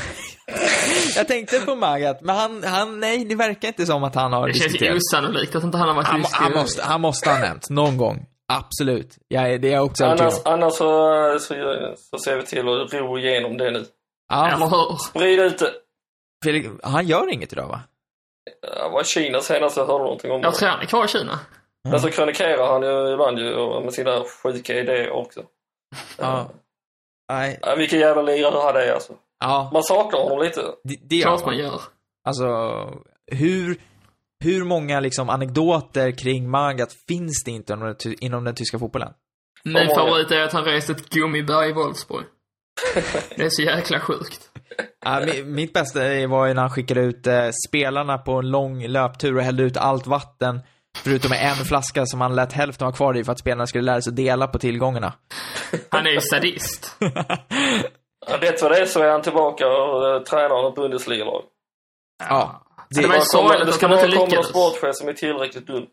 jag 1.16 1.28
tänkte 1.28 1.60
på 1.60 1.76
Magat, 1.76 2.22
men 2.22 2.36
han, 2.36 2.64
han, 2.64 3.00
nej, 3.00 3.26
det 3.26 3.36
verkar 3.36 3.68
inte 3.68 3.86
som 3.86 4.04
att 4.04 4.16
han 4.16 4.34
har 4.34 4.48
Det 4.48 4.54
känns 4.54 4.72
diskuterat. 4.72 4.98
osannolikt 4.98 5.56
att 5.56 5.64
inte 5.64 5.78
han 5.78 5.88
har 5.88 5.96
varit 5.96 6.08
Han, 6.08 6.24
han, 6.32 6.52
måste, 6.54 6.84
han 6.84 7.02
måste 7.02 7.30
ha 7.30 7.40
nämnt 7.40 7.70
någon 7.70 7.98
gång. 7.98 8.26
Absolut. 8.48 9.18
Jag, 9.28 9.62
det 9.62 9.68
är 9.68 9.72
jag 9.74 9.86
också 9.86 10.06
Annars, 10.06 10.34
annars 10.46 10.74
så, 10.74 11.38
så, 11.40 11.56
så 12.12 12.18
ser 12.18 12.36
vi 12.38 12.46
till 12.46 12.60
att 12.60 12.94
ro 12.94 13.18
igenom 13.20 13.58
det 13.58 13.72
nu. 13.72 13.86
Ja, 14.30 14.48
Eller 14.48 14.66
hur? 14.66 14.96
Sprid 14.98 15.40
ut 15.40 15.58
det. 15.60 15.72
Felix, 16.44 16.70
han 16.84 17.08
gör 17.08 17.34
inget 17.34 17.54
idag 17.54 17.68
va? 17.68 17.82
Det 18.62 18.90
var 18.92 19.04
Kina 19.04 19.42
senast 19.42 19.78
jag 19.78 19.86
hörde 19.86 20.04
någonting 20.04 20.32
om 20.32 20.42
Jag 20.42 20.54
det. 20.54 20.58
tror 20.58 20.70
han 20.70 20.80
är 20.82 20.86
kvar 20.86 21.06
i 21.06 21.08
Kina. 21.08 21.40
Men 21.90 22.00
så 22.00 22.10
krönikerar 22.10 22.68
han 22.74 22.82
ju 22.84 23.14
ibland 23.14 23.40
ju 23.40 23.82
med 23.84 23.94
sina 23.94 24.24
sjuka 24.44 24.74
idéer 24.80 25.10
också. 25.12 25.44
Ja. 26.18 26.50
Nej, 27.32 27.60
Ja, 27.62 27.76
vilken 27.76 28.00
jävla 28.00 28.22
lirare 28.22 28.62
han 28.64 28.76
är 28.76 28.94
alltså. 28.94 29.14
ja, 29.40 29.70
Man 29.74 29.84
saknar 29.84 30.20
honom 30.20 30.40
lite. 30.40 30.62
det, 30.84 30.96
det 31.02 31.22
Klart 31.22 31.46
man 31.46 31.58
gör. 31.58 31.82
Alltså, 32.28 32.46
hur, 33.32 33.78
hur 34.44 34.64
många 34.64 35.00
liksom 35.00 35.30
anekdoter 35.30 36.12
kring 36.12 36.50
Magat 36.50 36.94
finns 37.08 37.44
det 37.46 37.52
inte 37.52 37.74
inom 37.74 37.86
den, 37.88 37.96
ty- 37.98 38.16
inom 38.22 38.44
den 38.44 38.56
tyska 38.56 38.80
fotbollen? 38.80 39.14
Min 39.64 39.90
favorit 39.96 40.32
är 40.32 40.42
att 40.44 40.54
han 40.54 40.64
reste 40.64 40.92
ett 40.92 41.10
gummiberg 41.10 41.70
i 41.70 41.74
Wolfsburg. 41.74 42.26
Det 43.36 43.44
är 43.46 43.50
så 43.50 43.62
jäkla 43.62 44.00
sjukt. 44.00 44.50
Ja, 45.06 45.20
mi- 45.22 45.44
mitt 45.46 45.74
bästa 45.74 46.00
var 46.28 46.46
ju 46.48 46.54
när 46.54 46.62
han 46.62 46.70
skickade 46.72 47.02
ut 47.02 47.28
eh, 47.28 47.50
spelarna 47.70 48.18
på 48.18 48.32
en 48.34 48.50
lång 48.52 48.88
löptur 48.88 49.38
och 49.38 49.44
hällde 49.44 49.64
ut 49.64 49.78
allt 49.78 50.08
vatten 50.08 50.60
förutom 51.04 51.32
en 51.32 51.56
flaska 51.56 52.06
som 52.06 52.22
han 52.22 52.36
lät 52.36 52.54
hälften 52.54 52.86
vara 52.86 52.96
kvar 52.96 53.18
i 53.18 53.24
för 53.24 53.32
att 53.32 53.40
spelarna 53.40 53.68
skulle 53.68 53.84
lära 53.84 54.02
sig 54.02 54.14
dela 54.14 54.48
på 54.48 54.60
tillgångarna. 54.60 55.14
Han 55.90 56.06
är 56.08 56.12
ju 56.12 56.22
sadist. 56.22 56.96
Ja, 58.28 58.38
Rätt 58.42 58.62
vad 58.62 58.72
det 58.72 58.78
är 58.82 58.86
så 58.86 59.00
är 59.02 59.10
han 59.12 59.22
tillbaka 59.22 59.68
och 59.68 60.16
uh, 60.16 60.24
tränar 60.24 60.70
ett 60.70 60.76
Bundesliga-lag. 60.76 61.44
Ja. 62.30 62.62
Det 62.90 62.96
var 62.96 63.02
ju 63.04 63.10
komma- 63.20 63.26
sorgligt 63.26 63.60
det 63.66 63.70
att 63.70 63.76
ska 63.76 63.88
han 63.88 63.94
inte 64.00 64.08
bara 64.08 64.12
komma 64.16 64.20
någon 64.26 64.30
lyckades. 64.30 64.48
sportchef 64.50 64.96
som 64.96 65.10
är 65.10 65.14
tillräckligt 65.14 65.68
dum. 65.68 65.86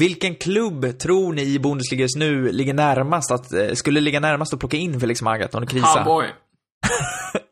Vilken 0.00 0.34
klubb 0.34 0.98
tror 0.98 1.32
ni 1.32 1.42
i 1.42 1.58
Bundesliga 1.58 2.00
just 2.02 2.16
nu 2.16 2.52
ligger 2.52 2.74
närmast 2.74 3.30
att, 3.30 3.52
eh, 3.52 3.72
skulle 3.74 4.00
ligga 4.00 4.20
närmast 4.20 4.54
att 4.54 4.60
plocka 4.60 4.76
in 4.76 5.00
Felix 5.00 5.22
Magath 5.22 5.56
om 5.56 5.60
det 5.60 5.66
krisar? 5.66 5.88
Hamburg. 6.00 6.30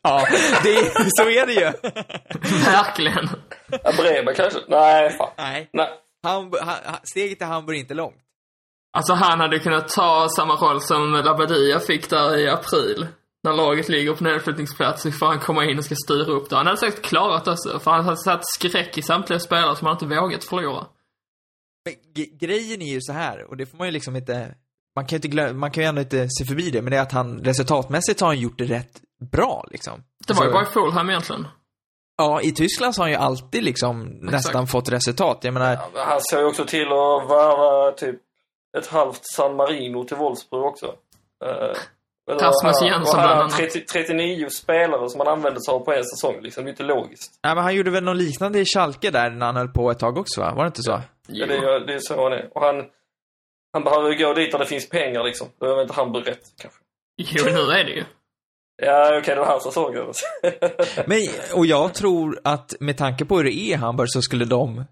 Ja, 0.02 0.26
det, 0.62 0.74
är- 0.76 1.10
så 1.10 1.22
är 1.30 1.46
det 1.46 1.52
ju. 1.52 1.60
Verkligen. 2.64 3.28
Ja, 3.84 3.92
Bremen 3.98 4.34
kanske? 4.34 4.58
Nej, 4.68 5.10
fan. 5.10 5.30
Nej. 5.38 5.68
Nej. 5.72 5.88
Hamburg, 6.22 6.62
ha, 6.62 6.74
steget 7.02 7.38
till 7.38 7.46
Hamburg 7.46 7.76
är 7.76 7.80
inte 7.80 7.94
långt. 7.94 8.16
Alltså 8.96 9.12
han 9.14 9.40
hade 9.40 9.58
kunnat 9.58 9.88
ta 9.88 10.28
samma 10.36 10.54
roll 10.54 10.80
som 10.80 11.12
Labadia 11.24 11.80
fick 11.80 12.10
där 12.10 12.36
i 12.38 12.48
april. 12.48 13.06
När 13.44 13.52
laget 13.52 13.88
ligger 13.88 14.12
på 14.14 14.24
nedflyttningsplats 14.24 15.02
så 15.02 15.10
får 15.12 15.26
han 15.26 15.38
komma 15.38 15.64
in 15.64 15.78
och 15.78 15.84
ska 15.84 15.94
styra 15.94 16.32
upp 16.32 16.50
det. 16.50 16.56
Han 16.56 16.66
hade 16.66 16.78
säkert 16.78 17.02
klarat 17.02 17.44
det, 17.44 17.50
alltså, 17.50 17.78
för 17.78 17.90
han 17.90 18.04
hade 18.04 18.16
satt 18.16 18.40
skräck 18.46 18.98
i 18.98 19.02
samtliga 19.02 19.40
spelare 19.40 19.76
som 19.76 19.86
han 19.86 19.94
inte 19.96 20.06
vågat 20.20 20.44
förlora. 20.44 20.86
Grejen 22.40 22.82
är 22.82 22.92
ju 22.94 23.00
så 23.00 23.12
här, 23.12 23.44
och 23.50 23.56
det 23.56 23.66
får 23.66 23.78
man 23.78 23.86
ju 23.86 23.90
liksom 23.92 24.16
inte, 24.16 24.54
man 24.96 25.06
kan 25.06 25.16
ju 25.16 25.16
inte 25.16 25.28
glöm, 25.28 25.58
man 25.58 25.70
kan 25.70 25.82
ju 25.82 25.88
ändå 25.88 26.00
inte 26.00 26.28
se 26.30 26.44
förbi 26.44 26.70
det, 26.70 26.82
men 26.82 26.90
det 26.90 26.96
är 26.96 27.02
att 27.02 27.12
han 27.12 27.38
resultatmässigt 27.38 28.20
har 28.20 28.28
han 28.28 28.38
gjort 28.40 28.58
det 28.58 28.64
rätt 28.64 29.00
bra 29.32 29.64
liksom. 29.70 30.04
Det 30.26 30.32
var 30.34 30.44
ju 30.44 30.50
bara 30.52 30.60
Alltså, 30.60 30.80
i 30.80 30.82
Fulham 30.82 31.10
egentligen. 31.10 31.46
Ja, 32.16 32.40
i 32.42 32.52
Tyskland 32.52 32.94
så 32.94 33.00
har 33.02 33.04
han 33.04 33.12
ju 33.12 33.18
alltid 33.18 33.64
liksom 33.64 34.04
nästan 34.22 34.66
fått 34.66 34.88
resultat. 34.92 35.38
Jag 35.42 35.54
menar, 35.54 35.72
Ja, 35.72 35.88
han 35.94 36.20
såg 36.20 36.40
ju 36.40 36.46
också 36.46 36.64
till 36.64 36.86
att 36.86 37.30
värva 37.30 37.92
typ 37.92 38.16
ett 38.78 38.86
halvt 38.86 39.20
San 39.22 39.56
Marino 39.56 40.04
till 40.04 40.16
Wolfsburg 40.16 40.64
också. 40.64 40.94
Och 42.28 42.42
hade 42.42 43.02
bland 43.02 43.16
han 43.16 43.38
annat. 43.38 43.56
30, 43.56 43.80
39 43.80 44.48
spelare 44.50 45.08
som 45.08 45.20
han 45.20 45.28
använde 45.28 45.60
sig 45.60 45.74
av 45.74 45.80
på 45.80 45.92
en 45.92 46.04
säsong. 46.04 46.40
Liksom, 46.42 46.64
det 46.64 46.68
är 46.68 46.70
inte 46.70 46.82
logiskt. 46.82 47.40
nej, 47.44 47.54
men 47.54 47.64
han 47.64 47.74
gjorde 47.74 47.90
väl 47.90 48.04
något 48.04 48.16
liknande 48.16 48.58
i 48.58 48.64
Schalke 48.64 49.10
där 49.10 49.30
när 49.30 49.46
han 49.46 49.56
höll 49.56 49.68
på 49.68 49.90
ett 49.90 49.98
tag 49.98 50.18
också 50.18 50.40
va? 50.40 50.54
Var 50.54 50.64
det 50.64 50.66
inte 50.66 50.82
så? 50.82 51.00
Ja, 51.28 51.46
det, 51.46 51.54
är, 51.56 51.86
det 51.86 51.94
är 51.94 51.98
så 51.98 52.22
han 52.22 52.32
är. 52.32 52.48
Och 52.54 52.60
han, 52.62 52.84
han 53.72 53.84
behöver 53.84 54.10
ju 54.10 54.24
gå 54.24 54.34
dit 54.34 54.52
där 54.52 54.58
det 54.58 54.66
finns 54.66 54.88
pengar 54.88 55.24
liksom. 55.24 55.48
Då 55.60 55.66
är 55.66 55.74
väl 55.74 55.82
inte 55.82 55.94
Hamburg 55.94 56.28
rätt 56.28 56.42
kanske. 56.60 56.80
Jo, 57.16 57.44
nu 57.44 57.72
är 57.72 57.84
det 57.84 57.90
ju. 57.90 58.04
Ja, 58.82 59.18
okej, 59.18 59.34
det 59.34 59.40
var 59.40 59.46
hans 59.46 59.62
säsong. 59.62 59.94
Men, 61.06 61.18
och 61.54 61.66
jag 61.66 61.94
tror 61.94 62.40
att 62.44 62.74
med 62.80 62.98
tanke 62.98 63.24
på 63.24 63.36
hur 63.36 63.44
det 63.44 63.52
är 63.52 63.72
i 63.72 63.74
Hamburg 63.74 64.10
så 64.10 64.22
skulle 64.22 64.44
de 64.44 64.84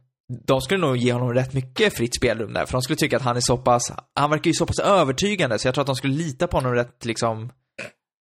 de 0.47 0.61
skulle 0.61 0.81
nog 0.81 0.97
ge 0.97 1.12
honom 1.12 1.35
rätt 1.35 1.55
mycket 1.55 1.97
fritt 1.97 2.17
spelrum 2.17 2.53
där, 2.53 2.67
för 2.67 2.73
de 2.73 2.83
skulle 2.83 2.97
tycka 2.97 3.17
att 3.17 3.23
han 3.23 3.37
är 3.37 3.41
så 3.41 3.57
pass, 3.57 3.93
han 4.15 4.31
verkar 4.31 4.49
ju 4.49 4.55
så 4.55 4.67
pass 4.67 4.79
övertygande, 4.79 5.59
så 5.59 5.69
jag 5.69 5.75
tror 5.75 5.83
att 5.83 5.87
de 5.87 5.97
skulle 5.97 6.15
lita 6.15 6.47
på 6.47 6.57
honom 6.57 6.75
rätt 6.75 7.05
liksom, 7.05 7.53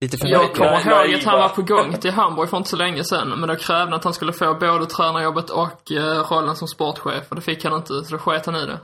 lite 0.01 0.17
för 0.17 0.27
Jag 0.27 0.41
mycket. 0.41 0.57
kommer 0.57 0.71
Nej, 0.85 1.11
ihåg 1.11 1.19
att 1.19 1.25
han 1.25 1.39
var 1.39 1.49
på 1.49 1.61
gång 1.61 1.93
till 1.97 2.11
Hamburg 2.11 2.49
för 2.49 2.57
inte 2.57 2.69
så 2.69 2.75
länge 2.75 3.03
sedan, 3.03 3.29
men 3.39 3.49
då 3.49 3.55
krävde 3.55 3.83
han 3.83 3.93
att 3.93 4.03
han 4.03 4.13
skulle 4.13 4.33
få 4.33 4.53
både 4.53 4.85
tränarjobbet 4.85 5.49
och 5.49 5.91
eh, 5.91 6.31
rollen 6.31 6.55
som 6.55 6.67
sportchef, 6.67 7.23
och 7.29 7.35
det 7.35 7.41
fick 7.41 7.63
han 7.63 7.73
inte, 7.73 7.93
så 8.03 8.11
då 8.11 8.17
sket 8.17 8.45
han 8.45 8.55
i 8.55 8.65
det. 8.65 8.79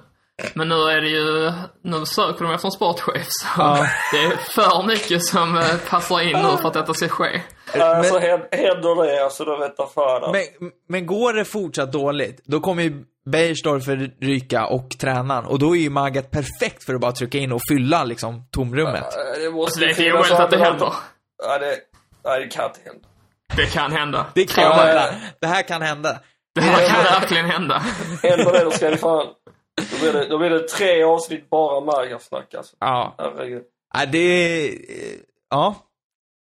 Men 0.53 0.69
nu 0.69 0.75
är 0.75 1.01
det 1.01 1.07
ju, 1.09 1.51
nu 1.83 2.05
söker 2.05 2.43
de 2.45 2.53
efter 2.53 2.67
en 2.67 2.71
sportchef, 2.71 3.27
så 3.29 3.47
Ja. 3.57 3.87
det 4.11 4.17
är 4.23 4.29
för 4.37 4.87
mycket 4.87 5.25
som 5.25 5.57
eh, 5.57 5.63
passar 5.89 6.19
in 6.21 6.37
nu 6.37 6.57
för 6.57 6.67
att 6.67 6.73
detta 6.73 6.93
ska 6.93 7.07
ske. 7.09 7.41
Alltså, 7.79 8.19
hän- 8.19 8.47
händer 8.51 9.03
det, 9.05 9.23
alltså 9.23 9.45
då 9.45 9.57
vet 9.57 9.73
jag 9.77 9.91
fan. 9.93 10.23
alltså. 10.23 10.31
Men, 10.59 10.71
men 10.89 11.05
går 11.05 11.33
det 11.33 11.45
fortsatt 11.45 11.91
dåligt, 11.91 12.41
då 12.45 12.59
kommer 12.59 12.83
ju 12.83 13.03
Beiersdorfer 13.29 14.11
ryka 14.21 14.65
och 14.65 14.89
tränaren, 15.01 15.45
och 15.45 15.59
då 15.59 15.75
är 15.75 15.79
ju 15.79 15.89
Magat 15.89 16.31
perfekt 16.31 16.83
för 16.83 16.93
att 16.93 17.01
bara 17.01 17.11
trycka 17.11 17.37
in 17.37 17.51
och 17.51 17.61
fylla 17.69 18.03
liksom 18.03 18.43
tomrummet. 18.51 19.03
Ja, 19.17 19.39
Det 19.39 19.51
måste 19.51 19.61
Alltså, 19.65 19.79
det 19.79 19.85
är 19.89 19.93
finnas 19.93 20.13
omöjligt 20.13 20.39
att 20.39 20.51
det 20.51 20.57
händer. 20.57 20.93
Ja, 21.43 21.57
det, 21.57 21.75
nej, 22.25 22.39
det 22.39 22.47
kan 22.47 22.65
inte 22.65 22.79
hända. 22.85 23.07
Det 23.55 23.65
kan 23.73 23.91
hända. 23.91 24.25
Det 24.33 24.45
kan 24.45 24.63
Ja, 24.63 24.73
hända. 24.73 25.07
ja. 25.11 25.13
Det 25.41 25.47
här 25.47 25.61
kan 25.63 25.81
hända. 25.81 26.19
Det 26.55 26.61
här 26.61 26.87
kan 26.87 27.03
verkligen 27.03 27.45
hända. 27.45 27.81
Händer 28.23 28.51
det, 28.53 28.63
då 28.63 28.71
ska 28.71 28.89
vi 28.89 28.97
fan... 28.97 29.25
Då 29.91 29.97
blir 29.99 30.13
det, 30.13 30.27
då 30.29 30.37
blir 30.37 30.49
det 30.49 30.67
tre 30.67 31.03
avsnitt 31.03 31.49
bara 31.49 31.81
Margaff-snack 31.81 32.53
alltså. 32.53 32.75
Ja. 32.79 33.15
Herregud. 33.17 33.63
Ja, 33.93 34.05
det... 34.05 34.67
eh, 34.69 35.19
Ja. 35.49 35.75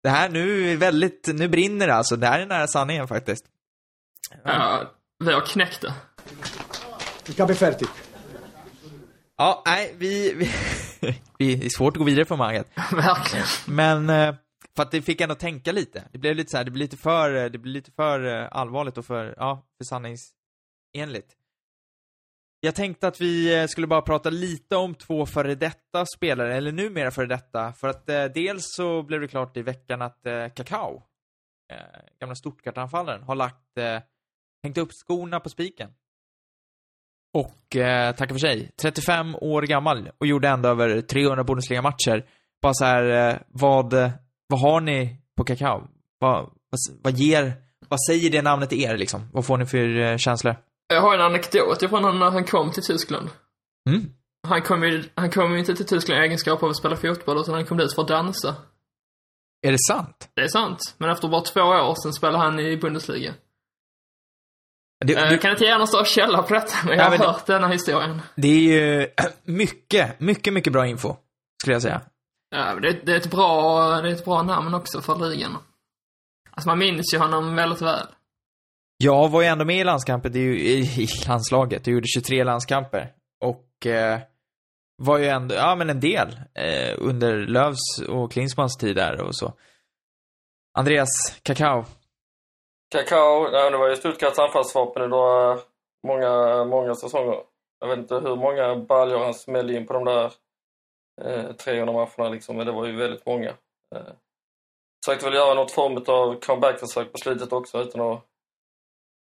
Det 0.02 0.08
här 0.08 0.28
nu 0.28 0.72
är 0.72 0.76
väldigt, 0.76 1.28
nu 1.34 1.48
brinner 1.48 1.86
det 1.86 1.94
alltså. 1.94 2.16
Det 2.16 2.26
här 2.26 2.40
är 2.40 2.46
nära 2.46 2.66
sanningen 2.66 3.08
faktiskt. 3.08 3.44
Ja, 4.44 4.82
vi 5.24 5.32
har 5.32 5.40
knäckt 5.40 5.80
det. 5.80 5.94
Ich 7.26 7.38
habe 7.40 7.54
fertig. 7.54 7.88
Ja, 9.36 9.62
nej, 9.66 9.94
vi... 9.98 10.34
vi, 10.34 10.50
vi 11.38 11.54
det 11.54 11.66
är 11.66 11.70
svårt 11.70 11.92
att 11.94 11.98
gå 11.98 12.04
vidare 12.04 12.24
på 12.24 12.36
Magat. 12.36 12.66
Verkligen. 12.92 13.46
Men, 13.66 14.10
eh, 14.10 14.34
för 14.76 14.82
att 14.82 14.90
det 14.90 15.02
fick 15.02 15.20
ändå 15.20 15.34
tänka 15.34 15.72
lite. 15.72 16.04
Det 16.12 16.18
blev 16.18 16.36
lite 16.36 16.50
så 16.50 16.56
här, 16.56 16.64
det 16.64 16.70
blev 16.70 16.82
lite 16.84 16.96
för, 16.96 17.34
eh, 17.34 17.44
det 17.44 17.58
blev 17.58 17.72
lite 17.74 17.90
för 17.92 18.20
allvarligt 18.52 18.98
och 18.98 19.04
för, 19.06 19.34
ja, 19.36 19.62
för 19.78 19.84
sanningsenligt. 19.84 21.36
Jag 22.64 22.74
tänkte 22.74 23.08
att 23.08 23.20
vi 23.20 23.60
eh, 23.60 23.66
skulle 23.66 23.86
bara 23.86 24.02
prata 24.02 24.30
lite 24.30 24.76
om 24.76 24.94
två 24.94 25.26
före 25.26 25.54
detta 25.54 26.06
spelare, 26.16 26.56
eller 26.56 26.72
numera 26.72 27.10
före 27.10 27.26
detta. 27.26 27.72
För 27.72 27.88
att 27.88 28.08
eh, 28.08 28.24
dels 28.24 28.62
så 28.76 29.02
blev 29.02 29.20
det 29.20 29.28
klart 29.28 29.56
i 29.56 29.62
veckan 29.62 30.02
att 30.02 30.26
eh, 30.26 30.48
Kakao, 30.54 31.02
eh, 31.72 31.78
gamla 32.20 32.34
Stuttgart-anfallaren, 32.34 33.22
har 33.22 33.34
lagt, 33.34 33.78
eh, 33.78 33.98
hängt 34.62 34.78
upp 34.78 34.88
skorna 34.92 35.40
på 35.40 35.48
spiken. 35.48 35.90
Och 37.34 37.76
eh, 37.76 38.14
tacka 38.14 38.34
för 38.34 38.38
sig, 38.38 38.70
35 38.82 39.34
år 39.34 39.62
gammal 39.62 40.10
och 40.18 40.26
gjorde 40.26 40.48
ändå 40.48 40.68
över 40.68 41.00
300 41.00 41.44
Bundesliga-matcher. 41.44 42.26
Bara 42.62 42.74
så 42.74 42.84
här, 42.84 43.30
eh, 43.30 43.36
vad, 43.48 43.92
vad 44.46 44.60
har 44.60 44.80
ni 44.80 45.16
på 45.36 45.44
Kakao? 45.44 45.88
Vad, 46.18 46.38
vad, 46.70 46.80
vad 47.02 47.12
ger, 47.12 47.52
vad 47.88 47.98
säger 48.08 48.30
det 48.30 48.42
namnet 48.42 48.72
er 48.72 48.96
liksom? 48.96 49.28
Vad 49.32 49.46
får 49.46 49.58
ni 49.58 49.66
för 49.66 50.00
eh, 50.00 50.16
känslor? 50.16 50.56
Jag 50.92 51.00
har 51.00 51.14
en 51.14 51.20
anekdot 51.20 51.78
från 51.90 52.18
när 52.18 52.30
han 52.30 52.44
kom 52.44 52.70
till 52.72 52.82
Tyskland. 52.82 53.30
Mm. 53.90 54.10
Han 54.48 54.62
kom 54.62 54.82
ju, 54.82 55.04
han 55.14 55.30
kom 55.30 55.52
ju 55.52 55.58
inte 55.58 55.74
till 55.74 55.86
Tyskland 55.86 56.20
i 56.22 56.24
egenskap 56.26 56.62
av 56.62 56.68
att 56.70 56.76
spela 56.76 56.96
fotboll, 56.96 57.40
utan 57.40 57.54
han 57.54 57.64
kom 57.66 57.78
dit 57.78 57.94
för 57.94 58.02
att 58.02 58.08
dansa. 58.08 58.54
Är 59.66 59.72
det 59.72 59.78
sant? 59.88 60.28
Det 60.34 60.42
är 60.42 60.48
sant. 60.48 60.94
Men 60.98 61.10
efter 61.10 61.28
bara 61.28 61.40
två 61.40 61.60
år 61.60 61.94
sen 62.02 62.12
spelade 62.12 62.38
han 62.38 62.60
i 62.60 62.76
Bundesliga. 62.76 63.34
Det, 65.04 65.14
Eh, 65.14 65.22
du, 65.28 65.30
Jag 65.34 65.42
kan 65.42 65.50
inte 65.50 65.64
ge 65.64 65.78
någon 65.78 65.86
större 65.86 66.04
källa 66.04 66.42
på 66.42 66.54
detta, 66.54 66.76
men 66.86 66.98
jag 66.98 67.06
Ja, 67.06 67.10
har 67.10 67.18
det- 67.18 67.26
hört 67.26 67.46
denna 67.46 67.68
historien. 67.68 68.22
det 68.36 68.48
är 68.48 68.60
ju 69.00 69.08
mycket, 69.44 70.20
mycket, 70.20 70.52
mycket 70.52 70.72
bra 70.72 70.86
info. 70.86 71.16
Skulle 71.62 71.74
jag 71.74 71.82
säga. 71.82 72.00
Ja, 72.50 72.74
det, 72.74 72.92
det, 73.06 73.12
är 73.12 73.16
ett 73.16 73.30
bra, 73.30 73.90
det 74.00 74.08
är 74.08 74.12
ett 74.12 74.24
bra 74.24 74.42
namn 74.42 74.74
också 74.74 75.00
för 75.00 75.28
ligan. 75.30 75.58
Alltså 76.50 76.68
man 76.68 76.78
minns 76.78 77.14
ju 77.14 77.18
honom 77.18 77.54
väldigt 77.54 77.82
väl. 77.82 78.06
Jag 78.96 79.28
var 79.28 79.42
ju 79.42 79.46
ändå 79.48 79.64
med 79.64 79.76
i 79.76 79.84
landskampet, 79.84 80.32
det 80.32 80.38
är 80.38 80.42
ju, 80.42 80.58
i, 80.58 81.08
landslaget. 81.28 81.86
Jag 81.86 81.94
gjorde 81.94 82.06
23 82.06 82.44
landskamper. 82.44 83.12
Och 83.40 83.86
eh, 83.86 84.20
var 84.96 85.18
ju 85.18 85.26
ändå, 85.26 85.54
ja 85.54 85.74
men 85.74 85.90
en 85.90 86.00
del. 86.00 86.28
Eh, 86.54 86.94
under 86.98 87.36
Lövs 87.36 88.08
och 88.08 88.32
Klinsmans 88.32 88.76
tid 88.76 88.96
där 88.96 89.20
och 89.20 89.36
så. 89.36 89.52
Andreas, 90.78 91.40
Kakao. 91.42 91.84
Kakao, 92.92 93.48
ja, 93.52 93.70
det 93.70 93.76
var 93.76 93.88
ju 93.88 93.96
Stuttgarts 93.96 94.38
anfallsvapen 94.38 95.02
i 95.04 95.08
då, 95.08 95.58
många, 96.06 96.64
många 96.64 96.94
säsonger. 96.94 97.42
Jag 97.80 97.88
vet 97.88 97.98
inte 97.98 98.14
hur 98.14 98.36
många 98.36 98.76
baljor 98.76 99.18
han 99.18 99.34
smällde 99.34 99.76
in 99.76 99.86
på 99.86 99.92
de 99.92 100.04
där 100.04 100.32
eh, 101.22 101.52
300 101.52 101.92
matcherna 101.92 102.28
liksom, 102.28 102.56
men 102.56 102.66
det 102.66 102.72
var 102.72 102.86
ju 102.86 102.96
väldigt 102.96 103.26
många. 103.26 103.48
Eh, 103.94 104.12
försökte 105.04 105.24
väl 105.26 105.34
göra 105.34 105.54
något 105.54 105.72
form 105.72 106.04
av 106.06 106.40
comeback-försök 106.40 107.12
på 107.12 107.18
slutet 107.18 107.52
också 107.52 107.82
utan 107.82 108.00
att 108.00 108.24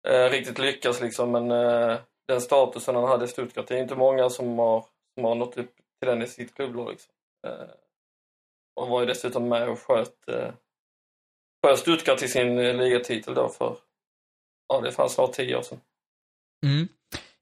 eh, 0.10 0.30
riktigt 0.30 0.60
lyckas 0.60 1.02
liksom, 1.02 1.32
men 1.32 1.52
eh, 1.52 1.98
den 2.28 2.42
statusen 2.42 2.96
han 2.96 3.08
hade 3.08 3.26
i 3.26 3.28
Stuttgart, 3.28 3.68
det 3.68 3.78
är 3.78 3.82
inte 3.82 3.96
många 3.96 4.30
som 4.30 4.60
har, 4.60 4.86
som 5.16 5.24
har 5.24 5.36
nått 5.36 5.58
upp 5.58 5.76
till 5.76 6.10
den 6.10 6.22
i 6.22 6.28
sitt 6.28 6.56
klubblag 6.56 6.90
liksom. 6.90 7.14
Eh, 7.48 7.70
och 8.76 8.88
var 8.88 9.00
ju 9.00 9.06
dessutom 9.06 9.50
med 9.50 9.70
och 9.70 9.80
sköt 9.80 10.30
eh, 10.30 10.52
sköt 11.66 11.80
Stuttgart 11.80 12.18
till 12.18 12.32
sin 12.32 12.60
eh, 12.60 12.76
ligatitel 12.76 13.34
då 13.34 13.50
för, 13.50 13.78
ja 14.68 14.82
det 14.82 14.92
fanns 14.92 15.14
snart 15.14 15.34
10 15.34 15.56
år 15.56 15.62
sedan. 15.62 15.80
Mm. 16.66 16.88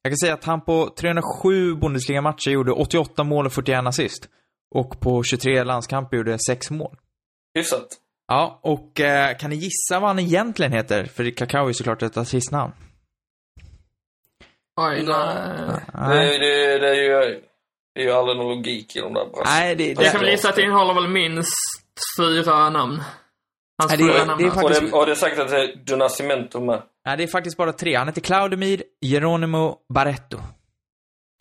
Jag 0.01 0.11
kan 0.11 0.17
säga 0.17 0.33
att 0.33 0.43
han 0.43 0.61
på 0.61 0.89
307 0.89 1.75
Bundesliga-matcher 1.75 2.51
gjorde 2.51 2.71
88 2.71 3.23
mål 3.23 3.45
och 3.45 3.53
41 3.53 3.87
assist. 3.87 4.29
Och 4.75 4.99
på 4.99 5.23
23 5.23 5.63
landskamper 5.63 6.17
gjorde 6.17 6.37
6 6.47 6.71
mål. 6.71 6.97
Hyfsat. 7.53 7.87
Ja, 8.27 8.59
och 8.63 8.99
eh, 8.99 9.37
kan 9.37 9.49
ni 9.49 9.55
gissa 9.55 9.99
vad 9.99 10.09
han 10.09 10.19
egentligen 10.19 10.71
heter? 10.71 11.05
För 11.05 11.29
Kakao 11.31 11.63
är 11.63 11.67
ju 11.67 11.73
såklart 11.73 12.01
ett 12.03 12.17
artistnamn. 12.17 12.73
Oj, 14.81 15.03
nej. 15.03 15.79
Det, 15.93 16.37
det, 16.37 16.77
det, 16.79 16.89
är 16.89 16.95
ju, 16.95 17.41
det 17.95 18.01
är 18.01 18.03
ju 18.05 18.11
aldrig 18.11 18.37
någon 18.37 18.47
logik 18.47 18.95
i 18.95 18.99
de 18.99 19.13
där 19.13 19.25
brassarna. 19.25 19.49
Nej, 19.59 19.75
det, 19.75 19.87
Jag 19.87 19.97
det, 19.97 20.09
kan 20.09 20.21
väl 20.21 20.29
gissa 20.29 20.49
att 20.49 20.55
det 20.55 20.61
innehåller 20.61 20.93
väl 20.93 21.07
minst 21.07 21.53
fyra 22.19 22.69
namn. 22.69 23.03
Hans 23.81 23.91
Nej, 23.91 23.97
det 23.97 24.03
är- 24.03 24.13
fulla 24.13 24.25
namn. 24.25 24.37
det 24.37 24.43
är 24.43 24.51
alltså. 24.51 24.65
Och 24.65 24.69
faktiskt- 24.71 24.91
det, 24.91 24.97
och 24.97 25.05
det 25.05 25.11
är 25.11 25.15
säkert 25.15 25.39
att 25.39 25.49
det 25.49 25.57
är 25.63 25.75
Du 25.85 25.95
Nascimento 25.95 26.59
med. 26.59 26.81
nej, 27.05 27.17
det 27.17 27.23
är 27.23 27.27
faktiskt 27.27 27.57
bara 27.57 27.73
tre. 27.73 27.95
Han 27.95 28.07
heter 28.07 28.21
Claudemir 28.21 28.83
Geronimo 29.01 29.77
Barretto. 29.93 30.37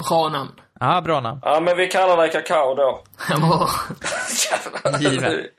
Bra 0.09 0.29
namn. 0.29 0.51
Ja, 0.81 1.01
bra 1.01 1.21
namn. 1.21 1.41
Ja, 1.43 1.61
men 1.61 1.77
vi 1.77 1.87
kallar 1.87 2.17
dig 2.17 2.31
Kakao 2.31 2.75
då. 2.75 3.05
Jävlar. 4.51 5.01
Givet. 5.01 5.51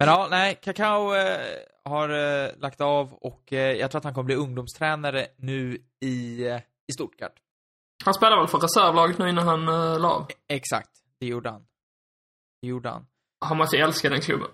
Men 0.00 0.08
ja, 0.08 0.28
nej, 0.30 0.58
Kakao 0.62 1.14
eh, 1.14 1.38
har 1.84 2.08
eh, 2.08 2.50
lagt 2.58 2.80
av 2.80 3.12
och 3.12 3.52
eh, 3.52 3.76
jag 3.76 3.90
tror 3.90 3.98
att 3.98 4.04
han 4.04 4.14
kommer 4.14 4.24
bli 4.24 4.34
ungdomstränare 4.34 5.26
nu 5.36 5.78
i, 6.00 6.46
eh, 6.46 6.60
i 6.88 6.92
Stuttgart. 6.92 7.32
Han 8.04 8.14
spelar 8.14 8.38
väl 8.38 8.48
för 8.48 8.58
reservlaget 8.58 9.18
nu 9.18 9.28
innan 9.28 9.48
han 9.48 9.68
uh, 9.68 10.00
la 10.00 10.08
av. 10.08 10.26
Exakt, 10.48 10.90
det 11.18 11.26
gjorde 11.26 11.50
han. 11.50 11.62
Det 12.62 12.68
gjorde 12.68 12.88
han. 12.88 13.06
Han 13.40 13.56
måste 13.56 13.76
älska 13.76 14.08
den 14.08 14.20
klubben. 14.20 14.48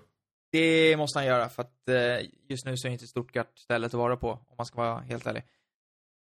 Det 0.51 0.97
måste 0.97 1.19
han 1.19 1.25
göra 1.25 1.49
för 1.49 1.61
att 1.61 1.89
eh, 1.89 2.27
just 2.49 2.65
nu 2.65 2.77
så 2.77 2.87
är 2.87 2.91
inte 2.91 3.07
Stuttgart 3.07 3.59
stället 3.59 3.93
att 3.93 3.99
vara 3.99 4.17
på, 4.17 4.31
om 4.31 4.55
man 4.57 4.65
ska 4.65 4.81
vara 4.81 4.99
helt 4.99 5.27
ärlig. 5.27 5.43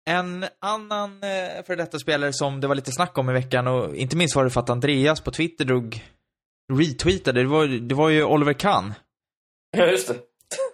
En 0.06 0.46
annan 0.60 1.24
eh, 1.24 1.64
för 1.66 1.76
detta 1.76 2.00
spelare 2.00 2.34
som 2.34 2.62
det 2.62 2.68
var 2.68 2.76
lite 2.76 2.92
snack 2.92 3.18
om 3.18 3.30
i 3.30 3.34
veckan 3.34 3.68
och 3.68 3.96
inte 3.96 4.16
minst 4.16 4.36
var 4.36 4.44
det 4.44 4.50
för 4.50 4.60
att 4.60 4.70
Andreas 4.70 5.22
på 5.22 5.32
Twitter 5.32 5.66
drog 5.66 6.04
retweetade, 6.74 7.42
det 7.42 7.48
var, 7.48 7.68
det 7.68 7.96
var 7.96 8.10
ju 8.10 8.24
Oliver 8.24 8.54
Kahn 8.54 8.94
Ja, 9.78 9.86
just 9.86 10.08
det. 10.08 10.16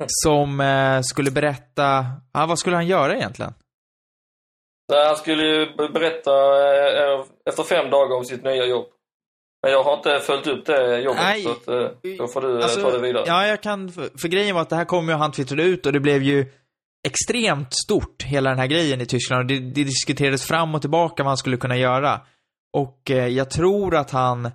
som 0.07 0.59
eh, 0.59 1.01
skulle 1.01 1.31
berätta, 1.31 2.05
ja 2.33 2.45
vad 2.45 2.59
skulle 2.59 2.75
han 2.75 2.88
göra 2.88 3.15
egentligen? 3.15 3.53
Nej, 4.91 5.07
han 5.07 5.15
skulle 5.17 5.43
ju 5.43 5.65
berätta 5.75 6.31
eh, 6.31 7.25
efter 7.49 7.63
fem 7.63 7.89
dagar 7.89 8.15
om 8.17 8.25
sitt 8.25 8.43
nya 8.43 8.65
jobb. 8.65 8.85
Men 9.63 9.71
jag 9.71 9.83
har 9.83 9.97
inte 9.97 10.19
följt 10.19 10.47
upp 10.47 10.65
det 10.65 10.99
jobbet, 10.99 11.21
Nej. 11.21 11.43
så 11.43 11.51
att, 11.51 11.67
eh, 11.67 12.15
då 12.17 12.27
får 12.27 12.41
du 12.41 12.57
eh, 12.57 12.63
Alltså, 12.63 12.81
ta 12.81 12.91
det 12.91 12.99
vidare. 12.99 13.23
Ja, 13.27 13.47
jag 13.47 13.62
kan, 13.62 13.91
för, 13.91 14.27
grejen 14.27 14.55
var 14.55 14.62
att 14.62 14.69
det 14.69 14.75
här 14.75 14.85
kom 14.85 15.09
ju 15.09 15.15
han 15.15 15.31
twittrade 15.31 15.63
ut 15.63 15.85
och 15.85 15.93
det 15.93 15.99
blev 15.99 16.23
ju 16.23 16.45
extremt 17.07 17.73
stort, 17.73 18.23
hela 18.23 18.49
den 18.49 18.59
här 18.59 18.67
grejen 18.67 19.01
i 19.01 19.05
Tyskland. 19.05 19.39
Och 19.41 19.45
det, 19.47 19.59
det 19.59 19.83
diskuterades 19.83 20.47
fram 20.47 20.75
och 20.75 20.81
tillbaka 20.81 21.23
vad 21.23 21.29
han 21.29 21.38
skulle 21.38 21.57
kunna 21.57 21.77
göra. 21.77 22.21
Och 22.73 23.12
eh, 23.12 23.27
jag 23.27 23.49
tror 23.49 23.95
att 23.95 24.12
han, 24.12 24.51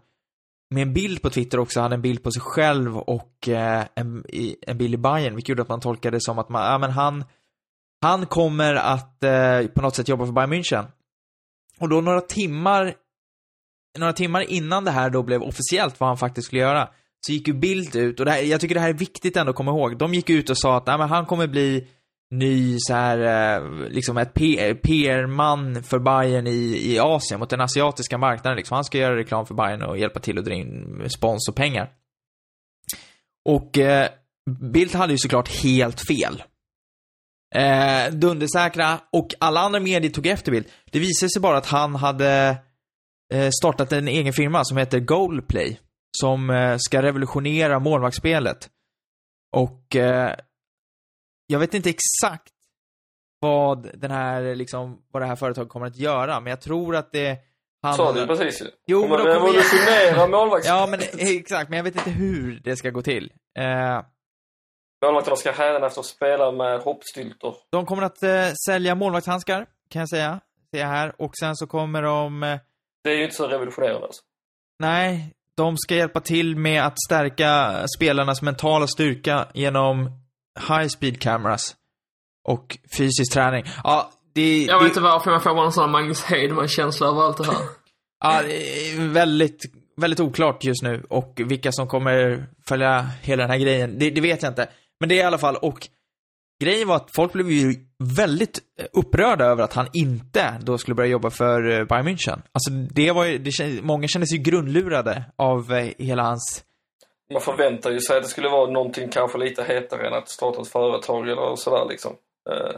med 0.74 0.82
en 0.82 0.92
bild 0.92 1.22
på 1.22 1.30
Twitter 1.30 1.58
också, 1.58 1.80
hade 1.80 1.94
en 1.94 2.02
bild 2.02 2.22
på 2.22 2.30
sig 2.30 2.42
själv 2.42 2.98
och 2.98 3.48
eh, 3.48 3.84
en, 3.94 4.24
en 4.66 4.78
bild 4.78 4.94
i 4.94 4.96
Bayern, 4.96 5.34
vilket 5.34 5.48
gjorde 5.48 5.62
att 5.62 5.68
man 5.68 5.80
tolkade 5.80 6.16
det 6.16 6.20
som 6.20 6.38
att 6.38 6.48
man, 6.48 6.72
ja 6.72 6.78
men 6.78 6.90
han, 6.90 7.24
han 8.02 8.26
kommer 8.26 8.74
att 8.74 9.24
eh, 9.24 9.66
på 9.66 9.82
något 9.82 9.94
sätt 9.94 10.08
jobba 10.08 10.26
för 10.26 10.32
Bayern 10.32 10.52
München. 10.52 10.87
Och 11.80 11.88
då 11.88 12.00
några 12.00 12.20
timmar, 12.20 12.94
några 13.98 14.12
timmar 14.12 14.40
innan 14.40 14.84
det 14.84 14.90
här 14.90 15.10
då 15.10 15.22
blev 15.22 15.42
officiellt 15.42 16.00
vad 16.00 16.08
han 16.08 16.18
faktiskt 16.18 16.46
skulle 16.46 16.62
göra, 16.62 16.88
så 17.26 17.32
gick 17.32 17.48
ju 17.48 17.54
Bild 17.54 17.96
ut, 17.96 18.20
och 18.20 18.26
det 18.26 18.32
här, 18.32 18.42
jag 18.42 18.60
tycker 18.60 18.74
det 18.74 18.80
här 18.80 18.88
är 18.88 18.92
viktigt 18.92 19.37
ändå 19.37 19.50
att 19.50 19.56
komma 19.56 19.70
ihåg. 19.70 19.98
De 19.98 20.14
gick 20.14 20.30
ut 20.30 20.50
och 20.50 20.58
sa 20.58 20.76
att 20.76 20.87
nej, 20.87 20.98
men 20.98 21.08
han 21.08 21.26
kommer 21.26 21.46
bli 21.46 21.88
ny 22.38 22.77
så 22.79 22.94
här, 22.94 23.18
eh, 23.18 23.88
liksom 23.88 24.18
ett 24.18 24.35
PR-man 24.35 25.83
för 25.83 25.99
Bayern 25.99 26.47
i, 26.47 26.92
i 26.92 26.99
Asien, 26.99 27.40
mot 27.40 27.51
den 27.51 27.61
asiatiska 27.61 28.18
marknaden 28.18 28.57
liksom. 28.57 28.75
Han 28.75 28.85
ska 28.85 28.99
göra 28.99 29.16
reklam 29.16 29.47
för 29.47 29.55
Bayern 29.55 29.83
och 29.83 29.99
hjälpa 29.99 30.20
till 30.20 30.38
att 30.38 30.44
dra 30.44 30.55
in 30.55 31.03
spons 31.16 31.49
och 31.49 31.57
pengar. 31.57 31.90
Och 33.44 33.79
eh, 33.79 34.09
Bildt 34.51 34.94
hade 34.94 35.12
ju 35.12 35.18
såklart 35.18 35.49
helt 35.49 36.01
fel. 36.01 36.43
Eh, 37.55 38.12
dundersäkra, 38.12 39.01
och 39.12 39.35
alla 39.41 39.61
andra 39.61 39.80
medier 39.80 40.11
tog 40.11 40.26
efter 40.26 40.53
Bildt. 40.53 40.70
Det 40.91 40.99
visade 40.99 41.30
sig 41.30 41.43
bara 41.43 41.57
att 41.57 41.66
han 41.66 41.95
hade 41.95 42.57
eh, 43.32 43.51
startat 43.61 43.93
en 43.93 44.09
egen 44.09 44.32
firma 44.32 44.64
som 44.64 44.76
heter 44.76 45.01
Goalplay. 45.01 45.80
Som 46.20 46.51
eh, 46.51 46.76
ska 46.78 47.03
revolutionera 47.03 47.78
målvaktsspelet. 47.78 48.68
Och 49.57 49.97
eh, 49.97 50.35
jag 51.55 51.61
vet 51.61 51.74
inte 51.74 51.90
exakt 51.90 52.52
vad 53.40 53.90
den 54.00 54.11
här, 54.11 54.55
liksom, 54.55 55.02
vad 55.12 55.22
det 55.22 55.26
här 55.26 55.36
företaget 55.36 55.68
kommer 55.68 55.86
att 55.86 55.96
göra, 55.96 56.40
men 56.40 56.50
jag 56.50 56.61
tror 56.61 56.96
att 56.96 57.12
det 57.12 57.38
Sa 57.96 58.12
du 58.12 58.26
precis. 58.26 58.62
Jo, 58.86 59.00
men 59.00 59.11
de 59.11 59.16
kommer 59.18 59.32
revolutionera 59.34 60.26
målvakts... 60.26 60.68
Ja, 60.68 60.86
men 60.90 61.00
exakt, 61.18 61.70
men 61.70 61.76
jag 61.76 61.84
vet 61.84 61.96
inte 61.96 62.11
hur 62.11 62.61
det 62.64 62.76
ska 62.76 62.90
gå 62.90 63.02
till. 63.02 63.32
Eh, 63.59 64.02
Målvakterna 65.05 65.36
ska 65.36 65.52
hädanefter 65.52 66.02
spela 66.02 66.52
med 66.52 66.80
hoppstyltor. 66.80 67.55
de 67.70 67.86
kommer 67.86 68.02
att 68.02 68.22
eh, 68.22 68.48
sälja 68.66 68.94
målvaktshandskar, 68.94 69.66
kan 69.90 70.00
jag 70.00 70.09
säga. 70.09 70.40
Ser 70.70 70.80
jag 70.80 70.86
här. 70.88 71.12
Och 71.18 71.36
sen 71.40 71.57
så 71.57 71.66
kommer 71.66 72.02
de, 72.02 72.42
eh, 72.42 72.59
Det 73.05 73.11
är 73.11 73.14
ju 73.16 73.24
inte 73.24 73.36
så 73.36 73.46
revolutionerande 73.48 74.07
alltså. 74.07 74.22
nej, 74.78 75.34
de 75.57 75.76
ska 75.76 75.94
hjälpa 75.94 76.20
till 76.20 76.57
med 76.57 76.82
att 76.86 76.94
stärka 77.07 77.84
spelarnas 77.96 78.42
mentala 78.42 78.86
styrka 78.86 79.48
genom 79.55 80.11
high 80.68 80.86
speed 80.86 81.20
cameras. 81.20 81.76
Och 82.48 82.78
fysisk 82.98 83.32
träning. 83.32 83.64
Ja, 83.84 84.11
det, 84.34 84.64
Jag 84.64 84.80
det, 84.80 84.84
vet 84.84 84.90
inte 84.90 85.00
varför 85.00 85.30
jag 85.30 85.42
får 85.42 85.64
en 85.64 85.72
sån 85.72 85.90
Magnus 85.90 86.22
Hedman-känsla 86.22 87.07
över 87.07 87.22
allt 87.22 87.36
det 87.36 87.46
här. 87.46 87.57
Ja, 88.24 88.42
det 88.42 88.90
är 88.90 89.09
väldigt, 89.09 89.62
väldigt 89.96 90.20
oklart 90.20 90.64
just 90.64 90.82
nu 90.82 91.02
och 91.09 91.40
vilka 91.44 91.72
som 91.72 91.86
kommer 91.86 92.46
följa 92.68 93.00
hela 93.22 93.42
den 93.42 93.50
här 93.50 93.59
grejen, 93.59 93.98
det, 93.98 94.11
det 94.11 94.20
vet 94.20 94.42
jag 94.42 94.50
inte. 94.50 94.68
Men 95.00 95.09
det 95.09 95.14
är 95.14 95.22
i 95.22 95.26
alla 95.26 95.38
fall, 95.38 95.57
och 95.57 95.88
grejen 96.62 96.88
var 96.88 96.96
att 96.96 97.11
folk 97.16 97.32
blev 97.32 97.50
ju 97.50 97.74
väldigt 98.16 98.59
upprörda 98.92 99.44
över 99.44 99.62
att 99.64 99.72
han 99.72 99.88
inte 99.92 100.59
då 100.62 100.78
skulle 100.78 100.94
börja 100.94 101.11
jobba 101.11 101.30
för 101.30 101.70
eh, 101.70 101.84
Bayern 101.84 102.09
München. 102.09 102.42
Alltså 102.52 102.70
det 102.70 103.12
var 103.12 103.24
ju, 103.24 103.38
det, 103.38 103.82
många 103.82 104.09
kände 104.09 104.26
sig 104.26 104.36
ju 104.36 104.42
grundlurade 104.42 105.24
av 105.36 105.72
eh, 105.72 105.90
hela 105.98 106.22
hans, 106.22 106.64
Man 107.33 107.41
förväntar 107.43 107.91
ju 107.91 108.01
sig 108.01 108.16
att 108.16 108.22
det 108.22 108.29
skulle 108.29 108.49
vara 108.49 108.70
någonting 108.70 109.09
kanske 109.09 109.39
lite 109.39 109.64
hetare 109.64 110.07
än 110.07 110.14
att 110.14 110.29
starta 110.29 110.61
ett 110.61 110.68
företag 110.68 111.29
eller 111.29 111.57
sådär 111.57 111.87
liksom. 111.89 112.16
Eh, 112.51 112.77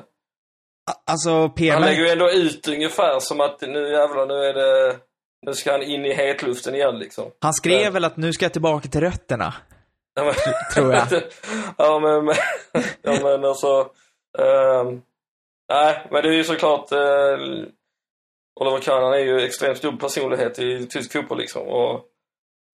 alltså 1.07 1.49
PR 1.49 1.73
Han 1.73 1.83
lägger 1.83 2.03
ju 2.03 2.09
ändå 2.09 2.31
ut 2.31 2.69
ungefär 2.69 3.21
som 3.21 3.41
att 3.41 3.61
nu 3.61 3.91
jävlar, 3.93 4.27
nu 4.27 4.35
är 4.35 4.55
det... 4.55 4.97
Nu 5.47 5.55
ska 5.55 5.73
han 5.73 5.83
in 5.83 6.07
i 6.07 6.13
hetluften 6.15 6.75
igen 6.75 6.99
liksom. 6.99 7.31
Han 7.41 7.55
skrev 7.55 7.81
Ja. 7.83 7.91
väl 7.91 8.05
att 8.05 8.17
nu 8.17 8.33
ska 8.33 8.45
jag 8.45 8.53
tillbaka 8.53 8.89
till 8.89 9.01
rötterna. 9.01 9.55
Ja, 10.15 10.25
men, 10.25 10.35
Tror 10.75 10.93
jag. 10.95 11.07
ja 11.79 11.99
men, 11.99 12.25
men, 12.25 12.35
ja, 13.03 13.19
men 13.23 13.45
alltså... 13.45 13.91
ehm, 14.39 15.03
nej, 15.73 16.07
men 16.11 16.23
det 16.23 16.29
är 16.29 16.33
ju 16.33 16.45
såklart... 16.45 16.93
Uh, 16.93 17.65
Oliver 18.61 18.81
Kahn 18.81 19.03
han 19.03 19.13
är 19.15 19.19
ju 19.19 19.41
extremt 19.41 19.79
stor 19.79 19.93
personlighet 19.97 20.59
i 20.59 20.87
tysk 20.87 21.13
fotboll 21.13 21.39
liksom. 21.39 21.63
Och, 21.69 22.05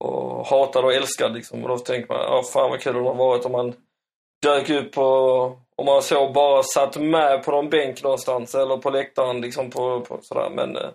och 0.03 0.47
hatad 0.47 0.85
och 0.85 0.93
älskad 0.93 1.33
liksom. 1.33 1.63
Och 1.63 1.69
då 1.69 1.77
tänker 1.77 2.13
man, 2.13 2.21
ja 2.21 2.43
fan 2.53 2.69
vad 2.69 2.81
kul 2.81 2.93
det 2.93 2.99
hade 2.99 3.17
varit 3.17 3.45
om 3.45 3.53
han 3.53 3.73
dök 4.43 4.69
upp 4.69 4.97
och 4.97 5.43
om 5.75 5.85
man 5.85 6.01
så 6.01 6.31
bara 6.31 6.63
satt 6.63 6.97
med 6.97 7.43
på 7.43 7.51
någon 7.51 7.69
bänk 7.69 8.03
någonstans 8.03 8.55
eller 8.55 8.77
på 8.77 8.89
läktaren 8.89 9.41
liksom 9.41 9.69
på, 9.69 10.01
på 10.01 10.19
sådär. 10.21 10.49
Men 10.49 10.77
eh, 10.77 10.89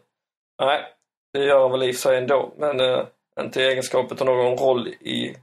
nej, 0.62 0.84
det 1.32 1.44
gör 1.44 1.62
han 1.62 1.70
väl 1.70 1.82
i 1.82 1.92
sig 1.92 2.18
ändå. 2.18 2.54
Men 2.58 2.80
eh, 2.80 3.04
inte 3.40 3.60
i 3.62 3.66
egenskapet 3.66 4.20
av 4.20 4.26
någon 4.26 4.58
roll 4.58 4.88
i 4.88 5.36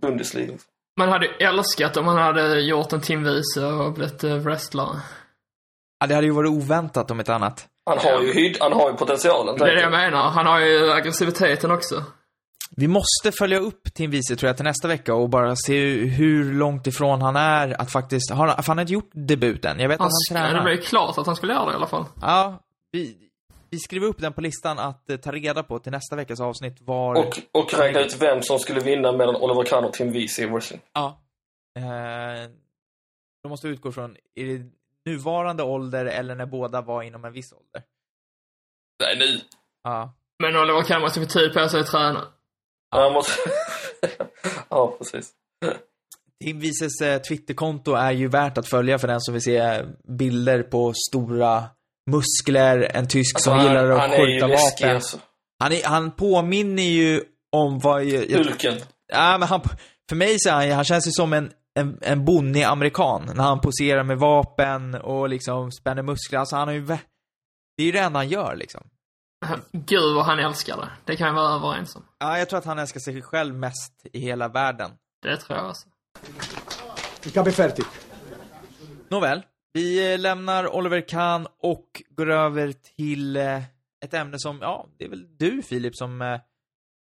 Bundesliga. 0.00 0.52
Man 0.96 1.08
hade 1.08 1.26
ju 1.26 1.32
älskat 1.32 1.96
om 1.96 2.06
han 2.06 2.18
hade 2.18 2.60
gjort 2.60 2.92
en 2.92 3.00
timvise 3.00 3.66
och 3.66 3.92
blivit 3.92 4.24
eh, 4.24 4.36
wrestlare. 4.36 5.00
Ja, 6.00 6.06
det 6.06 6.14
hade 6.14 6.26
ju 6.26 6.32
varit 6.32 6.50
oväntat 6.50 7.10
om 7.10 7.20
ett 7.20 7.28
annat. 7.28 7.68
Han 7.86 7.98
har 7.98 8.22
ju 8.22 8.32
hyd, 8.32 8.56
han 8.60 8.72
har 8.72 8.90
ju 8.90 8.96
potentialen. 8.96 9.56
Det 9.58 9.70
är 9.70 9.74
det 9.74 9.80
jag. 9.80 9.90
menar. 9.90 10.30
Han 10.30 10.46
har 10.46 10.60
ju 10.60 10.92
aggressiviteten 10.92 11.70
också. 11.70 12.02
Vi 12.76 12.88
måste 12.88 13.32
följa 13.38 13.58
upp 13.58 13.94
Tim 13.94 14.10
Wiese 14.10 14.36
tror 14.36 14.48
jag 14.48 14.56
till 14.56 14.64
nästa 14.64 14.88
vecka 14.88 15.14
och 15.14 15.28
bara 15.28 15.56
se 15.56 15.96
hur 15.96 16.54
långt 16.54 16.86
ifrån 16.86 17.22
han 17.22 17.36
är 17.36 17.80
att 17.80 17.92
faktiskt, 17.92 18.30
har 18.30 18.46
han, 18.46 18.64
han 18.66 18.78
har 18.78 18.82
inte 18.82 18.92
gjort 18.92 19.10
debuten. 19.12 19.80
Jag 19.80 19.88
vet 19.88 19.98
Han, 20.00 20.06
att 20.06 20.12
han 20.30 20.42
det 20.42 20.48
tränar. 20.50 20.64
blev 20.64 20.82
klart 20.82 21.18
att 21.18 21.26
han 21.26 21.36
skulle 21.36 21.52
göra 21.52 21.66
det 21.66 21.72
i 21.72 21.74
alla 21.74 21.86
fall. 21.86 22.04
Ja, 22.20 22.62
vi, 22.92 23.16
vi 23.70 23.78
skriver 23.78 24.06
upp 24.06 24.18
den 24.20 24.32
på 24.32 24.40
listan 24.40 24.78
att 24.78 25.10
eh, 25.10 25.16
ta 25.16 25.32
reda 25.32 25.62
på 25.62 25.78
till 25.78 25.92
nästa 25.92 26.16
veckas 26.16 26.40
avsnitt 26.40 26.76
var... 26.80 27.14
Och, 27.14 27.40
och 27.52 27.74
räkna 27.78 28.00
ut 28.00 28.22
vem 28.22 28.42
som 28.42 28.58
skulle 28.58 28.80
vinna 28.80 29.12
mellan 29.12 29.36
Oliver 29.36 29.64
Kahn 29.64 29.84
och 29.84 29.92
Tim 29.92 30.12
Wiese 30.12 30.38
i 30.42 30.46
wrestling. 30.46 30.80
Ja. 30.92 31.20
Eh, 31.78 32.50
de 33.42 33.48
måste 33.48 33.68
utgå 33.68 33.92
från, 33.92 34.16
är 34.34 34.44
det 34.46 34.64
nuvarande 35.10 35.62
ålder 35.62 36.06
eller 36.06 36.34
när 36.34 36.46
båda 36.46 36.80
var 36.80 37.02
inom 37.02 37.24
en 37.24 37.32
viss 37.32 37.52
ålder? 37.52 37.82
Nej, 39.00 39.16
nu. 39.18 39.40
Ja. 39.84 40.12
Men 40.38 40.56
Oliver 40.56 40.82
Kahn 40.82 41.00
måste 41.02 41.20
få 41.20 41.26
tid 41.26 41.52
på 41.54 41.68
sig 41.68 41.80
att 41.80 41.86
träna. 41.86 42.24
Han 43.02 43.12
måste... 43.12 43.32
ja, 44.68 44.94
precis. 44.98 45.30
Tim 46.44 46.60
Wieses 46.60 47.00
eh, 47.00 47.18
Twitterkonto 47.22 47.92
är 47.94 48.12
ju 48.12 48.28
värt 48.28 48.58
att 48.58 48.68
följa 48.68 48.98
för 48.98 49.08
den 49.08 49.20
som 49.20 49.34
vill 49.34 49.42
se 49.42 49.82
bilder 50.18 50.62
på 50.62 50.92
stora 51.10 51.64
muskler, 52.10 52.90
en 52.94 53.08
tysk 53.08 53.40
som 53.40 53.52
Alltså, 53.52 53.68
gillar 53.68 53.90
att 53.90 54.00
han 54.00 54.12
är 54.12 54.18
ju 54.18 54.26
skjuta 54.26 54.46
vapen. 54.46 54.94
alltså. 54.94 55.18
Han, 55.58 55.72
är, 55.72 55.84
han 55.84 56.10
påminner 56.10 56.82
ju 56.82 57.22
om 57.52 57.78
vad... 57.78 58.04
Jag, 58.04 58.38
Hulken. 58.38 58.74
ja, 59.12 59.38
men 59.38 59.48
han, 59.48 59.60
för 60.08 60.16
mig 60.16 60.36
så 60.38 60.48
är 60.48 60.52
han, 60.52 60.70
han 60.70 60.84
känns 60.84 61.06
ju 61.06 61.10
som 61.12 61.32
en, 61.32 61.50
en, 61.78 61.98
en 62.02 62.24
bonnig 62.24 62.62
amerikan 62.62 63.30
när 63.34 63.44
han 63.44 63.60
poserar 63.60 64.02
med 64.04 64.18
vapen 64.18 64.94
och 64.94 65.28
liksom 65.28 65.72
spänner 65.72 66.02
muskler. 66.02 66.38
Alltså 66.38 66.56
han 66.56 66.68
har 66.68 66.74
ju... 66.74 66.86
Det 67.76 67.82
är 67.82 67.86
ju 67.86 67.92
det 67.92 67.98
enda 68.00 68.18
han 68.18 68.28
gör 68.28 68.56
liksom. 68.56 68.86
Gud 69.72 70.14
vad 70.14 70.24
han 70.24 70.38
älskar 70.38 70.76
det. 70.76 70.88
Det 71.04 71.16
kan 71.16 71.34
vi 71.34 71.40
vara 71.40 71.54
överens 71.54 71.96
om. 71.96 72.02
Ja, 72.18 72.38
jag 72.38 72.48
tror 72.48 72.58
att 72.58 72.64
han 72.64 72.78
älskar 72.78 73.00
sig 73.00 73.22
själv 73.22 73.54
mest 73.54 74.06
i 74.12 74.20
hela 74.20 74.48
världen. 74.48 74.90
Det 75.22 75.36
tror 75.36 75.58
jag 75.58 75.70
också. 75.70 75.88
Il 77.24 77.32
capo 77.32 77.48
är 77.48 77.52
färdigt. 77.52 77.86
Nåväl, 79.08 79.42
vi 79.72 80.12
eh, 80.12 80.18
lämnar 80.18 80.74
Oliver 80.76 81.08
Kahn 81.08 81.46
och 81.62 82.02
går 82.10 82.30
över 82.30 82.72
till 82.96 83.36
eh, 83.36 83.62
ett 84.04 84.14
ämne 84.14 84.38
som, 84.38 84.58
ja, 84.60 84.86
det 84.98 85.04
är 85.04 85.08
väl 85.08 85.36
du 85.36 85.62
Filip 85.62 85.96
som, 85.96 86.22
eh, 86.22 86.40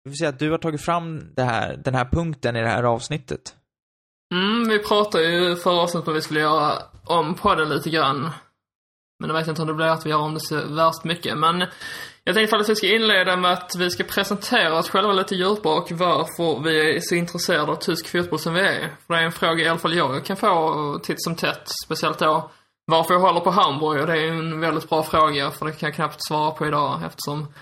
vi 0.04 0.10
får 0.10 0.16
säga 0.16 0.28
att 0.28 0.38
du 0.38 0.50
har 0.50 0.58
tagit 0.58 0.84
fram 0.84 1.34
det 1.34 1.42
här, 1.42 1.76
den 1.76 1.94
här 1.94 2.04
punkten 2.04 2.56
i 2.56 2.60
det 2.60 2.68
här 2.68 2.82
avsnittet. 2.82 3.56
Mm, 4.34 4.68
vi 4.68 4.78
pratade 4.78 5.24
ju 5.24 5.56
förra 5.56 5.80
avsnittet 5.80 6.08
om 6.08 6.14
vi 6.14 6.22
skulle 6.22 6.40
göra 6.40 6.78
om 7.04 7.34
på 7.34 7.54
det 7.54 7.64
lite 7.64 7.90
grann. 7.90 8.30
Men 9.20 9.30
jag 9.30 9.38
vet 9.38 9.48
inte 9.48 9.62
om 9.62 9.68
det 9.68 9.74
blir 9.74 9.86
att 9.86 10.06
vi 10.06 10.10
gör 10.10 10.18
om 10.18 10.34
det 10.34 10.40
så 10.40 10.74
värst 10.74 11.04
mycket. 11.04 11.38
Men 11.38 11.66
jag 12.24 12.34
tänkte 12.34 12.56
att 12.56 12.68
vi 12.68 12.76
ska 12.76 12.86
inleda 12.86 13.36
med 13.36 13.52
att 13.52 13.72
vi 13.78 13.90
ska 13.90 14.04
presentera 14.04 14.78
oss 14.78 14.90
själva 14.90 15.12
lite 15.12 15.34
djupare 15.34 15.74
och 15.74 15.92
varför 15.92 16.62
vi 16.62 16.96
är 16.96 17.00
så 17.00 17.14
intresserade 17.14 17.72
av 17.72 17.76
tysk 17.76 18.08
fotboll 18.08 18.38
som 18.38 18.54
vi 18.54 18.60
är. 18.60 18.88
För 19.06 19.14
det 19.14 19.20
är 19.20 19.24
en 19.24 19.32
fråga 19.32 19.64
i 19.64 19.68
alla 19.68 19.78
fall 19.78 19.96
jag 19.96 20.24
kan 20.24 20.36
få 20.36 21.00
titt 21.02 21.22
som 21.22 21.36
tätt. 21.36 21.62
Speciellt 21.84 22.18
då 22.18 22.50
varför 22.86 23.14
jag 23.14 23.20
håller 23.20 23.40
på 23.40 23.50
Hamburg 23.50 24.00
och 24.00 24.06
det 24.06 24.20
är 24.20 24.28
en 24.28 24.60
väldigt 24.60 24.88
bra 24.88 25.02
fråga 25.02 25.50
för 25.50 25.66
det 25.66 25.72
kan 25.72 25.86
jag 25.86 25.94
knappt 25.94 26.26
svara 26.26 26.50
på 26.50 26.66
idag 26.66 27.00
eftersom 27.06 27.52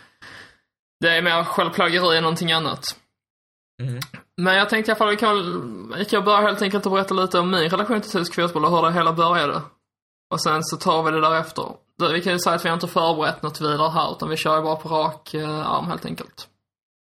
det 1.00 1.16
är 1.16 1.22
mer 1.22 1.44
självplågeri 1.44 2.16
än 2.16 2.22
någonting 2.22 2.52
annat. 2.52 2.84
Mm. 3.82 4.00
Men 4.36 4.56
jag 4.56 4.68
tänkte 4.68 4.90
i 4.90 4.92
alla 4.92 4.98
fall, 4.98 5.10
vi 5.10 5.16
kan 5.16 5.94
vi 5.98 6.04
kan 6.04 6.24
börja 6.24 6.40
helt 6.40 6.62
enkelt 6.62 6.86
och 6.86 6.92
berätta 6.92 7.14
lite 7.14 7.38
om 7.38 7.50
min 7.50 7.68
relation 7.68 8.00
till 8.00 8.10
tysk 8.10 8.34
fotboll 8.34 8.64
och 8.64 8.70
hur 8.70 8.82
det 8.82 8.92
hela 8.92 9.12
började. 9.12 9.62
Och 10.30 10.42
sen 10.42 10.62
så 10.62 10.76
tar 10.76 11.02
vi 11.02 11.10
det 11.10 11.20
därefter. 11.20 11.64
Vi 12.12 12.22
kan 12.22 12.32
ju 12.32 12.38
säga 12.38 12.56
att 12.56 12.64
vi 12.64 12.68
har 12.68 12.74
inte 12.74 12.88
förberett 12.88 13.42
något 13.42 13.60
vidare 13.60 13.90
här, 13.90 14.12
utan 14.12 14.28
vi 14.28 14.36
kör 14.36 14.56
ju 14.56 14.62
bara 14.62 14.76
på 14.76 14.88
rak 14.88 15.34
eh, 15.34 15.66
arm 15.66 15.86
helt 15.86 16.04
enkelt. 16.04 16.48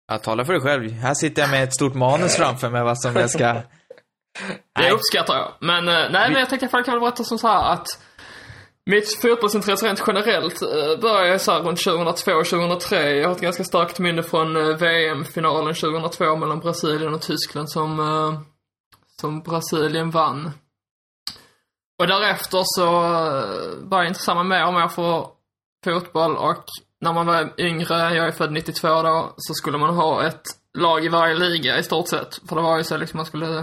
Jag 0.07 0.23
talar 0.23 0.43
för 0.43 0.53
dig 0.53 0.61
själv. 0.61 0.91
Här 0.91 1.13
sitter 1.13 1.41
jag 1.41 1.51
med 1.51 1.63
ett 1.63 1.73
stort 1.73 1.93
manus 1.93 2.35
framför 2.35 2.69
mig 2.69 2.83
vad 2.83 3.01
som 3.01 3.15
jag 3.15 3.29
ska... 3.29 3.45
Det 4.79 4.91
uppskattar 4.91 5.35
jag. 5.35 5.51
Men, 5.59 5.87
eh, 5.87 5.93
nej, 5.93 6.29
men 6.29 6.39
jag 6.39 6.49
tänkte 6.49 6.65
alla 6.65 6.71
fall 6.71 6.83
kan 6.83 6.93
väl 6.93 7.01
berätta 7.01 7.23
som 7.23 7.37
så 7.37 7.47
här 7.47 7.73
att 7.73 7.87
mitt 8.85 9.21
fotbollsintresse 9.21 9.85
rent 9.85 10.03
generellt 10.07 10.61
eh, 10.61 11.01
började 11.01 11.39
så 11.39 11.51
här 11.51 11.61
runt 11.61 11.79
2002-2003. 11.79 12.95
Jag 12.95 13.27
har 13.27 13.35
ett 13.35 13.41
ganska 13.41 13.63
starkt 13.63 13.99
minne 13.99 14.23
från 14.23 14.55
eh, 14.55 14.77
VM-finalen 14.77 15.73
2002 15.73 16.35
mellan 16.35 16.59
Brasilien 16.59 17.13
och 17.13 17.21
Tyskland 17.21 17.69
som, 17.69 18.45
som 19.21 19.41
Brasilien 19.41 20.11
vann. 20.11 20.51
Och 22.03 22.07
därefter 22.07 22.61
så 22.63 22.85
eh, 22.85 23.83
började 23.83 24.03
jag 24.03 24.07
intressera 24.07 24.43
mig 24.43 24.59
mer 24.59 24.67
och 24.67 24.73
mer 24.73 24.87
för 24.87 25.27
fotboll 25.85 26.37
och 26.37 26.65
när 27.01 27.13
man 27.13 27.25
var 27.25 27.53
yngre, 27.57 28.15
jag 28.15 28.27
är 28.27 28.31
född 28.31 28.51
92 28.51 28.87
då, 29.01 29.33
så 29.37 29.53
skulle 29.53 29.77
man 29.77 29.95
ha 29.95 30.27
ett 30.27 30.41
lag 30.73 31.05
i 31.05 31.09
varje 31.09 31.35
liga 31.35 31.77
i 31.77 31.83
stort 31.83 32.07
sett. 32.07 32.39
För 32.49 32.55
det 32.55 32.61
var 32.61 32.77
ju 32.77 32.83
så 32.83 32.97
liksom 32.97 33.17
man 33.17 33.25
skulle 33.25 33.59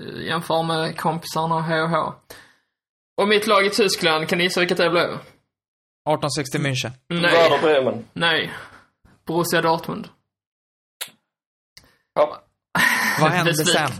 eh, 0.00 0.26
jämföra 0.26 0.62
med 0.62 0.96
kompisarna 0.98 1.54
och 1.54 1.64
HH. 1.64 1.94
Och 3.16 3.28
mitt 3.28 3.46
lag 3.46 3.66
i 3.66 3.70
Tyskland, 3.70 4.28
kan 4.28 4.38
ni 4.38 4.44
gissa 4.44 4.60
vilket 4.60 4.78
det 4.78 4.90
blev? 4.90 5.08
1860 5.08 6.58
München. 6.58 6.90
Nej. 7.08 7.32
Werder 7.32 7.58
Bremen. 7.62 8.04
Nej. 8.12 8.52
Borussia 9.26 9.62
Dortmund. 9.62 10.08
Ja. 12.14 12.42
Vad 13.20 13.30
hände 13.30 13.54
sen? 13.54 13.90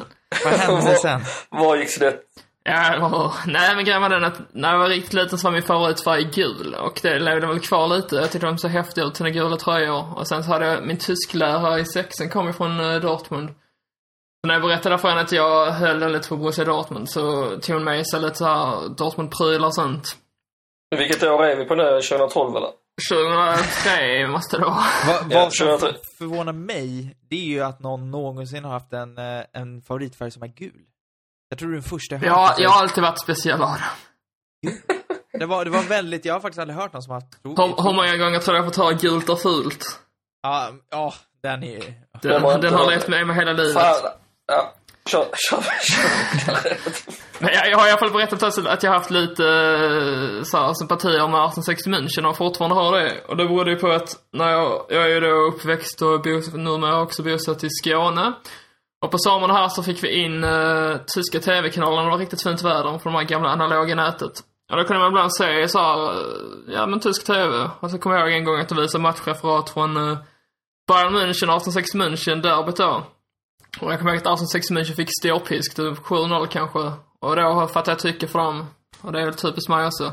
Vad 0.44 0.52
hände 0.52 0.94
sen? 1.02 1.20
Vad 1.50 1.78
gick 1.78 2.00
det? 2.00 2.20
Ja, 2.68 3.06
och, 3.06 3.32
nej 3.46 3.74
men 3.74 3.84
grejen 3.84 4.02
var 4.02 4.08
den 4.08 4.24
att 4.24 4.40
när 4.52 4.72
jag 4.72 4.78
var 4.78 4.88
riktigt 4.88 5.12
liten 5.12 5.38
så 5.38 5.46
var 5.46 5.52
min 5.52 5.62
favoritfärg 5.62 6.24
gul 6.24 6.74
och 6.74 7.00
det 7.02 7.18
levde 7.18 7.46
väl 7.46 7.60
kvar 7.60 7.88
lite. 7.88 8.16
Jag 8.16 8.32
tyckte 8.32 8.46
de 8.46 8.58
såg 8.58 8.70
häftiga 8.70 9.04
ut, 9.04 9.16
sina 9.16 9.30
gula 9.30 9.56
tröjor. 9.56 10.18
Och 10.18 10.28
sen 10.28 10.44
så 10.44 10.50
hade 10.50 10.66
jag 10.66 10.86
min 10.86 10.98
tysklärare 10.98 11.80
i 11.80 11.84
sexan 11.84 12.28
kom 12.28 12.46
ju 12.46 12.52
från 12.52 12.80
eh, 12.80 13.00
Dortmund. 13.00 13.48
Så 13.48 14.46
när 14.46 14.54
jag 14.54 14.62
berättade 14.62 14.98
för 14.98 15.08
henne 15.08 15.20
att 15.20 15.32
jag 15.32 15.70
höll 15.70 16.12
lite 16.12 16.28
på 16.28 16.36
Borussia 16.36 16.64
Dortmund 16.64 17.10
så 17.10 17.50
tog 17.60 17.74
hon 17.74 17.84
med 17.84 18.06
sig 18.06 18.20
lite 18.20 18.34
såhär 18.34 18.88
Dortmund-prylar 18.88 19.66
och 19.66 19.74
sånt. 19.74 20.16
Vilket 20.98 21.22
år 21.22 21.44
är 21.44 21.56
vi 21.56 21.64
på 21.64 21.74
nu? 21.74 22.00
2012 22.00 22.56
eller? 22.56 22.70
2003 23.10 24.26
måste 24.28 24.56
det 24.56 24.64
vara. 24.64 24.84
Vad, 25.24 25.52
som 25.52 25.78
förvånar 26.18 26.52
mig, 26.52 27.16
det 27.30 27.36
är 27.36 27.48
ju 27.48 27.60
att 27.60 27.80
någon 27.80 28.10
någonsin 28.10 28.64
har 28.64 28.72
haft 28.72 28.92
en, 28.92 29.18
eh, 29.18 29.44
en 29.52 29.82
favoritfärg 29.82 30.30
som 30.30 30.42
är 30.42 30.46
gul. 30.48 30.84
Jag 31.48 31.58
tror 31.58 31.68
du 31.68 31.74
är 31.74 31.80
den 31.80 31.88
första 31.88 32.14
jag 32.14 32.20
hört. 32.20 32.28
Ja, 32.28 32.54
jag 32.58 32.70
har 32.70 32.82
alltid 32.82 33.02
varit 33.02 33.20
speciell 33.20 33.62
av 33.62 33.76
det. 33.76 34.70
det, 35.38 35.46
var, 35.46 35.64
det 35.64 35.70
var 35.70 35.82
väldigt, 35.82 36.24
jag 36.24 36.34
har 36.34 36.40
faktiskt 36.40 36.60
aldrig 36.60 36.78
hört 36.78 36.92
någon 36.92 37.02
som 37.02 37.10
har 37.12 37.20
haft... 37.20 37.40
Hur, 37.42 37.82
hur 37.82 37.96
många 37.96 38.16
gånger 38.16 38.38
tror 38.38 38.56
jag 38.56 38.64
fått 38.64 38.76
höra 38.76 38.92
gult 38.92 39.28
och 39.28 39.40
fult? 39.40 40.00
Ja, 40.42 40.70
ja, 40.90 41.14
den 41.42 41.64
är 41.64 41.94
Den, 42.22 42.60
Den 42.60 42.74
har 42.74 42.90
levt 42.90 43.08
med 43.08 43.26
mig 43.26 43.36
hela 43.36 43.52
livet. 43.52 43.74
Fan. 43.74 44.10
Ja. 44.46 44.74
Kör, 45.06 45.26
kör, 45.50 45.62
kör. 45.82 46.76
Men 47.38 47.50
jag, 47.54 47.70
jag 47.70 47.78
har 47.78 47.86
i 47.86 47.90
alla 47.90 47.98
fall 47.98 48.12
berättat 48.12 48.42
att 48.42 48.82
jag 48.82 48.90
har 48.90 48.98
haft 48.98 49.10
lite 49.10 49.44
eh, 49.44 50.42
så 50.42 50.56
här, 50.58 50.74
sympatier 50.74 51.28
med 51.28 51.44
1860 51.44 51.90
München 51.90 52.28
och 52.28 52.36
fortfarande 52.36 52.76
har 52.76 52.98
det. 52.98 53.20
Och 53.28 53.36
det 53.36 53.44
berodde 53.44 53.70
ju 53.70 53.76
på 53.76 53.88
att 53.88 54.16
när 54.32 54.50
jag, 54.50 54.86
jag 54.88 55.02
är 55.02 55.08
ju 55.08 55.20
då 55.20 55.34
uppväxt 55.36 56.02
och 56.02 56.22
bos, 56.22 56.52
numera 56.52 57.00
också 57.00 57.22
bosatt 57.22 57.64
i 57.64 57.68
Skåne. 57.70 58.32
Och 59.04 59.10
på 59.10 59.18
sommaren 59.18 59.56
här 59.56 59.68
så 59.68 59.82
fick 59.82 60.04
vi 60.04 60.24
in 60.24 60.44
uh, 60.44 60.96
tyska 61.14 61.40
tv-kanalerna, 61.40 62.02
det 62.02 62.10
var 62.10 62.18
riktigt 62.18 62.42
fint 62.42 62.62
väder 62.62 62.98
från 62.98 63.12
de 63.12 63.18
här 63.18 63.24
gamla 63.24 63.48
analoga 63.48 63.94
nätet. 63.94 64.32
Och 64.70 64.76
då 64.76 64.84
kunde 64.84 65.00
man 65.00 65.08
ibland 65.08 65.34
se 65.34 65.68
så 65.68 65.78
här, 65.78 65.98
uh, 65.98 66.74
ja 66.74 66.86
men 66.86 67.00
tysk 67.00 67.26
tv. 67.26 67.70
Och 67.80 67.90
så 67.90 67.98
kommer 67.98 68.16
jag 68.16 68.28
ihåg 68.28 68.38
en 68.38 68.44
gång 68.44 68.60
att 68.60 68.68
de 68.68 68.78
visade 68.78 69.02
matchreferat 69.02 69.70
från 69.70 69.96
uh, 69.96 70.18
Bayern 70.88 71.14
München, 71.16 71.50
1860 71.56 71.98
München, 71.98 72.42
derbyt 72.42 72.76
då. 72.76 73.02
Och 73.80 73.92
jag 73.92 73.98
kommer 73.98 74.12
ihåg 74.12 74.18
att 74.18 74.40
1860 74.40 74.74
München 74.74 74.96
fick 74.96 75.08
ståpisk, 75.20 75.76
typ 75.76 75.98
7-0 75.98 76.46
kanske. 76.46 76.92
Och 77.20 77.36
då 77.36 77.68
fattade 77.72 77.90
jag 77.90 77.98
tycke 77.98 78.26
för 78.26 78.38
dem. 78.38 78.66
Och 79.00 79.12
det 79.12 79.20
är 79.20 79.24
väl 79.24 79.34
typiskt 79.34 79.68
mig 79.68 79.86
också. 79.86 80.12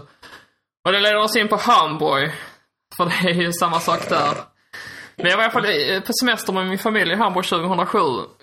Och 0.86 0.92
det 0.92 1.00
leder 1.00 1.18
oss 1.18 1.36
in 1.36 1.48
på 1.48 1.56
Hamburg. 1.56 2.32
För 2.98 3.06
det 3.06 3.30
är 3.30 3.42
ju 3.42 3.54
samma 3.54 3.80
sak 3.80 4.10
där. 4.10 4.51
Men 5.22 5.32
jag 5.32 5.38
var 5.38 5.44
i 5.44 5.46
alla 5.46 5.52
fall 5.52 5.66
eh, 5.66 6.02
på 6.02 6.14
semester 6.14 6.54
med 6.54 6.68
min 6.68 6.78
familj 6.78 7.12
i 7.12 7.16
Hamburg 7.16 7.46
2007, 7.46 7.98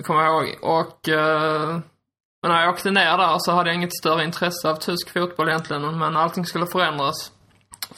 kommer 0.05 0.23
jag 0.23 0.33
ihåg. 0.33 0.59
Och 0.63 1.09
eh, 1.09 1.79
när 2.47 2.61
jag 2.61 2.75
åkte 2.75 2.91
ner 2.91 3.19
där 3.19 3.37
så 3.39 3.53
hade 3.53 3.69
jag 3.71 3.77
inget 3.77 3.97
större 3.97 4.25
intresse 4.25 4.71
av 4.71 4.75
tysk 4.77 5.11
fotboll 5.13 5.49
egentligen. 5.49 5.99
Men 5.99 6.17
allting 6.17 6.45
skulle 6.47 6.67
förändras. 6.67 7.33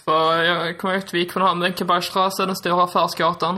För 0.05 0.43
jag 0.43 0.79
kommer 0.79 0.95
ihåg 0.95 1.05
att 1.05 1.15
vi 1.15 1.19
gick 1.19 1.33
från 1.33 1.43
Hamburg 1.43 1.77
till 1.77 1.87
den 1.87 2.57
stora 2.57 2.85
affärsgatan. 2.85 3.57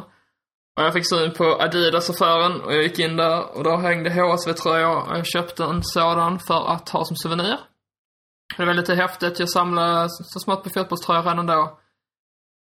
Och 0.77 0.83
jag 0.83 0.93
fick 0.93 1.09
syn 1.09 1.33
på 1.33 1.45
Adidas-affären 1.45 2.61
och 2.61 2.73
jag 2.75 2.83
gick 2.83 2.99
in 2.99 3.17
där 3.17 3.57
och 3.57 3.65
då 3.65 3.77
hängde 3.77 4.11
HSV-tröjor 4.11 5.11
och 5.11 5.17
jag 5.19 5.27
köpte 5.27 5.65
en 5.65 5.83
sådan 5.83 6.39
för 6.39 6.73
att 6.73 6.89
ha 6.89 7.05
som 7.05 7.17
souvenir. 7.17 7.59
Det 8.57 8.65
var 8.65 8.75
lite 8.75 8.95
häftigt. 8.95 9.39
Jag 9.39 9.51
samlade 9.51 10.09
så 10.11 10.41
smått 10.41 10.63
på 10.65 10.71
fotbollströjor 10.71 11.23
redan 11.23 11.47
då. 11.47 11.79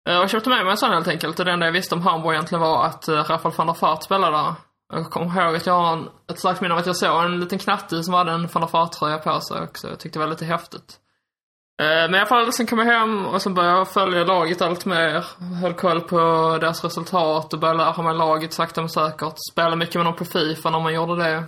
Eh, 0.10 0.16
jag 0.16 0.30
köpte 0.30 0.50
med 0.50 0.64
mig 0.64 0.72
en 0.72 0.78
sån 0.78 0.92
helt 0.92 1.08
enkelt. 1.08 1.40
Och 1.40 1.46
det 1.46 1.52
enda 1.52 1.66
jag 1.66 1.74
visste 1.74 1.96
om 1.96 2.02
Hamburg 2.02 2.34
egentligen 2.34 2.62
var 2.62 2.86
att 2.86 3.08
eh, 3.08 3.16
Rafael 3.16 3.56
van 3.58 3.68
der 3.68 3.74
Fart 3.74 4.04
spelade 4.04 4.38
där. 4.38 4.54
Jag 4.94 5.10
kommer 5.10 5.46
ihåg 5.46 5.56
att 5.56 5.66
jag 5.66 5.74
har 5.74 5.94
en, 5.94 6.10
ett 6.32 6.40
starkt 6.40 6.62
minne 6.62 6.74
av 6.74 6.80
att 6.80 6.86
jag 6.86 6.98
såg 6.98 7.24
en 7.24 7.40
liten 7.40 7.60
knatte 7.60 8.04
som 8.04 8.14
hade 8.14 8.32
en 8.32 8.48
van 8.48 8.62
der 8.62 8.68
Fart-tröja 8.68 9.18
på 9.18 9.40
sig 9.40 9.62
också. 9.62 9.90
Jag 9.90 10.00
tyckte 10.00 10.20
det 10.20 10.26
var 10.26 10.32
lite 10.32 10.46
häftigt. 10.46 11.00
Eh, 11.82 11.86
men 11.86 12.16
i 12.16 12.18
alla 12.18 12.26
fall, 12.26 12.54
sen 12.54 12.68
kom 12.68 12.80
jag 12.80 12.86
hem 12.86 13.26
och 13.26 13.42
sen 13.42 13.54
började 13.54 13.78
jag 13.78 13.88
följa 13.88 14.24
laget 14.24 14.62
allt 14.62 14.86
mer. 14.86 15.26
Höll 15.62 15.74
koll 15.74 16.02
på 16.02 16.18
deras 16.62 16.84
resultat 16.84 17.54
och 17.54 17.60
började 17.60 17.80
lära 17.80 18.02
mig 18.02 18.16
laget 18.16 18.54
sakta 18.54 18.82
men 18.82 18.90
säkert. 18.90 19.36
Spelade 19.52 19.76
mycket 19.76 19.96
med 19.96 20.06
dem 20.06 20.16
på 20.16 20.26
Fifa 20.26 20.70
när 20.70 20.80
man 20.80 20.94
gjorde 20.94 21.24
det. 21.24 21.44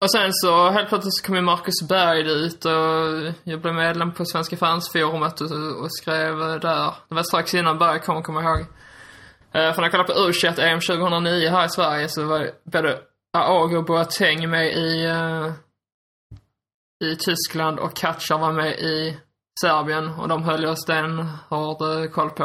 Och 0.00 0.10
sen 0.10 0.32
så 0.32 0.70
helt 0.70 0.88
plötsligt 0.88 1.16
så 1.16 1.26
kom 1.26 1.34
ju 1.34 1.42
Marcus 1.42 1.88
Berg 1.88 2.22
dit 2.22 2.64
och 2.64 2.72
jag 3.44 3.60
blev 3.60 3.74
medlem 3.74 4.12
på 4.12 4.24
Svenska 4.24 4.56
fansforumet 4.56 5.40
och, 5.40 5.50
och 5.82 5.92
skrev 5.92 6.36
där. 6.38 6.94
Det 7.08 7.14
var 7.14 7.22
strax 7.22 7.54
innan 7.54 7.78
Berg 7.78 8.00
kom, 8.00 8.22
kommer 8.22 8.42
jag 8.42 8.50
ihåg. 8.50 8.66
Uh, 9.56 9.72
för 9.72 9.76
när 9.76 9.82
jag 9.82 9.90
kollade 9.90 10.14
på 10.14 10.20
U21 10.20 10.60
EM 10.60 10.80
2009 10.80 11.48
här 11.48 11.64
i 11.64 11.68
Sverige 11.68 12.08
så 12.08 12.24
var 12.24 12.50
både 12.64 12.98
Aogo 13.38 13.76
och 13.76 13.84
Boateng 13.84 14.50
med 14.50 14.72
i, 14.76 15.06
uh, 15.06 15.52
i 17.04 17.16
Tyskland 17.16 17.78
och 17.78 17.96
Katjar 17.96 18.38
var 18.38 18.52
med 18.52 18.72
i 18.72 19.18
Serbien 19.60 20.08
och 20.08 20.28
de 20.28 20.42
höll 20.42 20.62
jag 20.62 20.78
stenhård 20.78 21.82
eh, 21.82 22.10
koll 22.10 22.30
på. 22.30 22.44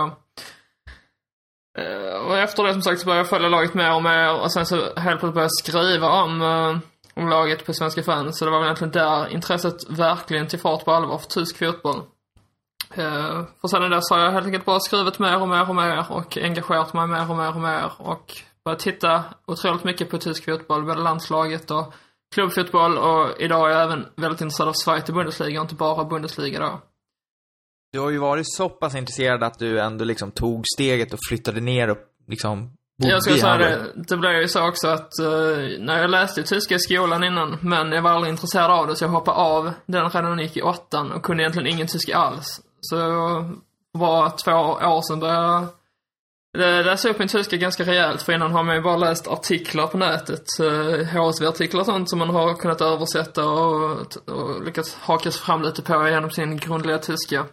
Uh, 1.80 2.16
och 2.28 2.38
efter 2.38 2.64
det 2.64 2.74
som 2.74 2.82
sagt 2.82 3.00
så 3.00 3.06
började 3.06 3.20
jag 3.20 3.30
följa 3.30 3.50
laget 3.50 3.74
mer 3.74 3.96
och 3.96 4.04
mer 4.04 4.42
och 4.42 4.54
sen 4.54 4.66
så 4.66 4.76
helt 4.76 5.20
plötsligt 5.20 5.34
började 5.34 5.42
jag 5.42 5.52
skriva 5.52 6.10
om 6.10 6.42
uh, 6.42 6.78
om 7.14 7.30
laget 7.30 7.66
på 7.66 7.74
Svenska 7.74 8.04
fans. 8.04 8.38
Så 8.38 8.46
det 8.46 8.52
var 8.52 8.60
väl 8.60 8.68
egentligen 8.68 8.92
där 8.92 9.28
intresset 9.28 9.90
verkligen 9.90 10.48
till 10.48 10.60
fart 10.60 10.86
på 10.86 10.92
allvar 10.92 11.18
för 11.18 11.28
tysk 11.28 11.58
fotboll. 11.58 12.02
Uh, 12.98 13.44
för 13.62 13.68
sedan 13.68 13.92
dess 13.92 14.10
har 14.10 14.20
jag 14.20 14.32
helt 14.32 14.46
enkelt 14.46 14.66
bara 14.66 14.80
skrivit 14.80 15.20
mer 15.20 15.42
och 15.42 15.48
mer 15.48 15.70
och 15.70 15.76
mer 15.76 16.12
och 16.12 16.38
engagerat 16.38 16.94
mig 16.94 17.08
mer 17.08 17.30
och 17.30 17.38
mer 17.38 17.56
och 17.56 17.62
mer 17.62 17.92
och 17.98 18.34
börjat 18.66 18.80
titta 18.80 19.24
otroligt 19.46 19.84
mycket 19.84 20.10
på 20.10 20.18
tysk 20.18 20.46
fotboll, 20.46 20.86
både 20.86 21.02
landslaget 21.02 21.72
och 21.72 21.94
klubbfotboll 22.36 22.98
och 22.98 23.42
idag 23.42 23.72
är 23.72 23.74
jag 23.74 23.84
även 23.84 24.06
väldigt 24.16 24.42
intresserad 24.42 24.70
av 24.70 24.74
Sverige 24.74 25.02
till 25.02 25.14
Bundesliga 25.14 25.60
och 25.60 25.66
inte 25.66 25.76
bara 25.76 26.06
Bundesliga 26.06 26.60
då. 26.60 26.82
Du 27.92 28.00
har 28.00 28.10
ju 28.10 28.18
varit 28.18 28.54
så 28.54 28.70
pass 28.70 28.96
intresserad 28.96 29.44
att 29.44 29.60
du 29.60 29.80
ändå 29.80 30.06
liksom 30.06 30.32
tog 30.32 30.64
steget 30.76 31.14
och 31.14 31.20
flyttade 31.30 31.62
ner 31.62 31.90
och 31.90 31.98
liksom 32.28 32.78
jag 32.98 33.24
ska 33.24 33.38
säga 33.38 33.58
det, 33.58 33.92
det 33.96 34.18
blev 34.18 34.42
ju 34.42 34.48
så 34.48 34.68
också 34.68 34.88
att 34.88 35.12
uh, 35.22 35.80
när 35.80 36.02
jag 36.02 36.10
läste 36.10 36.44
tyska 36.44 36.76
i 36.76 36.80
skolan 36.80 37.24
innan, 37.24 37.58
men 37.62 37.92
jag 37.92 38.02
var 38.02 38.12
aldrig 38.12 38.34
intresserad 38.34 38.72
av 38.72 38.88
det 38.88 38.96
så 38.96 39.04
jag 39.04 39.10
hoppade 39.10 39.38
av 39.38 39.72
den 39.86 40.10
redan 40.10 40.40
gick 40.40 40.58
i 40.58 40.62
åttan 40.62 41.12
och 41.12 41.24
kunde 41.24 41.44
egentligen 41.44 41.68
ingen 41.68 41.88
tyska 41.88 42.18
alls. 42.18 42.62
Så 42.82 42.98
bara 43.94 44.30
två 44.30 44.52
år 44.52 45.02
sedan 45.08 45.20
började 45.20 45.68
jag 46.54 46.86
läsa 46.86 47.10
upp 47.10 47.20
min 47.20 47.28
tyska 47.28 47.58
ganska 47.58 47.84
rejält 47.84 48.22
för 48.22 48.34
innan 48.34 48.52
har 48.52 48.64
man 48.64 48.76
ju 48.76 48.82
bara 48.82 48.98
läst 48.98 49.28
artiklar 49.28 49.88
på 49.88 49.98
nätet. 49.98 50.46
Uh, 50.62 51.04
HSV-artiklar 51.04 51.80
och 51.80 51.86
sånt 51.86 52.10
som 52.10 52.20
man 52.20 52.30
har 52.30 52.54
kunnat 52.54 52.82
översätta 52.82 53.46
och, 53.46 53.92
och 54.28 54.64
lyckats 54.66 54.96
haka 54.96 55.32
sig 55.32 55.42
fram 55.42 55.62
lite 55.62 55.82
på 55.82 56.08
genom 56.08 56.32
sin 56.32 56.58
grundliga 56.58 56.98
tyska. 56.98 57.46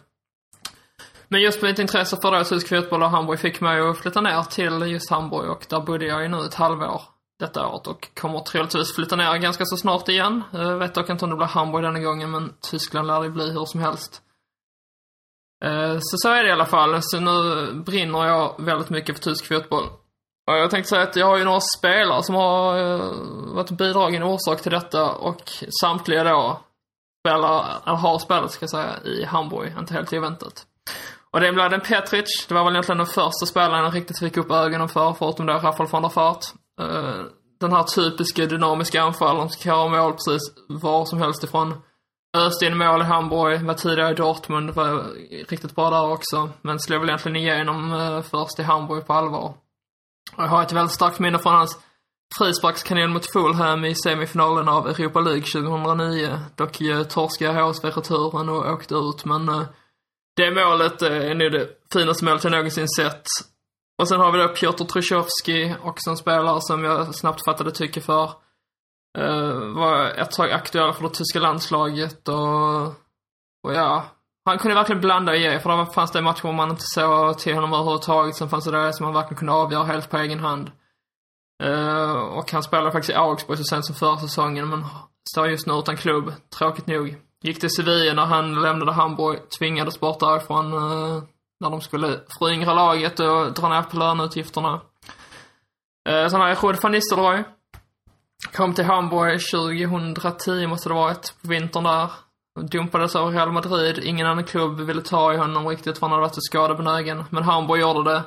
Men 1.29 1.41
just 1.41 1.61
mitt 1.61 1.79
intresse 1.79 2.17
för 2.21 2.31
då 2.31 2.43
tysk 2.43 2.69
fotboll 2.69 3.03
och 3.03 3.09
Hamburg 3.09 3.39
fick 3.39 3.61
mig 3.61 3.79
att 3.79 3.97
flytta 3.97 4.21
ner 4.21 4.43
till 4.43 4.91
just 4.91 5.09
Hamburg 5.09 5.49
och 5.49 5.65
där 5.69 5.79
bodde 5.79 6.05
jag 6.05 6.21
ju 6.21 6.27
nu 6.27 6.45
ett 6.45 6.53
halvår 6.53 7.01
detta 7.39 7.67
året 7.67 7.87
och 7.87 8.07
kommer 8.19 8.39
troligtvis 8.39 8.95
flytta 8.95 9.15
ner 9.15 9.37
ganska 9.37 9.65
så 9.65 9.77
snart 9.77 10.09
igen. 10.09 10.43
Jag 10.51 10.77
vet 10.77 10.93
dock 10.93 11.09
inte 11.09 11.25
om 11.25 11.31
det 11.31 11.37
blir 11.37 11.47
Hamburg 11.47 11.83
denna 11.83 11.99
gången 11.99 12.31
men 12.31 12.53
Tyskland 12.61 13.07
lär 13.07 13.21
det 13.21 13.29
bli 13.29 13.51
hur 13.51 13.65
som 13.65 13.79
helst. 13.79 14.21
Eh, 15.65 15.97
så 15.99 16.17
så 16.17 16.29
är 16.29 16.43
det 16.43 16.49
i 16.49 16.51
alla 16.51 16.65
fall. 16.65 16.97
Så 17.01 17.19
nu 17.19 17.71
brinner 17.73 18.25
jag 18.25 18.55
väldigt 18.59 18.89
mycket 18.89 19.15
för 19.15 19.23
tysk 19.23 19.47
fotboll. 19.47 19.85
Och 20.47 20.57
jag 20.57 20.71
tänkte 20.71 20.89
säga 20.89 21.01
att 21.01 21.15
jag 21.15 21.25
har 21.25 21.37
ju 21.37 21.43
några 21.43 21.59
spelare 21.77 22.23
som 22.23 22.35
har 22.35 22.77
eh, 22.77 23.13
varit 23.53 23.71
bidragande 23.71 24.27
orsak 24.27 24.61
till 24.61 24.71
detta 24.71 25.11
och 25.11 25.43
samtliga 25.81 26.23
då 26.23 26.59
spelar, 27.23 27.65
eller 27.85 27.97
har 27.97 28.19
spelat 28.19 28.51
ska 28.51 28.63
jag 28.63 28.69
säga, 28.69 29.03
i 29.03 29.25
Hamburg, 29.25 29.73
inte 29.79 29.93
helt 29.93 30.13
oväntat. 30.13 30.65
Och 31.31 31.39
det 31.39 31.47
är 31.47 31.51
Mladen 31.51 31.81
Petric. 31.81 32.45
Det 32.47 32.53
var 32.53 32.63
väl 32.63 32.73
egentligen 32.73 32.97
den 32.97 33.07
första 33.07 33.45
spelaren 33.45 33.83
jag 33.83 33.95
riktigt 33.95 34.19
fick 34.19 34.37
upp 34.37 34.51
ögonen 34.51 34.89
för, 34.89 35.13
förutom 35.13 35.45
då 35.45 35.53
Rafael 35.53 35.89
von 35.89 36.01
der 36.01 36.09
Fart. 36.09 36.45
Uh, 36.81 36.87
eh, 36.87 37.25
den 37.59 37.71
här 37.71 37.83
typiska 37.83 38.45
dynamiska 38.45 39.01
anfallaren 39.01 39.49
som 39.49 39.61
kan 39.61 39.77
göra 39.77 39.89
mål 39.89 40.13
precis 40.13 40.41
var 40.67 41.05
som 41.05 41.21
helst 41.21 41.43
ifrån. 41.43 41.81
Öste 42.37 42.65
in 42.65 42.77
mål 42.77 43.01
i 43.01 43.05
Hamburg, 43.05 43.61
var 43.61 43.73
tidigare 43.73 44.11
i 44.11 44.15
Dortmund, 44.15 44.69
var 44.69 45.03
riktigt 45.49 45.75
bra 45.75 45.89
där 45.89 46.11
också. 46.11 46.49
Men 46.61 46.79
slog 46.79 46.99
väl 46.99 47.09
egentligen 47.09 47.35
igenom 47.35 47.91
uh, 47.91 48.21
först 48.21 48.59
i 48.59 48.63
Hamburg 48.63 49.07
på 49.07 49.13
allvar. 49.13 49.53
Och 50.35 50.43
jag 50.43 50.47
har 50.47 50.63
ett 50.63 50.71
väldigt 50.71 50.93
starkt 50.93 51.19
minne 51.19 51.39
från 51.39 51.53
hans 51.53 51.79
frisparkskanon 52.37 53.13
mot 53.13 53.31
Fulham 53.33 53.85
i 53.85 53.95
semifinalen 53.95 54.69
av 54.69 54.87
Europa 54.87 55.19
League 55.19 55.41
2009. 55.41 56.39
Dock 56.55 56.81
eh, 56.81 57.03
torskade 57.03 57.61
HSV 57.61 57.89
returen 57.89 58.49
och 58.49 58.73
åkte 58.73 58.95
ut, 58.95 59.25
men 59.25 59.49
uh, 59.49 59.63
det 60.35 60.51
målet 60.51 61.01
eh, 61.01 61.29
är 61.31 61.35
nog 61.35 61.51
det 61.51 61.67
finaste 61.93 62.25
målet 62.25 62.43
jag 62.43 62.51
någonsin 62.51 62.87
sett. 62.87 63.23
Och 63.99 64.07
sen 64.07 64.19
har 64.19 64.31
vi 64.31 64.37
då 64.37 64.47
Piotr 64.47 64.83
Trushovski, 64.83 65.75
också 65.83 66.09
en 66.09 66.17
spelare 66.17 66.61
som 66.61 66.83
jag 66.83 67.15
snabbt 67.15 67.45
fattade 67.45 67.71
tycke 67.71 68.01
för. 68.01 68.31
Uh, 69.17 69.75
var 69.75 70.05
ett 70.05 70.31
tag 70.31 70.51
aktuell 70.51 70.93
för 70.93 71.03
det 71.03 71.09
tyska 71.09 71.39
landslaget 71.39 72.27
och, 72.27 72.81
och 73.63 73.73
ja, 73.73 74.05
han 74.45 74.57
kunde 74.57 74.75
verkligen 74.75 75.01
blanda 75.01 75.31
och 75.31 75.37
ge, 75.37 75.59
för 75.59 75.69
där 75.69 75.85
fanns 75.85 76.11
det 76.11 76.21
matcher 76.21 76.51
man 76.51 76.69
inte 76.69 76.83
såg 76.85 77.37
till 77.37 77.55
honom 77.55 77.73
överhuvudtaget. 77.73 78.35
Sen 78.35 78.49
fanns 78.49 78.65
det 78.65 78.71
det 78.71 78.93
som 78.93 79.05
han 79.05 79.13
verkligen 79.13 79.37
kunde 79.37 79.53
avgöra 79.53 79.83
helt 79.83 80.09
på 80.09 80.17
egen 80.17 80.39
hand. 80.39 80.71
Uh, 81.63 82.11
och 82.11 82.51
han 82.51 82.63
spelade 82.63 82.91
faktiskt 82.91 83.09
i 83.09 83.15
Augsburg 83.15 83.57
så 83.57 83.63
sent 83.63 83.85
som 83.85 83.95
förra 83.95 84.17
säsongen, 84.17 84.69
men 84.69 84.85
står 85.31 85.47
just 85.47 85.67
nu 85.67 85.73
utan 85.73 85.97
klubb, 85.97 86.33
tråkigt 86.57 86.87
nog. 86.87 87.15
Gick 87.43 87.59
till 87.59 87.69
Sevilla 87.69 88.13
när 88.13 88.25
han 88.25 88.61
lämnade 88.61 88.91
Hamburg, 88.91 89.39
tvingades 89.59 89.99
bort 89.99 90.19
därifrån 90.19 90.73
eh, 90.73 91.23
när 91.59 91.69
de 91.69 91.81
skulle 91.81 92.19
föryngra 92.39 92.73
laget 92.73 93.19
och 93.19 93.53
dra 93.53 93.69
ner 93.69 93.81
på 93.81 93.97
löneutgifterna. 93.97 94.81
Eh, 96.09 96.27
sen 96.27 96.39
har 96.39 96.47
jag 96.47 96.63
Rod 96.63 96.83
van 96.83 96.91
Nistelrooy. 96.91 97.43
Kom 98.53 98.73
till 98.73 98.85
Hamburg 98.85 99.39
2010 99.51 100.67
måste 100.67 100.89
det 100.89 100.95
varit, 100.95 101.33
på 101.41 101.47
vintern 101.47 101.83
där. 101.83 102.11
Dumpades 102.61 103.15
av 103.15 103.31
Real 103.33 103.51
Madrid. 103.51 103.99
Ingen 104.03 104.27
annan 104.27 104.43
klubb 104.43 104.79
ville 104.79 105.01
ta 105.01 105.33
i 105.33 105.37
honom 105.37 105.67
riktigt 105.67 105.97
för 105.97 106.01
han 106.01 106.11
hade 106.11 106.21
varit 106.21 106.35
så 106.35 106.41
skadebenägen. 106.41 107.23
Men 107.29 107.43
Hamburg 107.43 107.81
gjorde 107.81 108.11
det. 108.11 108.23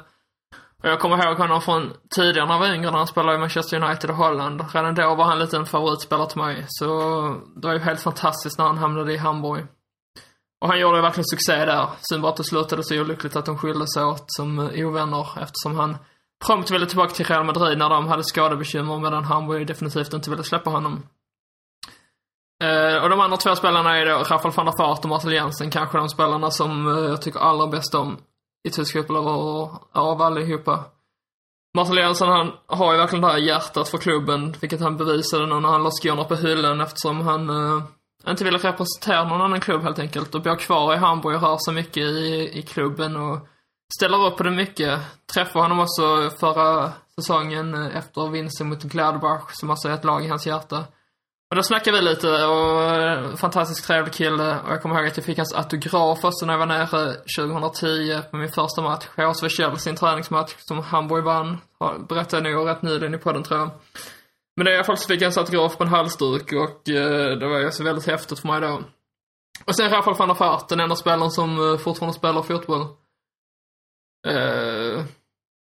Och 0.83 0.89
jag 0.89 1.01
kommer 1.01 1.27
ihåg 1.27 1.39
honom 1.39 1.61
från 1.61 1.93
tidigare 2.17 2.47
när 2.47 2.55
jag 2.55 2.61
var 2.61 2.75
yngre 2.75 2.91
när 2.91 2.99
han 2.99 3.07
spelade 3.07 3.35
i 3.35 3.39
Manchester 3.39 3.85
United 3.85 4.11
och 4.11 4.17
Holland. 4.17 4.65
Redan 4.75 4.95
då 4.95 5.15
var 5.15 5.25
han 5.25 5.39
lite 5.39 5.57
en 5.57 5.67
favoritspelare 5.67 6.29
till 6.29 6.39
mig. 6.39 6.65
Så 6.69 6.87
det 7.57 7.67
var 7.67 7.75
ju 7.75 7.81
helt 7.81 8.01
fantastiskt 8.01 8.59
när 8.59 8.65
han 8.67 8.79
hamnade 8.79 9.13
i 9.13 9.17
Hamburg. 9.17 9.67
Och 10.61 10.69
han 10.69 10.81
gjorde 10.81 10.97
ju 10.97 11.03
verkligen 11.03 11.25
succé 11.25 11.65
där. 11.65 11.89
Synd 12.01 12.23
bara 12.23 12.33
att 12.33 12.37
det 12.37 12.45
slutade 12.45 12.85
så 12.85 13.01
olyckligt 13.01 13.37
att 13.37 13.47
de 13.47 13.59
skildes 13.59 13.97
åt 13.97 14.25
som 14.27 14.59
eh, 14.59 14.87
ovänner 14.87 15.43
eftersom 15.43 15.77
han 15.77 15.97
prompt 16.47 16.71
ville 16.71 16.87
tillbaka 16.87 17.15
till 17.15 17.27
Real 17.27 17.45
Madrid 17.45 17.79
när 17.79 17.89
de 17.89 18.09
hade 18.09 18.25
skadebekymmer 18.25 18.99
medan 18.99 19.25
Hamburg 19.25 19.67
definitivt 19.67 20.13
inte 20.13 20.31
ville 20.31 20.45
släppa 20.45 20.71
honom. 20.71 21.03
Uh, 22.65 23.03
och 23.03 23.11
de 23.11 23.21
andra 23.21 23.37
två 23.37 23.57
spelarna 23.57 23.99
är 23.99 24.07
då 24.07 24.17
Rafael 24.19 24.55
van 24.55 24.67
der 24.67 24.73
Fart 24.77 25.05
och 25.05 25.09
Marcel 25.09 25.33
Jensen, 25.33 25.71
kanske 25.71 25.99
de 25.99 26.09
spelarna 26.09 26.51
som 26.51 26.87
uh, 26.87 27.11
jag 27.11 27.23
tycker 27.23 27.41
allra 27.41 27.67
bäst 27.67 27.95
om 27.95 28.19
i 28.65 28.71
tysk 28.71 28.93
fotboll 28.93 29.17
av 29.93 30.23
allihopa. 30.23 30.85
Martin 31.77 31.97
Jensen 31.97 32.29
han 32.29 32.53
har 32.67 32.93
ju 32.93 32.99
verkligen 32.99 33.23
det 33.23 33.29
här 33.29 33.39
hjärtat 33.39 33.89
för 33.89 33.99
klubben, 33.99 34.55
vilket 34.61 34.81
han 34.81 34.97
bevisade 34.97 35.47
nu 35.47 35.61
när 35.61 35.69
han 35.69 35.83
la 35.83 35.91
skorna 35.91 36.25
på 36.25 36.35
hyllan 36.35 36.81
eftersom 36.81 37.21
han 37.21 37.51
eh, 37.51 37.83
inte 38.29 38.45
ville 38.45 38.59
representera 38.59 39.25
någon 39.25 39.43
annan 39.43 39.61
klubb 39.61 39.83
helt 39.83 39.99
enkelt 39.99 40.35
och 40.35 40.43
bor 40.43 40.57
kvar 40.57 40.95
i 40.95 40.97
Hamburg 40.97 41.37
och 41.37 41.43
rör 41.43 41.59
sig 41.65 41.75
mycket 41.75 42.03
i, 42.03 42.51
i 42.59 42.63
klubben 42.63 43.17
och 43.17 43.49
ställer 43.97 44.27
upp 44.27 44.37
på 44.37 44.43
det 44.43 44.51
mycket. 44.51 45.01
Träffade 45.35 45.65
honom 45.65 45.81
också 45.81 46.31
förra 46.41 46.93
säsongen 47.15 47.75
eh, 47.75 47.97
efter 47.97 48.29
vinsten 48.29 48.69
mot 48.69 48.83
Gladbach 48.83 49.51
som 49.53 49.71
alltså 49.71 49.89
är 49.89 49.93
ett 49.93 50.05
lag 50.05 50.25
i 50.25 50.29
hans 50.29 50.47
hjärta. 50.47 50.85
Och 51.53 51.57
då 51.57 51.63
snackade 51.63 51.99
vi 51.99 52.05
lite 52.05 52.29
och 52.29 52.83
eh, 52.83 53.37
fantastiskt 53.37 53.87
trevlig 53.87 54.15
kille 54.15 54.61
och 54.61 54.73
jag 54.73 54.83
kommer 54.83 54.95
ihåg 54.95 55.07
att 55.07 55.17
jag 55.17 55.27
fick 55.27 55.39
hans 55.39 55.55
autograf 55.55 56.25
också 56.25 56.47
när 56.47 56.53
jag 56.53 56.59
var 56.59 56.67
nere 56.67 57.15
2010 57.39 58.31
på 58.31 58.37
min 58.37 58.49
första 58.49 58.83
match. 58.83 59.07
HSV 59.17 59.49
Chelsea, 59.49 59.91
en 59.91 59.97
träningsmatch 59.97 60.55
som 60.59 60.79
Hamburg 60.79 61.25
vann. 61.25 61.59
Berättade 62.09 62.51
jag 62.51 62.59
nog 62.59 62.69
rätt 62.69 62.83
nyligen 62.83 63.15
i 63.15 63.19
podden 63.19 63.43
tror 63.43 63.61
jag. 63.61 63.71
Men 64.57 64.69
i 64.69 64.75
alla 64.75 64.85
fall 64.85 64.97
så 64.97 65.09
fick 65.09 65.21
jag 65.21 65.27
hans 65.27 65.39
autograf 65.39 65.77
på 65.77 65.85
en 65.85 65.91
halsduk 65.91 66.53
och 66.53 66.89
eh, 66.89 67.39
det 67.39 67.49
var 67.49 67.59
ju 67.59 67.71
så 67.71 67.85
väldigt 67.85 68.07
häftigt 68.07 68.39
för 68.39 68.49
mig 68.49 68.61
då. 68.61 68.83
Och 69.65 69.77
sen 69.77 69.91
Rafael 69.91 70.17
van 70.17 70.29
der 70.29 70.35
Vaart, 70.35 70.69
den 70.69 70.81
enda 70.81 70.97
spelaren 70.97 71.31
som 71.31 71.73
eh, 71.73 71.79
fortfarande 71.79 72.19
spelar 72.19 72.43
fotboll. 72.43 72.87
Eh, 74.29 75.05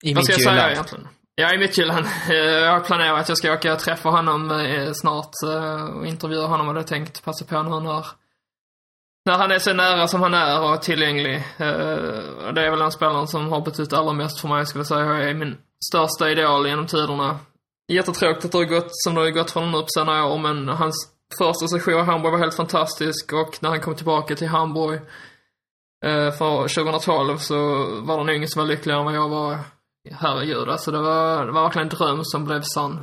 I 0.03 0.13
vad 0.13 0.23
ska 0.23 0.33
jag 0.33 0.41
säga 0.41 0.71
egentligen? 0.71 1.07
Ja, 1.39 1.53
i 1.53 1.57
Midtjylland. 1.57 2.05
Eh, 2.29 2.35
jag 2.35 2.85
planerar 2.85 3.17
att 3.17 3.29
jag 3.29 3.37
ska 3.37 3.53
åka 3.53 3.73
och 3.73 3.79
träffa 3.79 4.09
honom 4.09 4.51
eh, 4.51 4.91
snart 4.93 5.33
eh, 5.43 5.83
och 5.83 6.05
intervjua 6.05 6.47
honom 6.47 6.67
hade 6.67 6.79
jag 6.79 6.87
tänkt 6.87 7.23
passa 7.23 7.45
på 7.45 7.63
nu 7.63 7.69
när, 7.69 8.05
när 9.25 9.37
han 9.37 9.51
är 9.51 9.59
så 9.59 9.73
nära 9.73 10.07
som 10.07 10.21
han 10.21 10.33
är 10.33 10.61
och 10.61 10.81
tillgänglig. 10.81 11.43
Det 11.57 12.61
är 12.61 12.69
väl 12.69 12.79
den 12.79 12.91
spelaren 12.91 13.27
som 13.27 13.51
har 13.51 13.61
betytt 13.61 13.93
allra 13.93 14.13
mest 14.13 14.39
för 14.39 14.47
mig 14.47 14.65
skulle 14.65 14.79
jag 14.79 14.87
säga. 14.87 15.05
Jag 15.05 15.29
är 15.29 15.33
min 15.33 15.57
största 15.89 16.29
idol 16.29 16.67
genom 16.67 16.87
tiderna. 16.87 17.39
Jättetråkigt 17.91 18.45
att 18.45 18.51
det 18.51 18.57
har 18.57 18.65
gått 18.65 18.89
som 18.89 19.15
det 19.15 19.21
har 19.21 19.29
gått 19.29 19.51
för 19.51 19.59
honom 19.59 19.75
nu 19.75 19.81
på 19.81 19.87
senare 19.89 20.23
år 20.23 20.37
men 20.37 20.69
hans 20.69 21.09
första 21.37 21.67
session 21.67 21.99
i 21.99 22.03
Hamburg 22.03 22.31
var 22.31 22.39
helt 22.39 22.55
fantastisk 22.55 23.33
och 23.33 23.57
när 23.59 23.69
han 23.69 23.81
kom 23.81 23.95
tillbaka 23.95 24.35
till 24.35 24.47
Hamburg 24.47 24.99
för 26.37 26.75
2012 26.75 27.37
så 27.37 27.55
var 28.01 28.17
det 28.17 28.23
nog 28.23 28.35
ingen 28.35 28.49
som 28.49 28.59
var 28.59 28.67
lyckligare 28.67 28.99
än 28.99 29.05
vad 29.05 29.15
jag 29.15 29.29
var. 29.29 29.57
Herregud, 30.19 30.69
alltså 30.69 30.91
det 30.91 31.01
var, 31.01 31.45
det 31.45 31.51
var 31.51 31.63
verkligen 31.63 31.87
en 31.87 31.95
dröm 31.97 32.19
som 32.23 32.45
blev 32.45 32.61
sann. 32.61 32.99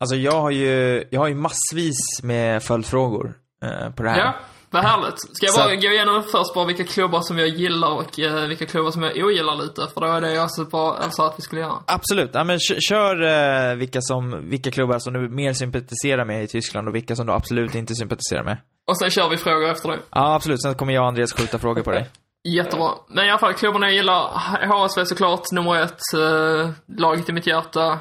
Alltså 0.00 0.16
jag 0.16 0.40
har 0.40 0.50
ju, 0.50 1.04
jag 1.10 1.20
har 1.20 1.28
ju 1.28 1.34
massvis 1.34 2.22
med 2.22 2.62
följdfrågor 2.62 3.34
eh, 3.64 3.90
på 3.94 4.02
det 4.02 4.10
här. 4.10 4.18
Ja, 4.18 4.34
vad 4.70 4.84
härligt. 4.84 5.18
Ska 5.36 5.46
jag 5.46 5.54
Så- 5.54 5.60
bara 5.60 5.74
gå 5.74 5.82
igenom 5.88 6.22
först 6.22 6.54
bara 6.54 6.64
vilka 6.66 6.84
klubbar 6.84 7.20
som 7.20 7.38
jag 7.38 7.48
gillar 7.48 7.88
och 7.90 8.20
eh, 8.20 8.46
vilka 8.48 8.66
klubbar 8.66 8.90
som 8.90 9.02
jag 9.02 9.16
ogillar 9.24 9.56
lite? 9.62 9.86
För 9.94 10.00
det 10.00 10.06
var 10.06 10.20
det 10.20 10.32
jag 10.34 10.50
så 10.50 10.64
bra, 10.64 10.98
jag 11.02 11.14
sa 11.14 11.26
att 11.26 11.34
vi 11.38 11.42
skulle 11.42 11.60
göra. 11.60 11.78
Absolut. 11.86 12.30
Ja, 12.34 12.44
men 12.44 12.58
kö- 12.58 12.80
kör 12.80 13.22
eh, 13.70 13.74
vilka, 13.76 13.98
som, 14.02 14.48
vilka 14.50 14.70
klubbar 14.70 14.98
som 14.98 15.12
du 15.12 15.28
mer 15.28 15.52
sympatiserar 15.52 16.24
med 16.24 16.44
i 16.44 16.46
Tyskland 16.46 16.88
och 16.88 16.94
vilka 16.94 17.16
som 17.16 17.26
du 17.26 17.32
absolut 17.32 17.74
inte 17.74 17.94
sympatiserar 17.94 18.44
med. 18.44 18.56
Och 18.90 18.98
sen 18.98 19.10
kör 19.10 19.28
vi 19.30 19.36
frågor 19.36 19.70
efter 19.70 19.88
det. 19.88 19.98
Ja, 20.10 20.34
absolut. 20.34 20.62
Sen 20.62 20.74
kommer 20.74 20.92
jag 20.92 21.02
och 21.02 21.08
Andreas 21.08 21.32
skjuta 21.32 21.58
frågor 21.58 21.82
på 21.82 21.90
dig. 21.90 22.10
Jättebra. 22.48 22.94
Men 23.08 23.26
i 23.26 23.30
alla 23.30 23.38
fall, 23.38 23.54
klubbarna 23.54 23.86
jag 23.86 23.94
gillar. 23.94 24.22
HSV 24.66 25.04
såklart, 25.04 25.52
nummer 25.52 25.76
ett. 25.76 26.00
Eh, 26.14 26.70
laget 26.98 27.28
i 27.28 27.32
mitt 27.32 27.46
hjärta. 27.46 28.00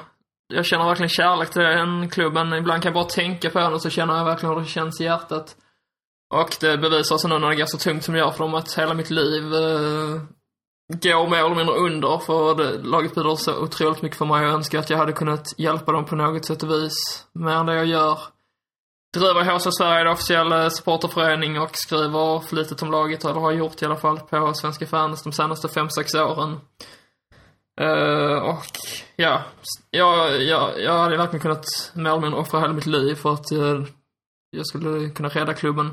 Jag 0.54 0.66
känner 0.66 0.86
verkligen 0.86 1.10
kärlek 1.10 1.50
till 1.50 1.62
den 1.62 2.10
klubben. 2.10 2.54
Ibland 2.54 2.84
kan 2.84 2.90
jag 2.90 2.94
bara 2.94 3.10
tänka 3.10 3.50
på 3.50 3.60
den 3.60 3.74
och 3.74 3.82
så 3.82 3.90
känner 3.90 4.18
jag 4.18 4.26
verkligen 4.26 4.56
hur 4.56 4.62
det 4.62 4.68
känns 4.68 5.02
i 5.02 5.04
hjärtat. 5.04 5.56
Och 6.34 6.58
det 6.60 6.78
bevisar 6.78 7.18
sig 7.18 7.30
nu 7.30 7.40
när 7.40 7.50
det 7.50 7.56
går 7.56 7.66
så 7.66 7.78
tungt 7.78 8.04
som 8.04 8.14
det 8.14 8.20
gör 8.20 8.32
för 8.32 8.44
dem 8.44 8.54
att 8.54 8.74
hela 8.78 8.94
mitt 8.94 9.10
liv 9.10 9.44
eh, 9.44 10.22
går 11.02 11.30
mer 11.30 11.46
eller 11.46 11.56
mindre 11.56 11.76
under. 11.76 12.18
För 12.18 12.56
det, 12.56 12.78
laget 12.84 13.16
betyder 13.16 13.36
så 13.36 13.64
otroligt 13.64 14.02
mycket 14.02 14.18
för 14.18 14.26
mig 14.26 14.40
och 14.40 14.48
jag 14.48 14.54
önskar 14.54 14.80
att 14.80 14.90
jag 14.90 14.98
hade 14.98 15.14
kunnat 15.14 15.60
hjälpa 15.60 15.92
dem 15.92 16.06
på 16.06 16.16
något 16.16 16.46
sätt 16.46 16.64
och 16.64 16.72
vis. 16.72 17.26
Mer 17.34 17.52
än 17.52 17.66
det 17.66 17.76
jag 17.76 17.86
gör. 17.86 18.20
Driver 19.14 19.44
HC 19.44 19.72
Sverige, 19.78 20.12
officiell 20.12 20.52
eh, 20.52 20.70
supporterförening 20.70 21.60
och 21.60 21.78
skriver 21.78 22.40
flitigt 22.40 22.82
om 22.82 22.92
laget, 22.92 23.26
eller 23.26 23.40
har 23.40 23.52
gjort 23.52 23.82
i 23.82 23.86
alla 23.86 23.96
fall, 23.96 24.20
på 24.20 24.54
Svenska 24.54 24.88
fans 24.88 25.24
de 25.24 25.32
senaste 25.34 25.68
5-6 25.68 26.22
åren. 26.22 26.60
Uh, 27.82 28.38
och 28.38 28.66
ja, 29.16 29.44
jag, 29.92 30.42
jag, 30.42 30.82
jag 30.82 31.00
hade 31.00 31.18
verkligen 31.18 31.42
kunnat 31.42 31.66
mer 31.94 32.10
eller 32.10 32.22
mindre 32.22 32.40
offra 32.40 32.60
hela 32.60 32.74
mitt 32.74 32.86
liv 32.86 33.16
för 33.16 33.34
att 33.34 33.52
eh, 33.52 33.84
jag 34.52 34.68
skulle 34.68 35.10
kunna 35.10 35.30
rädda 35.30 35.54
klubben. 35.54 35.86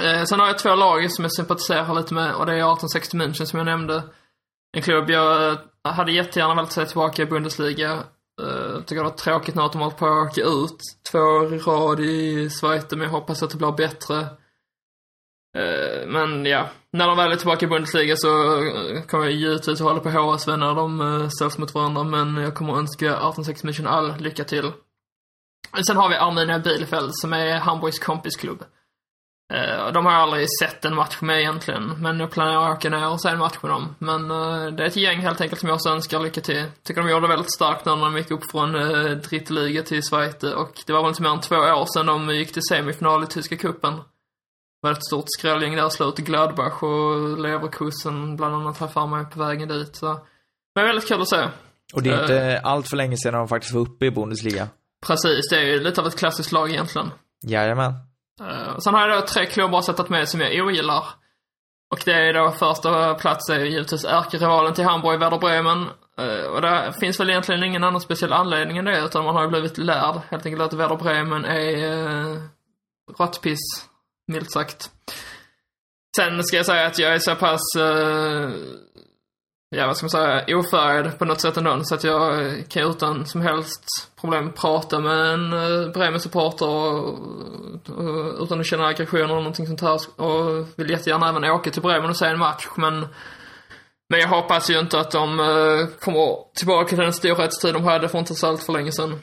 Uh, 0.00 0.24
sen 0.24 0.40
har 0.40 0.46
jag 0.46 0.58
två 0.58 0.74
lag 0.74 1.12
som 1.12 1.24
jag 1.24 1.34
sympatiserar 1.34 1.94
lite 1.94 2.14
med 2.14 2.34
och 2.34 2.46
det 2.46 2.52
är 2.52 2.56
1860 2.56 3.16
München 3.16 3.44
som 3.44 3.58
jag 3.58 3.66
nämnde. 3.66 4.02
En 4.76 4.82
klubb 4.82 5.10
jag 5.10 5.58
hade 5.84 6.12
jättegärna 6.12 6.54
velat 6.54 6.72
se 6.72 6.86
tillbaka 6.86 7.22
i 7.22 7.26
Bundesliga. 7.26 8.04
Tycker 8.86 9.02
det 9.02 9.10
var 9.10 9.16
tråkigt 9.16 9.54
när 9.54 9.68
de 9.72 9.78
håller 9.78 9.96
på 9.96 10.06
att 10.06 10.30
åka 10.30 10.40
ut 10.40 10.78
två 11.10 11.18
år 11.18 11.54
i 11.54 11.58
rad 11.58 12.00
i 12.00 12.50
Schweiz, 12.50 12.90
men 12.90 13.00
jag 13.00 13.08
hoppas 13.08 13.42
att 13.42 13.50
det 13.50 13.56
blir 13.56 13.72
bättre. 13.72 14.16
Eh, 15.56 16.06
men 16.06 16.46
ja, 16.46 16.68
när 16.92 17.06
de 17.06 17.16
väl 17.16 17.32
är 17.32 17.36
tillbaka 17.36 17.66
i 17.66 17.68
Bundesliga 17.68 18.16
så 18.16 18.56
eh, 18.56 19.02
kommer 19.02 19.24
jag 19.24 19.32
givetvis 19.32 19.80
hålla 19.80 20.00
på 20.00 20.10
HSV 20.10 20.56
när 20.56 20.74
de 20.74 21.00
eh, 21.00 21.28
ställs 21.28 21.58
mot 21.58 21.74
varandra, 21.74 22.04
men 22.04 22.36
jag 22.36 22.54
kommer 22.54 22.76
önska 22.76 23.06
1860 23.06 23.66
Mission 23.66 23.86
all 23.86 24.16
lycka 24.16 24.44
till. 24.44 24.72
Sen 25.86 25.96
har 25.96 26.08
vi 26.08 26.14
Arminia 26.14 26.58
Bielefeld 26.58 27.10
som 27.14 27.32
är 27.32 27.56
Hamburgs 27.56 27.98
kompisklubb. 27.98 28.64
Eh, 29.52 29.92
De 29.92 30.04
har 30.06 30.12
jag 30.12 30.22
aldrig 30.22 30.46
sett 30.60 30.84
en 30.84 30.94
match 30.94 31.18
med 31.20 31.40
egentligen, 31.40 32.02
men 32.02 32.20
jag 32.20 32.30
planerar 32.30 32.70
att 32.70 32.76
åka 32.78 32.90
ner 32.90 33.08
och 33.08 33.20
se 33.20 33.28
en 33.28 33.38
match 33.38 33.56
med 33.62 33.70
dem. 33.70 33.94
Men 33.98 34.30
eh, 34.30 34.66
det 34.72 34.82
är 34.82 34.86
ett 34.86 34.96
gäng 34.96 35.20
helt 35.20 35.40
enkelt 35.40 35.60
som 35.60 35.68
jag 35.68 35.74
också 35.76 35.88
önskar 35.88 36.20
lycka 36.20 36.40
till. 36.40 36.64
Tycker 36.82 37.02
de 37.02 37.10
gjorde 37.10 37.24
det 37.26 37.28
väldigt 37.28 37.54
starkt 37.54 37.84
när 37.84 37.96
de 37.96 38.16
gick 38.16 38.30
upp 38.30 38.50
från 38.50 38.74
uh, 38.74 39.10
Drittliga 39.16 39.82
till 39.82 40.02
Schweiz 40.02 40.42
och 40.42 40.82
det 40.86 40.92
var 40.92 41.00
väl 41.02 41.08
inte 41.08 41.22
mer 41.22 41.30
än 41.30 41.40
två 41.40 41.56
år 41.56 41.86
sedan 41.94 42.06
de 42.06 42.34
gick 42.34 42.52
till 42.52 42.62
semifinal 42.70 43.22
i 43.24 43.26
Tyska 43.26 43.56
cupen. 43.56 43.92
Det 43.92 44.88
var 44.88 44.92
ett 44.92 45.04
stort 45.06 45.24
skrällgäng 45.26 45.76
där 45.76 45.86
i 45.86 45.90
slutet, 45.90 46.24
Gladbach 46.24 46.82
och 46.82 47.38
Leverkusen 47.38 48.36
bland 48.36 48.54
annat 48.54 48.78
har 48.78 48.86
jag 48.86 48.92
för 48.92 49.06
mig 49.06 49.24
på 49.24 49.38
vägen 49.40 49.68
dit. 49.68 49.96
Så. 49.96 50.20
Men 50.74 50.84
är 50.84 50.88
väldigt 50.88 51.08
kul 51.08 51.20
att 51.22 51.28
se. 51.28 51.48
Och 51.94 52.02
det 52.02 52.10
är 52.10 52.14
Eh. 52.14 52.20
inte 52.22 52.60
allt 52.64 52.88
för 52.88 52.96
länge 52.96 53.16
sedan 53.16 53.32
de 53.34 53.48
faktiskt 53.48 53.74
var 53.74 53.80
uppe 53.80 54.06
i 54.06 54.10
Bundesliga. 54.10 54.68
Precis, 55.06 55.48
det 55.50 55.56
är 55.56 55.64
ju 55.64 55.80
lite 55.80 56.00
av 56.00 56.06
ett 56.06 56.16
klassiskt 56.18 56.52
lag 56.52 56.70
egentligen. 56.70 57.10
Jajamän. 57.46 57.92
Uh, 58.40 58.78
sen 58.78 58.94
har 58.94 59.08
jag 59.08 59.18
då 59.18 59.26
tre 59.26 59.46
klubbar 59.46 59.82
sättat 59.82 60.08
med 60.08 60.28
som 60.28 60.40
jag 60.40 60.66
ogillar. 60.66 61.04
Och 61.90 62.02
det 62.04 62.12
är 62.12 62.32
då 62.32 62.50
första 62.50 63.14
plats 63.14 63.48
är 63.50 63.64
givetvis 63.64 64.04
ärkerivalen 64.04 64.74
till 64.74 64.84
Hamburg, 64.84 65.20
Werder 65.20 65.38
Bremen. 65.38 65.88
Eh, 66.18 66.46
och 66.46 66.62
det 66.62 66.92
finns 67.00 67.20
väl 67.20 67.30
egentligen 67.30 67.64
ingen 67.64 67.84
annan 67.84 68.00
speciell 68.00 68.32
anledning 68.32 68.78
än 68.78 68.84
det, 68.84 69.04
utan 69.04 69.24
man 69.24 69.34
har 69.34 69.42
ju 69.42 69.48
blivit 69.48 69.78
lärd 69.78 70.20
helt 70.30 70.46
enkelt 70.46 70.62
att 70.62 70.72
Werder 70.72 70.96
Bremen 70.96 71.44
är 71.44 71.76
eh, 71.76 72.26
uh, 72.26 72.40
råttpiss, 73.18 73.60
milt 74.26 74.52
sagt. 74.52 74.90
Sen 76.16 76.44
ska 76.44 76.56
jag 76.56 76.66
säga 76.66 76.86
att 76.86 76.98
jag 76.98 77.14
är 77.14 77.18
så 77.18 77.34
pass, 77.34 77.60
eh, 77.78 78.50
ja 79.76 79.86
vad 79.86 79.96
ska 79.96 80.04
man 80.04 80.10
säga, 80.10 80.58
ofärgad 80.58 81.18
på 81.18 81.24
något 81.24 81.40
sätt 81.40 81.56
ändå, 81.56 81.80
så 81.82 81.94
att 81.94 82.04
jag 82.04 82.54
kan 82.68 82.90
utan 82.90 83.26
som 83.26 83.40
helst 83.40 83.84
problem 84.20 84.52
prata 84.52 85.00
med 85.00 85.34
en 85.34 85.52
eh, 85.52 85.92
Bremen-supporter 85.92 86.68
och, 86.68 87.08
och, 87.88 88.42
utan 88.42 88.60
att 88.60 88.66
känna 88.66 88.86
aggression 88.86 89.20
eller 89.20 89.34
någonting 89.34 89.66
sånt 89.66 89.80
här. 89.80 90.00
Och 90.16 90.66
vill 90.76 90.90
jättegärna 90.90 91.28
även 91.28 91.44
åka 91.44 91.70
till 91.70 91.82
Bremen 91.82 92.10
och 92.10 92.16
se 92.16 92.26
en 92.26 92.38
match, 92.38 92.68
men 92.76 93.06
men 94.08 94.20
jag 94.20 94.28
hoppas 94.28 94.70
ju 94.70 94.78
inte 94.78 95.00
att 95.00 95.10
de 95.10 95.40
eh, 95.40 95.86
kommer 96.00 96.54
tillbaka 96.54 96.88
till 96.88 96.98
den 96.98 97.12
storhetstid 97.12 97.74
de 97.74 97.84
hade 97.84 98.08
för 98.08 98.18
inte 98.18 98.34
så 98.34 98.46
allt 98.46 98.62
för 98.62 98.72
länge 98.72 98.92
sedan. 98.92 99.20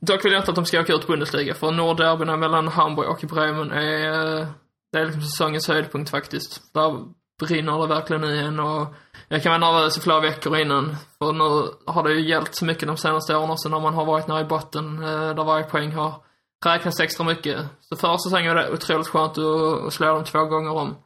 Dock 0.00 0.24
vill 0.24 0.32
jag 0.32 0.40
inte 0.40 0.50
att 0.50 0.56
de 0.56 0.64
ska 0.64 0.80
åka 0.80 0.92
ut 0.92 1.06
Bundesliga, 1.06 1.54
för 1.54 1.70
Nordderbyna 1.70 2.36
mellan 2.36 2.68
Hamburg 2.68 3.08
och 3.08 3.24
Bremen 3.28 3.72
är, 3.72 4.40
eh, 4.40 4.46
det 4.92 4.98
är 4.98 5.04
liksom 5.04 5.22
säsongens 5.22 5.68
höjdpunkt 5.68 6.10
faktiskt. 6.10 6.74
Där 6.74 7.04
brinner 7.40 7.78
det 7.78 7.86
verkligen 7.86 8.24
i 8.24 8.38
en 8.38 8.60
och 8.60 8.94
jag 9.28 9.42
kan 9.42 9.60
vara 9.60 9.72
nervös 9.72 9.98
i 9.98 10.00
flera 10.00 10.20
veckor 10.20 10.56
innan. 10.56 10.96
För 11.18 11.32
nu 11.32 11.70
har 11.86 12.02
det 12.02 12.12
ju 12.14 12.28
gällt 12.28 12.54
så 12.54 12.64
mycket 12.64 12.88
de 12.88 12.96
senaste 12.96 13.36
åren 13.36 13.50
också 13.50 13.68
när 13.68 13.80
man 13.80 13.94
har 13.94 14.04
varit 14.04 14.28
nere 14.28 14.40
i 14.40 14.44
botten, 14.44 15.02
eh, 15.02 15.34
där 15.34 15.44
varje 15.44 15.64
poäng 15.64 15.92
har 15.92 16.14
räknats 16.64 17.00
extra 17.00 17.26
mycket. 17.26 17.58
Så 17.80 17.96
förra 17.96 18.18
säsongen 18.18 18.54
var 18.54 18.62
det 18.62 18.72
otroligt 18.72 19.08
skönt 19.08 19.38
att, 19.38 19.92
slå 19.92 20.14
dem 20.14 20.24
två 20.24 20.44
gånger 20.44 20.72
om. 20.72 20.96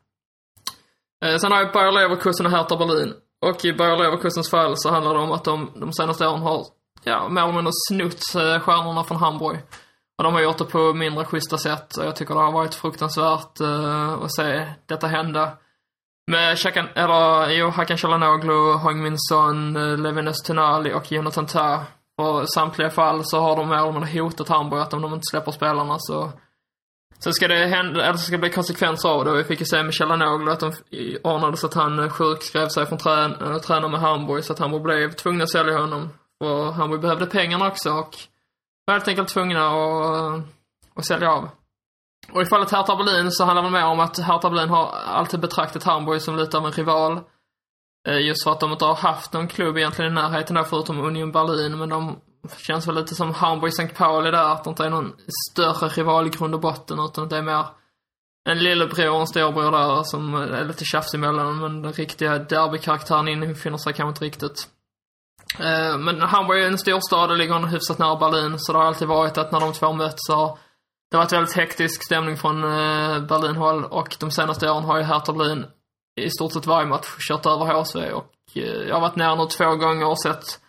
Eh, 1.24 1.36
sen 1.36 1.52
har 1.52 1.58
jag 1.58 1.72
Bayer 1.72 1.92
Leverkusen 1.92 2.46
och 2.46 2.52
Hertha 2.52 2.76
Berlin. 2.76 3.14
Och 3.46 3.64
i 3.64 3.72
Bayer 3.72 3.96
Leverkusens 3.96 4.50
fall 4.50 4.72
så 4.76 4.90
handlar 4.90 5.14
det 5.14 5.20
om 5.20 5.32
att 5.32 5.44
de 5.44 5.72
de 5.76 5.92
senaste 5.92 6.28
åren 6.28 6.42
har, 6.42 6.66
ja, 7.04 7.28
mer 7.28 7.42
eller 7.42 7.52
mindre 7.52 7.72
snott 7.88 8.34
eh, 8.34 8.60
stjärnorna 8.60 9.04
från 9.04 9.16
Hamburg. 9.16 9.58
Och 10.18 10.24
de 10.24 10.34
har 10.34 10.40
gjort 10.40 10.58
det 10.58 10.64
på 10.64 10.94
mindre 10.94 11.24
schyssta 11.24 11.58
sätt 11.58 11.96
och 11.96 12.04
jag 12.04 12.16
tycker 12.16 12.34
det 12.34 12.40
har 12.40 12.52
varit 12.52 12.74
fruktansvärt 12.74 13.60
eh, 13.60 14.12
att 14.12 14.34
se 14.34 14.66
detta 14.86 15.06
hända. 15.06 15.52
Med 16.28 16.58
Shakan, 16.58 16.88
eller, 16.94 17.50
jo, 17.50 17.68
Hakan 17.68 17.98
Chalanoglu, 17.98 18.72
Hong 18.72 19.02
Min 19.02 19.18
Son, 19.18 19.76
eh, 19.76 19.98
Levin 19.98 20.28
Öztunali 20.28 20.92
och 20.92 21.12
Jonathan 21.12 21.46
Tah. 21.46 21.82
Och 22.18 22.42
i 22.42 22.46
samtliga 22.46 22.90
fall 22.90 23.20
så 23.24 23.40
har 23.40 23.56
de 23.56 23.68
mer 23.68 23.76
eller 23.76 23.92
mindre 23.92 24.20
hotat 24.20 24.48
Hamburg 24.48 24.80
att 24.80 24.94
om 24.94 25.02
de 25.02 25.14
inte 25.14 25.26
släpper 25.30 25.52
spelarna 25.52 25.96
så 25.98 26.32
Sen 27.18 27.32
ska 27.32 27.48
det 27.48 27.66
hända, 27.66 28.04
eller 28.04 28.12
så 28.12 28.24
ska 28.24 28.32
det 28.32 28.38
bli 28.38 28.50
konsekvenser 28.50 29.08
av 29.08 29.24
det. 29.24 29.30
Och 29.30 29.38
vi 29.38 29.44
fick 29.44 29.60
ju 29.60 29.66
se 29.66 29.82
med 29.82 29.94
Chalanoglu 29.94 30.50
att 30.50 30.60
de 30.60 30.72
ordnade 31.22 31.56
så 31.56 31.66
att 31.66 31.74
han 31.74 31.98
eh, 31.98 32.08
sjukskrev 32.08 32.68
sig 32.68 32.86
från 32.86 32.98
trän, 32.98 33.32
eh, 33.32 33.58
träna 33.58 33.88
med 33.88 34.00
Hamburg 34.00 34.44
så 34.44 34.52
att 34.52 34.58
Hamburg 34.58 34.82
blev 34.82 35.12
tvungna 35.12 35.44
att 35.44 35.50
sälja 35.50 35.78
honom. 35.78 36.08
Och 36.40 36.74
Hamburg 36.74 37.00
behövde 37.00 37.26
pengarna 37.26 37.68
också 37.68 37.90
och 37.90 38.16
var 38.84 38.94
helt 38.94 39.08
enkelt 39.08 39.28
tvungna 39.28 39.66
att, 39.68 40.16
eh, 40.16 40.40
att 40.94 41.06
sälja 41.06 41.32
av. 41.32 41.48
Och 42.32 42.42
i 42.42 42.46
fallet 42.46 42.70
Hertha 42.70 42.96
Berlin 42.96 43.32
så 43.32 43.44
handlar 43.44 43.62
det 43.62 43.70
mer 43.70 43.84
om 43.84 44.00
att 44.00 44.18
Hertha 44.18 44.50
Berlin 44.50 44.68
har 44.68 44.86
alltid 45.06 45.40
betraktat 45.40 45.84
Hamburg 45.84 46.22
som 46.22 46.36
lite 46.36 46.58
av 46.58 46.66
en 46.66 46.72
rival. 46.72 47.20
Eh, 48.08 48.20
just 48.20 48.44
för 48.44 48.50
att 48.50 48.60
de 48.60 48.72
inte 48.72 48.84
har 48.84 48.94
haft 48.94 49.32
någon 49.32 49.48
klubb 49.48 49.78
egentligen 49.78 50.12
i 50.12 50.14
närheten 50.14 50.54
där 50.54 50.64
förutom 50.64 51.00
Union 51.00 51.32
Berlin, 51.32 51.78
men 51.78 51.88
de 51.88 52.20
känns 52.56 52.88
väl 52.88 52.94
lite 52.94 53.14
som 53.14 53.34
Hamburg 53.34 53.72
St. 53.72 53.94
Pauli 53.94 54.30
där, 54.30 54.52
att 54.52 54.64
det 54.64 54.70
inte 54.70 54.84
är 54.84 54.90
någon 54.90 55.12
större 55.50 55.88
rival 55.88 56.26
i 56.26 56.30
grund 56.30 56.54
och 56.54 56.60
botten, 56.60 57.00
utan 57.00 57.24
att 57.24 57.30
det 57.30 57.36
är 57.36 57.42
mer 57.42 57.66
en 58.48 58.58
lillebror 58.58 59.10
och 59.10 59.20
en 59.20 59.26
storbror 59.26 59.70
där 59.70 60.02
som 60.02 60.34
är 60.34 60.64
lite 60.64 60.84
tjafs 60.84 61.14
emellan, 61.14 61.60
men 61.60 61.82
den 61.82 61.92
riktiga 61.92 62.38
derbykaraktären 62.38 63.28
infinner 63.28 63.78
sig 63.78 63.92
kanske 63.92 64.08
inte 64.08 64.24
riktigt. 64.24 64.68
Eh, 65.58 65.98
men 65.98 66.20
Hamburg 66.20 66.62
är 66.62 66.66
en 66.66 66.78
storstad 66.78 67.30
och 67.30 67.36
ligger 67.36 67.66
hyfsat 67.66 67.98
nära 67.98 68.16
Berlin, 68.16 68.58
så 68.58 68.72
det 68.72 68.78
har 68.78 68.86
alltid 68.86 69.08
varit 69.08 69.38
att 69.38 69.52
när 69.52 69.60
de 69.60 69.72
två 69.72 69.92
möts 69.92 70.26
så 70.26 70.34
har 70.34 70.58
det 71.10 71.16
har 71.16 71.24
varit 71.24 71.32
väldigt 71.32 71.56
hektisk 71.56 72.04
stämning 72.04 72.36
från 72.36 72.64
eh, 72.64 73.20
Berlinhåll 73.20 73.84
och 73.84 74.16
de 74.20 74.30
senaste 74.30 74.70
åren 74.70 74.84
har 74.84 74.98
ju 74.98 75.04
Hertha 75.04 75.32
Berlin 75.32 75.66
i 76.20 76.30
stort 76.30 76.52
sett 76.52 76.66
varje 76.66 76.86
match 76.86 77.16
kört 77.28 77.46
över 77.46 77.66
HSV 77.66 78.12
och 78.12 78.32
eh, 78.54 78.62
jag 78.62 78.94
har 78.94 79.00
varit 79.00 79.16
nära 79.16 79.34
nu 79.34 79.46
två 79.46 79.76
gånger 79.76 80.06
och 80.06 80.22
sett 80.22 80.60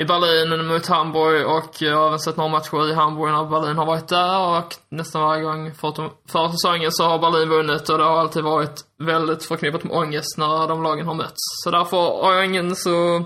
i 0.00 0.04
Berlin 0.04 0.66
mot 0.66 0.86
Hamburg 0.86 1.46
och 1.46 1.82
jag 1.82 1.96
har 1.96 2.06
även 2.06 2.18
sett 2.18 2.36
några 2.36 2.50
matcher 2.50 2.90
i 2.90 2.94
Hamburg 2.94 3.32
när 3.32 3.44
Berlin 3.44 3.76
har 3.76 3.86
varit 3.86 4.08
där 4.08 4.58
och 4.58 4.74
nästan 4.88 5.22
varje 5.22 5.42
gång 5.42 5.74
förutom 5.74 6.10
förra 6.28 6.52
säsongen 6.52 6.92
så 6.92 7.04
har 7.04 7.18
Berlin 7.18 7.48
vunnit 7.48 7.88
och 7.88 7.98
det 7.98 8.04
har 8.04 8.20
alltid 8.20 8.44
varit 8.44 8.80
väldigt 8.98 9.44
förknippat 9.44 9.84
med 9.84 9.96
ångest 9.96 10.38
när 10.38 10.68
de 10.68 10.82
lagen 10.82 11.06
har 11.06 11.14
mötts. 11.14 11.42
Så 11.64 11.70
därför 11.70 11.96
har 11.96 12.34
jag 12.34 12.44
ingen 12.44 12.76
så 12.76 13.24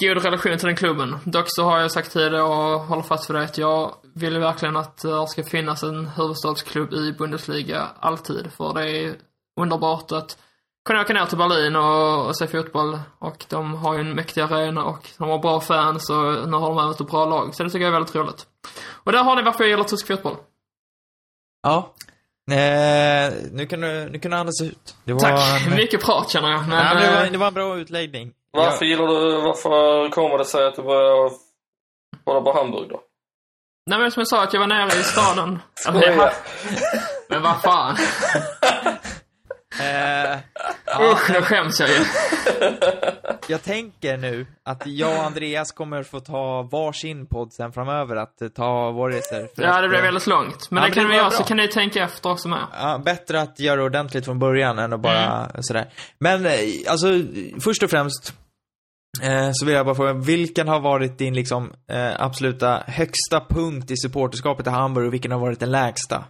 god 0.00 0.24
relation 0.24 0.58
till 0.58 0.66
den 0.66 0.76
klubben. 0.76 1.16
Dock 1.24 1.44
så 1.48 1.64
har 1.64 1.80
jag 1.80 1.92
sagt 1.92 2.12
tidigare 2.12 2.42
och 2.42 2.80
håller 2.80 3.02
fast 3.02 3.30
vid 3.30 3.36
det 3.36 3.42
att 3.42 3.58
jag 3.58 3.94
vill 4.14 4.38
verkligen 4.38 4.76
att 4.76 5.02
det 5.02 5.28
ska 5.28 5.44
finnas 5.44 5.82
en 5.82 6.06
huvudstadsklubb 6.06 6.92
i 6.92 7.12
Bundesliga 7.12 7.88
alltid. 8.00 8.52
För 8.52 8.74
det 8.74 8.90
är 8.90 9.14
underbart 9.60 10.12
att 10.12 10.38
kunna 10.84 11.00
åka 11.00 11.12
ner 11.12 11.26
till 11.26 11.38
Berlin 11.38 11.76
och, 11.76 12.26
och 12.26 12.36
se 12.36 12.46
fotboll. 12.46 12.98
Och 13.18 13.44
de 13.48 13.74
har 13.74 13.94
ju 13.94 14.00
en 14.00 14.14
mäktig 14.14 14.40
arena 14.40 14.84
och 14.84 15.08
de 15.18 15.28
har 15.28 15.38
bra 15.38 15.60
fans 15.60 16.10
och 16.10 16.48
nu 16.48 16.56
har 16.56 16.68
de 16.68 16.78
även 16.78 16.90
ett 16.90 17.10
bra 17.10 17.24
lag. 17.26 17.54
Så 17.54 17.62
det 17.64 17.70
tycker 17.70 17.84
jag 17.84 17.88
är 17.88 17.98
väldigt 17.98 18.14
roligt. 18.14 18.46
Och 18.88 19.12
där 19.12 19.24
har 19.24 19.36
ni 19.36 19.42
varför 19.42 19.64
jag 19.64 19.70
gillar 19.70 19.84
tysk 19.84 20.06
fotboll. 20.06 20.36
Ja. 21.62 21.94
Eh, 22.50 23.32
nu 23.52 23.66
kan 23.66 23.80
du, 23.80 24.08
nu 24.12 24.18
kan 24.18 24.30
du 24.30 24.36
andas 24.36 24.62
ut. 24.62 24.96
Det 25.04 25.12
var 25.12 25.20
Tack! 25.20 25.66
En, 25.66 25.74
Mycket 25.74 26.04
prat 26.04 26.30
känner 26.30 26.50
jag. 26.50 26.68
Men, 26.68 26.78
ja, 26.78 26.94
det, 26.94 27.14
var, 27.14 27.24
eh, 27.24 27.32
det 27.32 27.38
var 27.38 27.46
en 27.46 27.54
bra 27.54 27.78
utläggning. 27.78 28.32
Varför 28.52 28.84
gillar 28.84 29.06
du, 29.06 29.40
varför 29.40 30.10
kommer 30.10 30.38
det 30.38 30.44
sig 30.44 30.66
att 30.66 30.76
du 30.76 30.82
börjar 30.82 31.30
hålla 32.24 32.40
på 32.40 32.52
Hamburg 32.52 32.88
då? 32.88 33.00
Nej 33.90 33.98
men 33.98 34.10
som 34.10 34.20
jag 34.20 34.28
sa 34.28 34.42
att 34.42 34.52
jag 34.52 34.60
var 34.60 34.66
nere 34.66 34.86
i 35.00 35.02
staden. 35.02 35.58
Ja, 35.84 35.92
men, 35.92 36.02
Skoja. 36.02 36.32
men 37.28 37.42
vad 37.42 37.62
fan. 37.62 37.96
Eh, 39.80 40.38
Usch, 41.12 41.30
nu 41.30 41.42
skäms 41.42 41.80
jag 41.80 41.88
ju. 41.88 41.94
jag 43.46 43.62
tänker 43.62 44.16
nu 44.16 44.46
att 44.64 44.82
jag 44.86 45.18
och 45.18 45.24
Andreas 45.24 45.72
kommer 45.72 46.02
få 46.02 46.20
ta 46.20 46.62
varsin 46.62 47.26
podd 47.26 47.52
sen 47.52 47.72
framöver 47.72 48.16
att 48.16 48.54
ta 48.56 48.90
våriser. 48.90 49.48
För 49.56 49.62
Ja, 49.62 49.80
det 49.80 49.88
blev 49.88 50.00
eh, 50.00 50.04
väldigt 50.04 50.26
långt. 50.26 50.70
Men 50.70 50.82
Ja, 50.82 50.88
det 50.88 50.94
kan 50.94 51.08
vi 51.08 51.16
göra, 51.16 51.30
så 51.30 51.44
kan 51.44 51.56
ni 51.56 51.68
tänka 51.68 52.02
efter 52.04 52.30
också 52.30 52.48
med. 52.48 52.66
Ja, 52.80 52.98
bättre 53.04 53.40
att 53.40 53.60
göra 53.60 53.82
ordentligt 53.84 54.24
från 54.24 54.38
början 54.38 54.78
än 54.78 54.92
att 54.92 55.00
bara 55.00 55.26
Mm. 55.46 55.62
sådär. 55.62 55.90
Men 56.18 56.46
eh, 56.46 56.52
alltså, 56.88 57.06
först 57.64 57.82
och 57.82 57.90
främst 57.90 58.34
så 59.52 59.66
vill 59.66 59.74
jag 59.74 59.86
bara 59.86 59.94
fråga, 59.94 60.12
vilken 60.12 60.68
har 60.68 60.80
varit 60.80 61.18
din 61.18 61.34
liksom 61.34 61.72
eh, 61.88 62.20
absoluta 62.20 62.82
högsta 62.86 63.40
punkt 63.48 63.90
i 63.90 63.96
supporterskapet 63.96 64.66
i 64.66 64.70
Hamburg 64.70 65.06
och 65.06 65.12
vilken 65.12 65.32
har 65.32 65.38
varit 65.38 65.60
den 65.60 65.70
lägsta? 65.70 66.24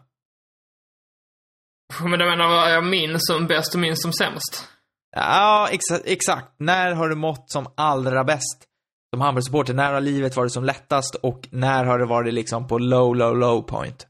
Men 2.03 2.19
du 2.19 2.25
menar 2.31 2.49
vad 2.49 2.73
jag 2.73 2.85
minns 2.85 3.27
som 3.27 3.47
bäst 3.47 3.75
och 3.75 3.81
minns 3.81 4.03
som 4.03 4.13
sämst? 4.13 4.69
Ja, 5.17 5.69
exa 5.71 5.99
exakt. 6.05 6.55
När 6.59 6.95
har 6.95 7.09
du 7.09 7.15
mått 7.17 7.51
som 7.51 7.67
allra 7.75 8.25
bäst? 8.25 8.67
Som 9.15 9.21
Hamburg-supporter, 9.21 9.75
när 9.75 9.93
har 9.93 10.01
livet 10.01 10.37
varit 10.37 10.53
som 10.53 10.65
lättast 10.65 11.15
och 11.15 11.49
när 11.51 11.85
har 11.85 11.99
det 11.99 12.07
varit 12.07 12.35
liksom 12.35 12.69
på 12.69 12.79
low, 12.79 13.17
low, 13.17 13.37
low 13.37 13.63
point? 13.63 14.07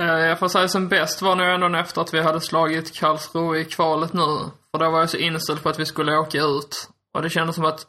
Eh, 0.00 0.06
Jag 0.06 0.38
får 0.38 0.48
säga 0.48 0.68
som 0.68 0.88
bäst 0.88 1.22
var 1.22 1.36
nog 1.36 1.46
ändå 1.46 1.78
efter 1.78 2.00
att 2.00 2.14
vi 2.14 2.22
hade 2.22 2.40
slagit 2.40 2.94
Karlsruhe 3.00 3.60
i 3.60 3.64
kvalet 3.64 4.12
nu. 4.12 4.38
För 4.72 4.78
då 4.78 4.90
var 4.90 5.00
jag 5.00 5.10
så 5.10 5.16
inställd 5.16 5.62
på 5.62 5.68
att 5.68 5.78
vi 5.78 5.86
skulle 5.86 6.16
åka 6.18 6.38
ut. 6.38 6.90
Och 7.14 7.22
det 7.22 7.30
kändes 7.30 7.56
som 7.56 7.64
att, 7.64 7.86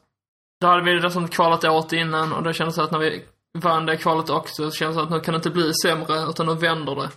då 0.61 0.67
hade 0.67 0.83
vi 0.83 0.99
det 0.99 1.11
som 1.11 1.27
kvalet 1.27 1.63
året 1.63 1.93
innan 1.93 2.33
och 2.33 2.43
det 2.43 2.53
kändes 2.53 2.77
att 2.77 2.91
när 2.91 2.99
vi 2.99 3.25
vann 3.57 3.85
det 3.85 3.97
kvalet 3.97 4.29
också, 4.29 4.71
så 4.71 4.77
kändes 4.77 4.97
det 4.97 5.03
att 5.03 5.09
nu 5.09 5.19
kan 5.19 5.31
det 5.31 5.35
inte 5.35 5.49
bli 5.49 5.73
sämre, 5.73 6.29
utan 6.29 6.45
nu 6.45 6.55
vänder 6.55 6.95
det. 6.95 7.09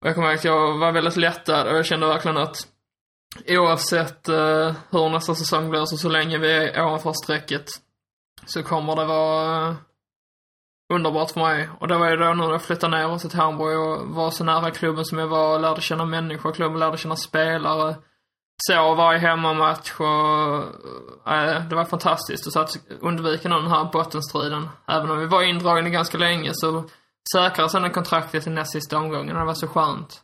Och 0.00 0.08
jag 0.08 0.14
kommer 0.14 0.28
ihåg 0.28 0.38
att 0.38 0.44
jag 0.44 0.78
var 0.78 0.92
väldigt 0.92 1.16
lättad 1.16 1.66
och 1.66 1.76
jag 1.76 1.86
kände 1.86 2.06
verkligen 2.06 2.36
att 2.36 2.68
oavsett 3.48 4.28
eh, 4.28 4.74
hur 4.90 5.08
nästa 5.08 5.34
säsong 5.34 5.70
blir, 5.70 5.84
så 5.84 5.96
så 5.96 6.08
länge 6.08 6.38
vi 6.38 6.52
är 6.52 6.84
ovanför 6.84 7.12
strecket, 7.12 7.68
så 8.46 8.62
kommer 8.62 8.96
det 8.96 9.04
vara 9.04 9.68
eh, 9.68 9.74
underbart 10.94 11.30
för 11.30 11.40
mig. 11.40 11.68
Och 11.78 11.88
det 11.88 11.98
var 11.98 12.10
ju 12.10 12.16
då 12.16 12.24
nu 12.24 12.34
när 12.34 12.50
jag 12.50 12.62
flyttade 12.62 12.96
ner 12.96 13.18
till 13.18 13.38
Hamburg 13.38 13.78
och 13.78 14.14
var 14.14 14.30
så 14.30 14.44
nära 14.44 14.70
klubben 14.70 15.04
som 15.04 15.18
jag 15.18 15.28
var, 15.28 15.54
och 15.54 15.60
lärde 15.60 15.80
känna 15.80 16.04
människor, 16.04 16.52
klubben 16.52 16.78
lärde 16.78 16.96
känna 16.96 17.16
spelare. 17.16 17.94
Så 18.56 18.94
varje 18.94 19.18
hemmamatch 19.18 19.92
och 20.00 20.56
äh, 21.32 21.64
det 21.68 21.74
var 21.74 21.84
fantastiskt. 21.84 22.46
Och 22.46 22.52
så 22.52 22.60
att 22.60 22.76
undvika 23.00 23.48
den 23.48 23.66
här 23.66 23.84
bottenstriden. 23.92 24.68
Även 24.88 25.10
om 25.10 25.18
vi 25.18 25.26
var 25.26 25.42
indragna 25.42 25.88
ganska 25.88 26.18
länge 26.18 26.50
så 26.52 26.84
säkrade 27.32 27.68
sen 27.68 27.90
kontraktet 27.90 28.46
i 28.46 28.50
näst 28.50 28.72
sista 28.72 28.98
omgången 28.98 29.36
och 29.36 29.40
det 29.40 29.46
var 29.46 29.54
så 29.54 29.68
skönt. 29.68 30.22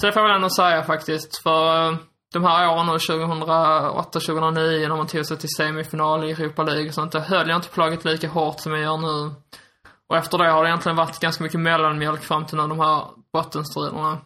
Så 0.00 0.06
det 0.06 0.12
får 0.12 0.22
jag 0.22 0.28
väl 0.28 0.36
ändå 0.36 0.50
säga 0.50 0.82
faktiskt. 0.82 1.42
För 1.42 1.90
eh, 1.92 1.96
de 2.32 2.44
här 2.44 2.68
åren 2.74 2.86
nu, 2.86 2.92
2008-2009, 2.92 4.88
när 4.88 4.96
man 4.96 5.06
tog 5.06 5.26
sig 5.26 5.36
till 5.36 5.48
semifinal 5.56 6.24
i 6.24 6.30
Europa 6.30 6.62
League 6.62 6.88
och 6.88 6.94
sånt, 6.94 7.12
då 7.12 7.18
höll 7.18 7.48
jag 7.48 7.58
inte 7.58 7.68
plagget 7.68 8.04
lika 8.04 8.28
hårt 8.28 8.60
som 8.60 8.72
jag 8.72 8.82
gör 8.82 8.96
nu. 8.96 9.34
Och 10.08 10.16
efter 10.16 10.38
det 10.38 10.50
har 10.50 10.62
det 10.62 10.68
egentligen 10.68 10.96
varit 10.96 11.20
ganska 11.20 11.44
mycket 11.44 11.60
mellanmjölk 11.60 12.22
fram 12.22 12.46
till 12.46 12.56
nu, 12.56 12.66
de 12.66 12.80
här 12.80 13.04
bottenstriderna. 13.32 14.18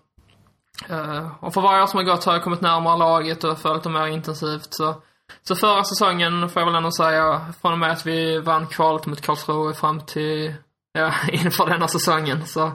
Uh, 0.90 1.44
och 1.44 1.54
för 1.54 1.60
varje 1.60 1.82
år 1.82 1.86
som 1.86 1.98
har 1.98 2.04
gått 2.04 2.24
har 2.24 2.32
jag 2.32 2.44
kommit 2.44 2.60
närmare 2.60 2.98
laget 2.98 3.44
och 3.44 3.58
följt 3.58 3.82
dem 3.82 3.92
mer 3.92 4.06
intensivt. 4.06 4.74
Så, 4.74 4.94
så 5.42 5.56
förra 5.56 5.84
säsongen 5.84 6.48
får 6.48 6.60
jag 6.62 6.66
väl 6.66 6.74
ändå 6.74 6.90
säga, 6.90 7.46
från 7.60 7.72
och 7.72 7.78
med 7.78 7.90
att 7.90 8.06
vi 8.06 8.38
vann 8.38 8.66
kvalet 8.66 9.06
mot 9.06 9.20
Karlsruhe 9.20 9.74
fram 9.74 10.00
till, 10.00 10.54
ja, 10.92 11.12
inför 11.32 11.66
denna 11.66 11.88
säsongen, 11.88 12.46
så, 12.46 12.72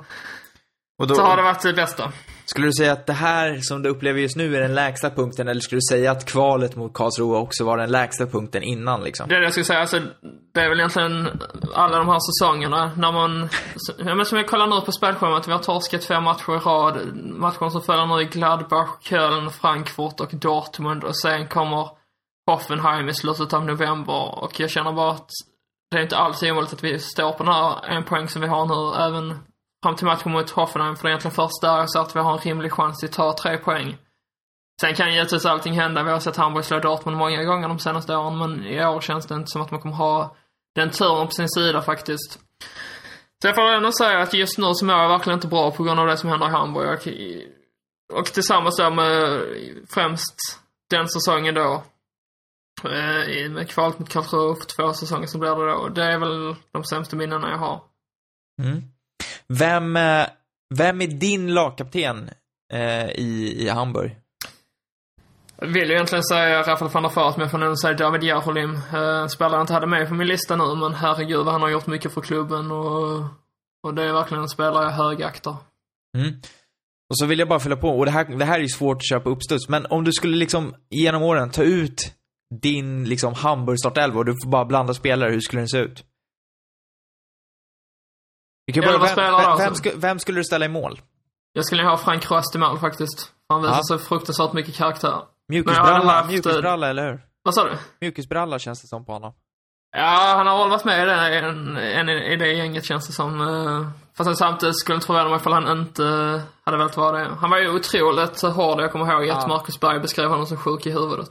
och 1.00 1.08
då, 1.08 1.16
så 1.16 1.22
har 1.22 1.38
det 1.38 1.44
varit 1.44 1.62
det 1.62 1.74
bästa. 1.74 2.12
Skulle 2.46 2.68
du 2.68 2.74
säga 2.74 2.94
att 2.94 3.06
det 3.06 3.14
här 3.14 3.60
som 3.62 3.82
du 3.82 3.90
upplever 3.90 4.20
just 4.20 4.36
nu 4.36 4.56
är 4.56 4.62
den 4.62 4.76
lägsta 4.76 5.10
punkten 5.10 5.48
eller 5.48 5.62
skulle 5.62 5.78
du 5.78 5.96
säga 5.96 6.12
att 6.12 6.26
kvalet 6.26 6.76
mot 6.76 6.94
Karlsruhe 6.94 7.38
också 7.38 7.66
var 7.66 7.78
den 7.78 7.92
lägsta 7.92 8.26
punkten 8.26 8.64
innan 8.64 9.04
liksom? 9.04 9.28
Det 9.28 9.36
är 9.36 9.40
det 9.40 9.46
jag 9.46 9.54
skulle 9.54 9.66
säga, 9.66 9.80
alltså, 9.80 10.00
det 10.54 10.60
är 10.60 10.70
väl 10.70 10.80
egentligen 10.80 11.42
alla 11.74 11.98
de 11.98 12.08
här 12.08 12.20
säsongerna 12.20 12.92
när 12.98 13.12
man, 13.12 13.50
ja, 13.98 14.16
men 14.16 14.26
som 14.26 14.38
jag 14.38 14.48
kollar 14.48 14.68
nu 14.68 14.82
på 14.82 14.92
spelschemat, 14.92 15.48
vi 15.48 15.52
har 15.52 15.60
torskat 15.60 16.06
fem 16.06 16.24
matcher 16.24 16.56
i 16.56 16.58
rad. 16.58 17.16
Matcher 17.16 17.70
som 17.70 17.82
följer 17.82 18.06
nu 18.06 18.22
i 18.22 18.26
Gladbach, 18.26 18.90
Köln, 19.02 19.50
Frankfurt 19.50 20.20
och 20.20 20.34
Dortmund 20.34 21.04
och 21.04 21.18
sen 21.18 21.48
kommer 21.48 21.90
Hoffenheim 22.52 23.10
i 23.10 23.14
slutet 23.14 23.54
av 23.54 23.66
november 23.66 24.44
och 24.44 24.60
jag 24.60 24.70
känner 24.70 24.94
bara 24.94 25.12
att 25.12 25.30
det 25.92 25.98
är 25.98 26.02
inte 26.04 26.18
alls 26.18 26.44
omöjligt 26.44 26.74
att 26.74 26.84
vi 26.84 27.00
står 27.00 27.32
på 27.32 27.44
den 27.44 27.54
här 27.54 27.86
en 27.86 28.04
poäng 28.04 28.28
som 28.28 28.42
vi 28.42 28.48
har 28.48 28.66
nu, 28.66 29.04
även 29.06 29.40
fram 29.84 29.96
till 29.96 30.06
matchen 30.06 30.32
mot 30.32 30.50
Hoffenheim, 30.50 30.96
för 30.96 31.04
det 31.04 31.08
är 31.08 31.12
egentligen 31.12 31.36
först 31.36 31.62
där 31.62 31.78
jag 31.78 31.92
ser 31.92 32.00
att 32.00 32.16
vi 32.16 32.20
har 32.20 32.32
en 32.32 32.38
rimlig 32.38 32.72
chans 32.72 33.04
att 33.04 33.12
ta 33.12 33.34
tre 33.34 33.58
poäng. 33.58 33.98
Sen 34.82 34.96
kan 34.96 35.14
givetvis 35.14 35.46
allting 35.46 35.74
hända. 35.74 36.04
Vi 36.04 36.12
har 36.12 36.20
sett 36.20 36.38
Hamburg 36.38 36.66
slå 36.66 36.80
Dortmund 36.80 37.18
många 37.18 37.44
gånger 37.44 37.68
de 37.68 37.80
senaste 37.80 38.16
åren, 38.16 38.38
men 38.38 38.66
i 38.66 38.86
år 38.86 39.02
känns 39.02 39.26
det 39.26 39.36
inte 39.36 39.52
som 39.52 39.62
att 39.62 39.72
man 39.72 39.80
kommer 39.80 39.96
ha 39.96 40.36
den 40.76 40.90
turen 40.90 41.28
på 41.28 41.32
sin 41.32 41.50
sida 41.50 41.82
faktiskt. 41.82 42.40
Så 43.42 43.48
jag 43.48 43.56
får 43.56 43.62
ändå 43.62 43.92
säga 43.92 44.20
att 44.20 44.34
just 44.34 44.58
nu 44.58 44.74
så 44.74 44.86
mår 44.86 44.96
jag 44.96 45.10
verkligen 45.10 45.38
inte 45.38 45.48
bra 45.48 45.72
på 45.72 45.84
grund 45.84 46.00
av 46.00 46.08
det 46.08 46.18
som 46.18 46.30
händer 46.30 46.48
i 46.48 46.52
Hamburg. 46.52 46.88
Och, 46.88 48.20
och 48.20 48.26
tillsammans 48.26 48.78
då 48.78 48.90
med 48.90 49.42
främst 49.90 50.36
den 50.90 51.08
säsongen 51.08 51.56
då, 51.56 51.84
eh, 52.84 53.52
med 53.52 53.70
kvalet 53.70 54.00
mot 54.00 54.10
Karlsruhe 54.10 54.56
för 54.56 54.66
två 54.66 54.94
säsonger 54.94 55.28
så 55.28 55.38
blir 55.38 55.56
det 55.56 55.72
då. 55.72 55.90
Det 55.90 56.04
är 56.04 56.20
väl 56.20 56.56
de 56.72 56.84
sämsta 56.84 57.16
minnena 57.16 57.50
jag 57.50 57.58
har. 57.58 57.82
Mm. 58.62 58.93
Vem, 59.48 59.96
eh, 59.96 60.26
vem 60.76 61.02
är 61.02 61.08
din 61.08 61.54
lagkapten 61.54 62.30
eh, 62.74 63.10
i, 63.10 63.56
i 63.60 63.70
Hamburg? 63.70 64.16
Jag 65.60 65.68
vill 65.68 65.88
ju 65.90 65.94
egentligen 65.94 66.24
säga 66.24 66.60
Rafael 66.60 66.92
van 66.92 67.04
der 67.04 67.10
Vaart, 67.10 67.38
men 67.38 67.42
jag 67.42 67.52
får 67.52 67.58
nog 67.58 67.80
säga 67.80 67.94
David 67.94 68.24
Jarholim. 68.24 68.74
Eh, 68.74 69.28
spelare 69.28 69.56
jag 69.56 69.64
inte 69.64 69.74
hade 69.74 69.88
med 69.88 70.08
på 70.08 70.14
min 70.14 70.28
lista 70.28 70.56
nu, 70.56 70.76
men 70.76 70.94
herregud 70.94 71.46
vad 71.46 71.54
han 71.54 71.62
har 71.62 71.70
gjort 71.70 71.88
mycket 71.88 72.14
för 72.14 72.22
klubben 72.22 72.72
och, 72.72 73.24
och 73.84 73.94
det 73.94 74.04
är 74.04 74.14
verkligen 74.14 74.44
en 74.44 74.50
spelare 74.50 74.84
jag 74.84 74.92
högaktar. 74.92 75.56
Mm. 76.18 76.34
Och 77.10 77.18
så 77.18 77.26
vill 77.26 77.40
jag 77.40 77.48
bara 77.48 77.60
fylla 77.60 77.76
på, 77.76 77.90
och 77.90 78.06
det 78.06 78.12
här, 78.12 78.26
det 78.26 78.46
här 78.46 78.56
är 78.56 78.62
ju 78.62 78.68
svårt 78.68 78.98
att 78.98 79.10
köpa 79.10 79.30
uppstuds, 79.30 79.70
men 79.70 79.86
om 79.86 80.04
du 80.04 80.12
skulle 80.12 80.38
liksom 80.38 80.76
genom 80.90 81.24
åren 81.24 81.50
ta 81.50 81.64
ut 81.64 82.14
din 82.62 83.06
liksom 83.06 83.34
Hamburg 83.34 83.80
startelva 83.80 84.20
och 84.20 84.26
du 84.26 84.36
får 84.44 84.50
bara 84.50 84.66
blanda 84.66 84.94
spelare, 84.94 85.32
hur 85.32 85.40
skulle 85.40 85.62
den 85.62 85.70
se 85.70 85.78
ut? 85.78 86.04
Vi 88.66 88.74
kan 88.74 88.84
börja, 88.86 88.98
vem, 88.98 89.08
spelare 89.08 89.58
vem, 89.58 89.74
vem, 89.84 90.00
vvem 90.00 90.20
skulle 90.20 90.40
du 90.40 90.44
ställa 90.44 90.66
i 90.66 90.70
mål? 90.70 91.02
Jag 91.54 91.66
skulle 91.66 91.84
ha 91.84 91.98
Frank 91.98 92.32
Röst 92.32 92.56
i 92.56 92.58
mål 92.58 92.80
faktiskt. 92.80 93.32
Han 93.50 93.62
visar 93.62 93.76
Ja. 93.76 93.84
så 93.84 93.98
fruktansvärt 94.00 94.54
mycket 94.54 94.76
karaktär. 94.76 95.22
Mjukisbralla, 95.50 96.12
haft, 96.14 96.26
eh, 96.26 96.32
mjukisbralla 96.32 96.90
eller 96.90 97.12
hur? 97.12 97.22
Vad 97.44 97.54
sa 97.56 97.64
du? 97.64 97.78
Mjukisbralla 98.02 98.60
känns 98.60 98.82
det 98.82 98.88
som 98.88 99.06
på 99.06 99.12
honom. 99.14 99.34
Ja, 99.96 100.34
han 100.38 100.48
har 100.48 100.58
väl 100.58 100.70
varit 100.70 100.86
med 100.86 101.04
i 101.04 101.06
det, 101.06 101.40
en, 101.40 101.78
en, 101.78 102.10
i 102.10 102.36
det 102.36 102.54
gänget 102.54 102.86
känns 102.86 103.08
det 103.08 103.14
som. 103.14 103.42
eh, 103.42 103.88
Fast 104.18 104.38
samtidigt 104.38 104.80
skulle 104.80 104.94
jag 104.94 104.98
inte 104.98 105.08
förvåna 105.08 105.30
mig 105.30 105.36
ifall 105.40 105.54
han 105.54 105.80
inte 105.80 106.04
hade 106.64 106.78
velat 106.78 106.98
vara 106.98 107.18
det. 107.20 107.36
Han 107.36 107.50
var 107.50 107.58
ju 107.58 107.70
otroligt 107.76 108.42
hård, 108.42 108.82
jag 108.82 108.92
kommer 108.92 109.12
ihåg 109.14 109.30
att 109.30 109.42
Ja. 109.42 109.48
Marcus 109.48 109.80
Berg 109.80 110.00
beskrev 110.00 110.30
honom 110.30 110.46
som 110.46 110.58
sjuk 110.58 110.86
i 110.86 110.92
huvudet. 110.92 111.30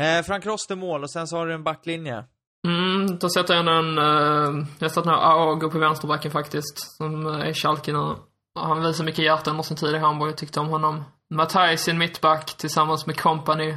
Eh, 0.00 0.22
Frank 0.24 0.46
Rost 0.46 0.70
i 0.70 0.74
mål 0.76 1.02
och 1.02 1.10
sen 1.10 1.26
så 1.26 1.36
har 1.36 1.46
du 1.46 1.54
en 1.54 1.64
backlinje. 1.64 2.24
Mm, 2.68 3.18
då 3.18 3.28
sätter 3.28 3.54
jag 3.54 3.78
en, 3.78 3.98
uh, 3.98 4.66
jag 4.78 4.90
sätter 4.90 5.10
nog 5.10 5.20
Aogo 5.20 5.70
på 5.70 5.78
vänsterbacken 5.78 6.30
faktiskt, 6.30 6.96
som 6.96 7.26
eh, 7.26 7.48
är 7.48 7.52
Schalke 7.52 7.92
nu. 7.92 8.14
Han 8.60 8.82
visar 8.82 9.04
mycket 9.04 9.24
hjärta 9.24 9.50
under 9.50 9.62
sin 9.62 9.76
tid 9.76 9.94
i 9.94 9.98
Hamburg, 9.98 10.30
jag 10.30 10.36
tyckte 10.36 10.60
om 10.60 10.68
honom. 10.68 11.04
Matthijs 11.34 11.88
i 11.88 11.92
mittback 11.92 12.56
tillsammans 12.56 13.06
med 13.06 13.20
Company. 13.20 13.74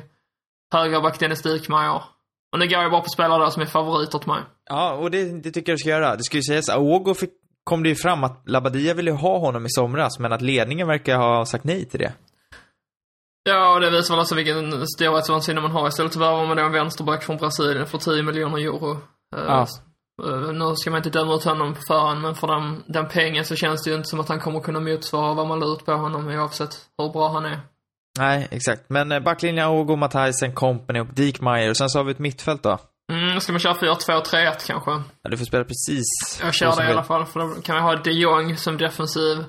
Högerback 0.73 1.19
Dennis 1.19 1.41
Dikmajer. 1.41 2.01
Och 2.53 2.59
nu 2.59 2.67
går 2.67 2.81
jag 2.81 2.91
bara 2.91 3.01
på 3.01 3.09
spelare 3.09 3.43
där 3.43 3.49
som 3.49 3.61
är 3.61 3.65
favoriter 3.65 4.19
till 4.19 4.27
mig. 4.27 4.41
Ja, 4.69 4.93
och 4.93 5.11
det, 5.11 5.41
det 5.41 5.51
tycker 5.51 5.71
jag 5.71 5.77
du 5.77 5.79
ska 5.79 5.89
göra. 5.89 6.15
Det 6.15 6.23
ska 6.23 6.38
ju 6.38 6.43
sägas, 6.43 6.69
Aogo 6.69 7.13
fick, 7.13 7.29
kom 7.63 7.83
det 7.83 7.89
ju 7.89 7.95
fram 7.95 8.23
att 8.23 8.43
Labadia 8.45 8.93
ville 8.93 9.11
ha 9.11 9.39
honom 9.39 9.65
i 9.65 9.69
somras, 9.69 10.19
men 10.19 10.33
att 10.33 10.41
ledningen 10.41 10.88
verkar 10.88 11.17
ha 11.17 11.45
sagt 11.45 11.63
nej 11.63 11.86
till 11.86 11.99
det. 11.99 12.13
Ja, 13.49 13.73
och 13.73 13.81
det 13.81 13.89
visar 13.89 14.13
väl 14.13 14.19
alltså 14.19 14.35
vilken 14.35 14.87
storhetsvansinne 14.87 15.61
man 15.61 15.71
har. 15.71 15.87
Istället 15.87 16.15
värvar 16.15 16.45
man 16.47 16.57
då 16.57 16.63
en 16.63 16.71
vänsterback 16.71 17.23
från 17.23 17.37
Brasilien 17.37 17.85
för 17.87 17.97
10 17.97 18.23
miljoner 18.23 18.57
euro. 18.57 18.91
Eh, 19.35 19.43
Ja. 19.47 19.67
eh, 20.23 20.51
nu 20.53 20.75
ska 20.75 20.89
man 20.91 20.97
inte 20.97 21.09
döma 21.09 21.35
ut 21.35 21.43
honom 21.43 21.73
på 21.73 21.81
förhand, 21.87 22.21
men 22.21 22.35
för 22.35 22.47
den, 22.47 22.83
den 22.87 23.07
pengen 23.07 23.45
så 23.45 23.55
känns 23.55 23.83
det 23.83 23.89
ju 23.89 23.95
inte 23.95 24.09
som 24.09 24.19
att 24.19 24.29
han 24.29 24.39
kommer 24.39 24.59
kunna 24.59 24.79
motsvara 24.79 25.33
vad 25.33 25.47
man 25.47 25.59
la 25.59 25.65
ut 25.73 25.85
på 25.85 25.93
honom 25.93 26.27
oavsett 26.27 26.77
hur 26.97 27.09
bra 27.09 27.29
han 27.29 27.45
är. 27.45 27.59
Nej, 28.19 28.47
exakt. 28.51 28.81
Men 28.87 29.11
eh, 29.11 29.19
backlinjen 29.19 29.65
Aogo, 29.65 29.95
Matthijsen, 29.95 30.53
Company 30.53 30.99
och 30.99 31.07
Dikmajer. 31.13 31.69
Och 31.69 31.77
sen 31.77 31.89
så 31.89 31.99
har 31.99 32.03
vi 32.03 32.11
ett 32.11 32.19
mittfält 32.19 32.63
då. 32.63 32.77
Mm, 33.11 33.39
ska 33.39 33.51
man 33.53 33.59
köra 33.59 33.73
4-2-3-1 33.73 34.67
kanske? 34.67 34.91
Ja, 35.21 35.29
du 35.29 35.37
får 35.37 35.45
spela 35.45 35.63
precis 35.63 36.39
Jag 36.43 36.53
kör 36.53 36.75
det 36.75 36.83
i 36.89 36.91
alla 36.91 37.03
fall, 37.03 37.25
för 37.25 37.39
då 37.39 37.61
kan 37.61 37.75
vi 37.75 37.81
ha 37.81 37.95
de 37.95 38.11
Jong 38.11 38.57
som 38.57 38.77
defensiv. 38.77 39.43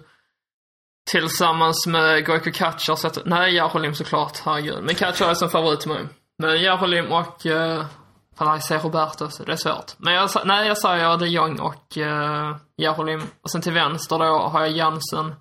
Tillsammans 1.11 1.87
med 1.87 2.25
Katcher, 2.55 2.95
så 2.95 3.07
att, 3.07 3.19
nej, 3.25 3.55
Jarholim 3.55 3.95
såklart, 3.95 4.39
herregud. 4.45 4.85
Men 4.85 4.95
Katcher 4.95 5.25
är 5.25 5.35
som 5.35 5.51
favorit 5.51 5.81
till 5.81 5.89
mig. 5.91 6.07
Men 6.39 6.63
Jarholim 6.63 7.13
och, 7.13 7.47
uh, 7.47 7.85
fan 8.39 8.49
jag 8.49 8.63
säger 8.63 8.81
Roberto, 8.81 9.31
så 9.31 9.45
det 9.45 9.53
är 9.53 9.57
svårt. 9.57 9.93
Men 9.99 10.15
jag, 10.15 10.31
nej, 10.45 10.67
jag 10.69 10.79
säger 10.79 11.17
de 11.19 11.27
Jong 11.27 11.61
och 11.61 11.97
uh, 11.97 12.57
Jarholim. 12.77 13.23
Och 13.43 13.51
sen 13.51 13.63
till 13.63 13.73
vänster 13.73 14.19
då 14.19 14.25
har 14.25 14.61
jag 14.61 14.71
Jansen. 14.71 15.35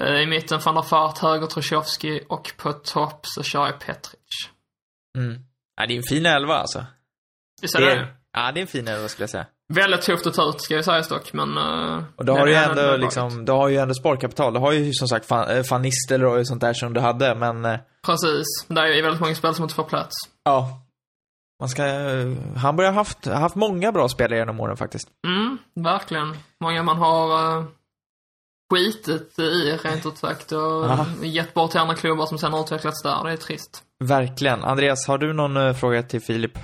Eh, 0.00 0.20
I 0.20 0.26
mitten 0.26 0.60
van 0.64 0.74
der 0.74 0.82
Fart, 0.82 1.18
höger 1.18 1.46
Trushovski 1.46 2.20
och 2.28 2.52
på 2.56 2.72
topp 2.72 3.20
så 3.22 3.42
kör 3.42 3.66
jag 3.66 3.80
Petric. 3.80 4.18
Mm. 5.18 5.42
Ja, 5.76 5.86
det 5.86 5.94
är 5.94 5.96
en 5.96 6.02
fin 6.02 6.26
elva 6.26 6.54
alltså. 6.54 6.84
Visst 7.62 7.74
är 7.74 7.80
Det 7.80 7.86
det? 7.86 7.92
är, 7.92 8.14
ja, 8.32 8.52
det 8.52 8.60
är 8.60 8.62
en 8.62 8.66
fin 8.66 8.88
elva 8.88 9.08
skulle 9.08 9.22
jag 9.22 9.30
säga. 9.30 9.46
Väldigt 9.74 10.02
tufft 10.02 10.26
att 10.26 10.34
ta 10.34 10.48
ut, 10.48 10.60
ska 10.60 10.74
jag 10.74 10.84
säga 10.84 11.02
dock, 11.02 11.32
men... 11.32 11.56
eh, 11.58 12.04
Och 12.16 12.24
då 12.24 12.32
har 12.32 12.46
du 12.46 12.52
ju 12.52 12.58
ändå 12.58 12.96
liksom, 12.96 13.44
du 13.44 13.52
har 13.52 13.68
ju 13.68 13.76
ändå 13.76 13.94
sparkapital. 13.94 14.52
Du 14.52 14.58
har 14.60 14.72
ju 14.72 14.92
som 14.92 15.08
sagt 15.08 15.30
Van, 15.30 15.48
eh, 15.48 15.78
Nistelrooy 15.80 16.40
och 16.40 16.46
sånt 16.46 16.60
där 16.60 16.74
som 16.74 16.92
du 16.92 17.00
hade, 17.00 17.34
men 17.34 17.64
eh, 17.64 17.78
Precis. 18.06 18.46
Det 18.68 18.80
är 18.80 18.86
ju 18.86 19.02
väldigt 19.02 19.20
många 19.20 19.34
spel 19.34 19.54
som 19.54 19.62
inte 19.62 19.74
får 19.74 19.84
plats. 19.84 20.14
ja. 20.44 20.78
Man 21.60 21.68
ska, 21.68 21.82
Hamburg 22.56 22.86
har 22.86 22.92
haft, 22.92 23.26
haft 23.26 23.54
många 23.54 23.92
bra 23.92 24.08
spelare 24.08 24.38
genom 24.38 24.60
åren 24.60 24.76
faktiskt. 24.76 25.08
Mm, 25.26 25.58
verkligen. 25.74 26.36
Många 26.60 26.82
man 26.82 26.96
har 26.98 27.56
uh, 27.58 27.64
skitit 28.72 29.38
i, 29.38 29.76
rent 29.84 30.06
ut 30.06 30.18
sagt, 30.18 30.52
och 30.52 30.84
Aha. 30.84 31.06
gett 31.22 31.54
bort 31.54 31.70
till 31.70 31.80
andra 31.80 31.94
klubbar 31.94 32.26
som 32.26 32.38
sen 32.38 32.52
har 32.52 32.60
utvecklats 32.60 33.02
där. 33.02 33.24
Det 33.24 33.32
är 33.32 33.36
trist. 33.36 33.82
Verkligen. 34.04 34.64
Andreas, 34.64 35.06
har 35.08 35.18
du 35.18 35.32
någon 35.32 35.56
eh, 35.56 35.74
fråga 35.74 36.02
till 36.02 36.20
Filip? 36.20 36.58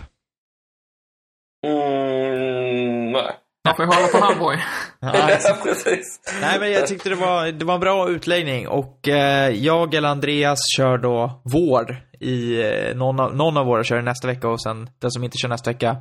Mm, 1.67 2.98
nej. 3.13 3.37
Jag 3.63 3.77
får 3.77 3.85
ju 3.85 3.91
hålla 3.93 4.09
på 4.09 4.19
Hamburg. 4.19 4.59
Ja, 5.01 5.59
precis. 5.63 6.21
Nej, 6.41 6.61
men 6.61 6.71
jag 6.73 6.87
tyckte 6.87 7.09
det 7.09 7.15
var, 7.15 7.47
det 7.53 7.65
var 7.65 7.75
en 7.75 7.81
bra 7.81 8.09
utläggning 8.09 8.69
och 8.69 9.09
eh, 9.09 9.51
jag 9.51 9.95
eller 9.95 10.09
Andreas 10.09 10.59
kör 10.77 10.99
då 10.99 11.41
vår 11.45 11.97
i, 12.21 12.63
eh, 12.63 12.97
någon, 12.97 13.21
av, 13.21 13.37
någon 13.37 13.57
av 13.57 13.67
våra 13.67 13.85
kör 13.85 14.03
nästa 14.03 14.27
vecka 14.29 14.49
och 14.49 14.63
sen 14.63 14.91
den 14.99 15.11
som 15.11 15.25
inte 15.25 15.39
kör 15.39 15.49
nästa 15.49 15.71
vecka 15.71 15.97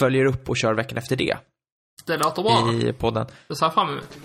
följer 0.00 0.24
upp 0.24 0.48
och 0.48 0.56
kör 0.56 0.74
veckan 0.74 0.98
efter 0.98 1.16
det 1.16 1.36
Det 2.06 2.16
låter 2.16 2.42
bra. 2.42 2.72
i 2.88 2.92
podden. 2.92 3.26
Det 3.48 3.56
ser 3.56 3.66
jag 3.66 3.74
fram 3.74 3.88
emot. 3.88 4.18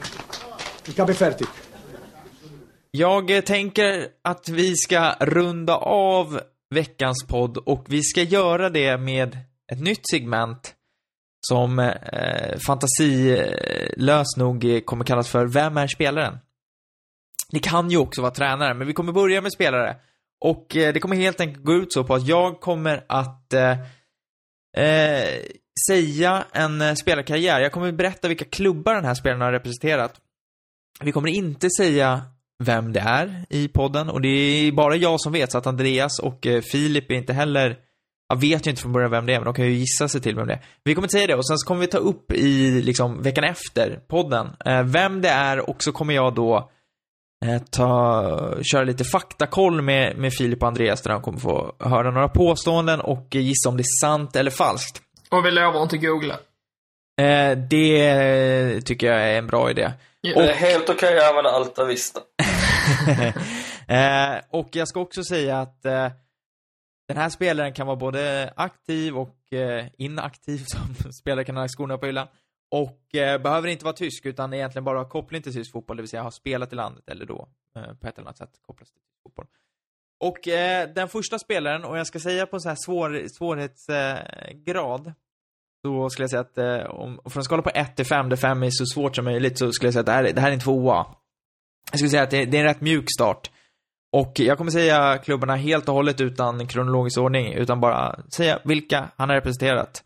Il 0.87 0.93
capo 0.93 1.11
è 1.11 1.15
ferti. 1.15 1.45
Jag 2.91 3.31
eh, 3.31 3.41
tänker 3.41 4.07
att 4.23 4.49
vi 4.49 4.75
ska 4.75 5.15
runda 5.19 5.75
av 5.77 6.39
veckans 6.75 7.27
podd 7.27 7.57
och 7.57 7.85
vi 7.89 8.01
ska 8.03 8.21
göra 8.21 8.69
det 8.69 8.97
med 8.97 9.37
ett 9.71 9.79
nytt 9.79 10.09
segment 10.11 10.73
som 11.47 11.79
eh, 11.79 12.57
fantasilös 12.67 14.37
nog 14.37 14.65
eh, 14.65 14.79
kommer 14.79 15.05
kallas 15.05 15.29
för 15.29 15.45
Vem 15.45 15.77
är 15.77 15.87
spelaren? 15.87 16.37
Det 17.51 17.59
kan 17.59 17.89
ju 17.89 17.97
också 17.97 18.21
vara 18.21 18.31
tränare, 18.31 18.73
men 18.73 18.87
vi 18.87 18.93
kommer 18.93 19.11
börja 19.11 19.41
med 19.41 19.53
spelare. 19.53 19.95
Och 20.41 20.75
eh, 20.75 20.93
det 20.93 20.99
kommer 20.99 21.15
helt 21.15 21.41
enkelt 21.41 21.65
gå 21.65 21.73
ut 21.73 21.93
så 21.93 22.03
på 22.03 22.15
att 22.15 22.27
jag 22.27 22.59
kommer 22.59 23.05
att 23.09 23.53
eh, 23.53 23.71
eh, 24.77 25.29
säga 25.87 26.45
en 26.51 26.81
eh, 26.81 26.93
spelarkarriär. 26.93 27.59
Jag 27.59 27.71
kommer 27.71 27.91
berätta 27.91 28.27
vilka 28.27 28.45
klubbar 28.45 28.95
den 28.95 29.05
här 29.05 29.13
spelaren 29.13 29.41
har 29.41 29.51
representerat. 29.51 30.21
Vi 31.01 31.11
kommer 31.11 31.29
inte 31.29 31.69
säga 31.77 32.21
vem 32.63 32.93
det 32.93 32.99
är 32.99 33.45
i 33.49 33.67
podden 33.67 34.09
och 34.09 34.21
det 34.21 34.27
är 34.27 34.71
bara 34.71 34.95
jag 34.95 35.21
som 35.21 35.33
vet 35.33 35.51
så 35.51 35.57
att 35.57 35.67
Andreas 35.67 36.19
och 36.19 36.47
eh, 36.47 36.61
Filip 36.61 37.11
är 37.11 37.15
inte 37.15 37.33
heller 37.33 37.77
jag 38.29 38.41
vet 38.41 38.67
ju 38.67 38.69
inte 38.69 38.81
från 38.81 38.91
början 38.93 39.11
vem 39.11 39.25
det 39.25 39.33
är, 39.33 39.39
men 39.39 39.45
de 39.45 39.53
kan 39.53 39.65
ju 39.65 39.71
gissa 39.71 40.07
sig 40.07 40.21
till 40.21 40.35
vem 40.35 40.47
det 40.47 40.53
är. 40.53 40.61
Vi 40.83 40.95
kommer 40.95 41.07
säga 41.07 41.27
det 41.27 41.35
och 41.35 41.47
sen 41.47 41.57
så 41.57 41.67
kommer 41.67 41.81
vi 41.81 41.87
ta 41.87 41.97
upp 41.97 42.31
i 42.31 42.81
liksom 42.81 43.21
veckan 43.21 43.43
efter 43.43 43.99
podden 44.07 44.49
eh, 44.65 44.83
vem 44.83 45.21
det 45.21 45.29
är 45.29 45.69
och 45.69 45.83
så 45.83 45.91
kommer 45.91 46.13
jag 46.13 46.35
då 46.35 46.69
eh, 47.45 47.61
ta, 47.69 48.57
köra 48.63 48.83
lite 48.83 49.03
faktakoll 49.03 49.81
med, 49.81 50.17
med 50.17 50.33
Filip 50.33 50.61
och 50.61 50.67
Andreas 50.67 51.01
där 51.01 51.11
de 51.11 51.21
kommer 51.21 51.39
få 51.39 51.75
höra 51.79 52.11
några 52.11 52.29
påståenden 52.29 53.01
och 53.01 53.27
gissa 53.31 53.69
om 53.69 53.77
det 53.77 53.81
är 53.81 54.01
sant 54.01 54.35
eller 54.35 54.51
falskt. 54.51 55.01
Och 55.29 55.45
vi 55.45 55.51
lovar 55.51 55.83
inte 55.83 55.97
googla. 55.97 56.33
Eh, 57.21 57.57
det 57.57 58.81
tycker 58.81 59.07
jag 59.07 59.21
är 59.21 59.37
en 59.37 59.47
bra 59.47 59.69
idé. 59.69 59.91
Ja. 60.21 60.41
Det 60.41 60.49
är 60.49 60.53
helt 60.53 60.89
okej 60.89 61.17
att 61.17 61.29
använda 61.29 61.49
Alta 61.49 61.85
Vista. 61.85 62.19
eh, 63.87 64.41
och 64.49 64.69
jag 64.71 64.87
ska 64.87 64.99
också 64.99 65.23
säga 65.23 65.61
att 65.61 65.85
eh, 65.85 66.07
den 67.13 67.21
här 67.21 67.29
spelaren 67.29 67.73
kan 67.73 67.87
vara 67.87 67.95
både 67.97 68.53
aktiv 68.55 69.17
och 69.17 69.53
eh, 69.53 69.85
inaktiv 69.97 70.57
som 70.67 71.11
spelare 71.11 71.45
kan 71.45 71.55
ha 71.55 71.63
lagt 71.63 71.73
skorna 71.73 71.97
på 71.97 72.05
hyllan. 72.05 72.27
Och 72.71 73.15
eh, 73.15 73.41
behöver 73.41 73.67
inte 73.67 73.85
vara 73.85 73.95
tysk 73.95 74.25
utan 74.25 74.53
egentligen 74.53 74.83
bara 74.83 74.97
ha 74.97 75.09
koppling 75.09 75.41
till 75.41 75.53
tysk 75.53 75.71
fotboll, 75.71 75.97
det 75.97 76.03
vill 76.03 76.09
säga 76.09 76.23
ha 76.23 76.31
spelat 76.31 76.73
i 76.73 76.75
landet 76.75 77.09
eller 77.09 77.25
då 77.25 77.47
eh, 77.75 77.93
på 77.93 78.07
ett 78.07 78.17
eller 78.17 78.27
annat 78.27 78.37
sätt 78.37 78.49
kopplas 78.61 78.89
till 78.91 79.01
tysk 79.01 79.23
fotboll. 79.23 79.45
Och 80.19 80.47
eh, 80.47 80.89
den 80.95 81.07
första 81.09 81.39
spelaren, 81.39 81.83
och 81.83 81.97
jag 81.97 82.07
ska 82.07 82.19
säga 82.19 82.45
på 82.45 82.59
så 82.59 82.69
här 82.69 82.77
svår, 82.85 83.21
svårighetsgrad, 83.37 85.13
då 85.83 86.09
skulle 86.09 86.23
jag 86.23 86.29
säga 86.29 86.41
att 86.41 86.57
eh, 86.57 86.85
om, 86.95 87.19
från 87.25 87.39
en 87.41 87.43
skala 87.43 87.61
på 87.61 87.69
1 87.69 87.95
till 87.95 88.05
5, 88.05 88.29
där 88.29 88.37
5 88.37 88.63
är 88.63 88.69
så 88.71 88.85
svårt 88.85 89.15
som 89.15 89.25
möjligt, 89.25 89.57
så 89.59 89.71
skulle 89.71 89.87
jag 89.87 89.93
säga 89.93 89.99
att 90.01 90.05
det 90.05 90.11
här, 90.11 90.23
är- 90.23 90.33
det 90.33 90.41
här 90.41 90.49
är 90.49 90.53
en 90.53 90.59
tvåa. 90.59 91.05
Jag 91.91 91.99
skulle 91.99 92.09
säga 92.09 92.23
att 92.23 92.31
det, 92.31 92.45
det 92.45 92.57
är 92.57 92.61
en 92.61 92.67
rätt 92.67 92.81
mjuk 92.81 93.05
start. 93.17 93.51
Och 94.13 94.33
jag 94.35 94.57
kommer 94.57 94.71
säga 94.71 95.17
klubbarna 95.17 95.55
helt 95.55 95.89
och 95.89 95.95
hållet 95.95 96.21
utan 96.21 96.67
kronologisk 96.67 97.17
ordning, 97.17 97.53
utan 97.53 97.79
bara 97.79 98.23
säga 98.37 98.59
vilka 98.63 99.11
han 99.17 99.29
har 99.29 99.35
representerat. 99.35 100.03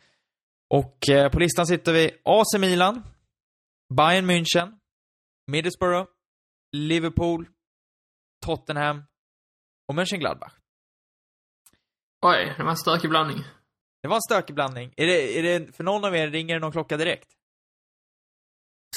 Och 0.69 1.09
eh, 1.09 1.31
på 1.31 1.39
listan 1.39 1.67
sitter 1.67 1.93
vi 1.93 2.11
AC 2.23 2.59
Milan, 2.59 3.03
Bayern 3.93 4.29
München, 4.29 4.79
Middlesbrough, 5.47 6.09
Liverpool, 6.71 7.47
Tottenham 8.45 9.03
och 9.87 9.95
Mönchengladbach. 9.95 10.53
Oj, 12.25 12.53
det 12.57 12.63
var 12.63 12.69
en 12.69 12.77
stökig 12.77 13.09
blandning. 13.09 13.43
Det 14.01 14.07
var 14.07 14.15
en 14.15 14.21
stökig 14.21 14.55
blandning. 14.55 14.93
Är 14.97 15.05
det, 15.05 15.39
är 15.39 15.43
det, 15.43 15.75
för 15.75 15.83
någon 15.83 16.05
av 16.05 16.15
er 16.15 16.27
ringer 16.27 16.53
det 16.53 16.59
någon 16.59 16.71
klocka 16.71 16.97
direkt? 16.97 17.29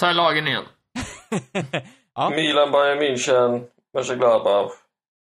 Säg 0.00 0.14
lagen 0.14 0.46
igen. 0.46 0.64
ja, 2.14 2.30
Milan, 2.30 2.72
Bayern 2.72 2.98
München, 2.98 3.68
Mönchengladbach, 3.94 4.72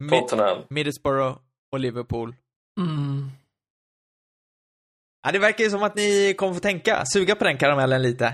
Tottenham. 0.10 0.58
Middlesbrough 0.70 1.38
och 1.72 1.80
Liverpool. 1.80 2.36
Mm. 2.80 3.30
Ja, 5.24 5.32
det 5.32 5.40
verkar 5.40 5.64
ju 5.64 5.70
som 5.70 5.84
att 5.84 5.96
ni 5.96 6.34
kommer 6.38 6.54
få 6.54 6.60
tänka, 6.60 7.04
suga 7.06 7.36
på 7.36 7.44
den 7.44 7.58
karamellen 7.58 8.02
lite. 8.02 8.26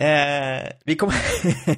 Eh, 0.00 0.72
vi 0.84 0.96
kommer... 0.96 1.14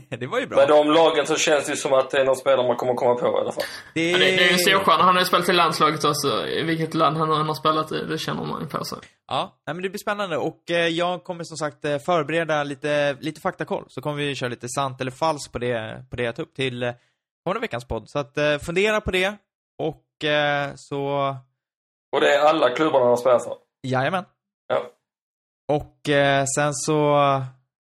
det 0.18 0.26
var 0.26 0.40
ju 0.40 0.46
bra. 0.46 0.58
Med 0.58 0.68
de 0.68 0.90
lagen 0.90 1.26
så 1.26 1.36
känns 1.36 1.66
det 1.66 1.76
som 1.76 1.92
att 1.92 2.10
det 2.10 2.20
är 2.20 2.24
någon 2.24 2.36
spelare 2.36 2.66
man 2.66 2.76
kommer 2.76 2.94
komma 2.94 3.14
på 3.14 3.26
i 3.26 3.40
alla 3.40 3.52
fall. 3.52 3.64
Det, 3.94 4.10
Ja, 4.10 4.18
det, 4.18 4.24
det 4.24 4.44
är 4.44 4.52
ju 4.52 4.58
storstjärna. 4.58 5.02
Han 5.04 5.14
har 5.14 5.20
ju 5.20 5.26
spelat 5.26 5.48
i 5.48 5.52
landslaget 5.52 6.04
också. 6.04 6.46
I 6.46 6.62
vilket 6.62 6.94
land 6.94 7.16
han 7.16 7.30
än 7.32 7.46
har 7.46 7.54
spelat 7.54 7.92
i, 7.92 8.04
det 8.04 8.18
känner 8.18 8.44
man 8.44 8.60
ju 8.62 8.68
på 8.68 8.84
sig. 8.84 8.98
Ja, 9.28 9.58
nej, 9.66 9.74
men 9.74 9.82
det 9.82 9.88
blir 9.88 9.98
spännande 9.98 10.36
och 10.36 10.70
eh, 10.70 10.88
jag 10.88 11.24
kommer 11.24 11.44
som 11.44 11.56
sagt 11.56 11.84
eh, 11.84 11.98
förbereda 11.98 12.64
lite, 12.64 13.16
lite 13.20 13.40
faktakoll. 13.40 13.84
Så 13.88 14.00
kommer 14.00 14.16
vi 14.16 14.34
köra 14.34 14.48
lite 14.48 14.68
sant 14.68 15.00
eller 15.00 15.10
falskt 15.10 15.52
på 15.52 15.58
det, 15.58 16.04
på 16.10 16.16
det 16.16 16.22
jag 16.22 16.36
tar 16.36 16.42
upp 16.42 16.54
till 16.54 16.82
eh, 16.82 16.92
kommande 17.44 17.60
veckans 17.60 17.84
podd. 17.84 18.04
Så 18.10 18.18
att 18.18 18.38
eh, 18.38 18.58
fundera 18.58 19.00
på 19.00 19.10
det 19.10 19.36
och 19.78 20.24
eh, 20.28 20.70
så, 20.76 21.28
Och 22.12 22.20
det 22.20 22.34
är 22.34 22.40
alla 22.40 22.70
klubbarna 22.70 23.06
han 23.06 23.16
spelar 23.16 23.38
för. 23.38 23.56
jajamän. 23.82 24.24
Ja. 24.68 24.82
Och 25.72 26.08
eh, 26.08 26.44
sen 26.56 26.74
så, 26.74 26.92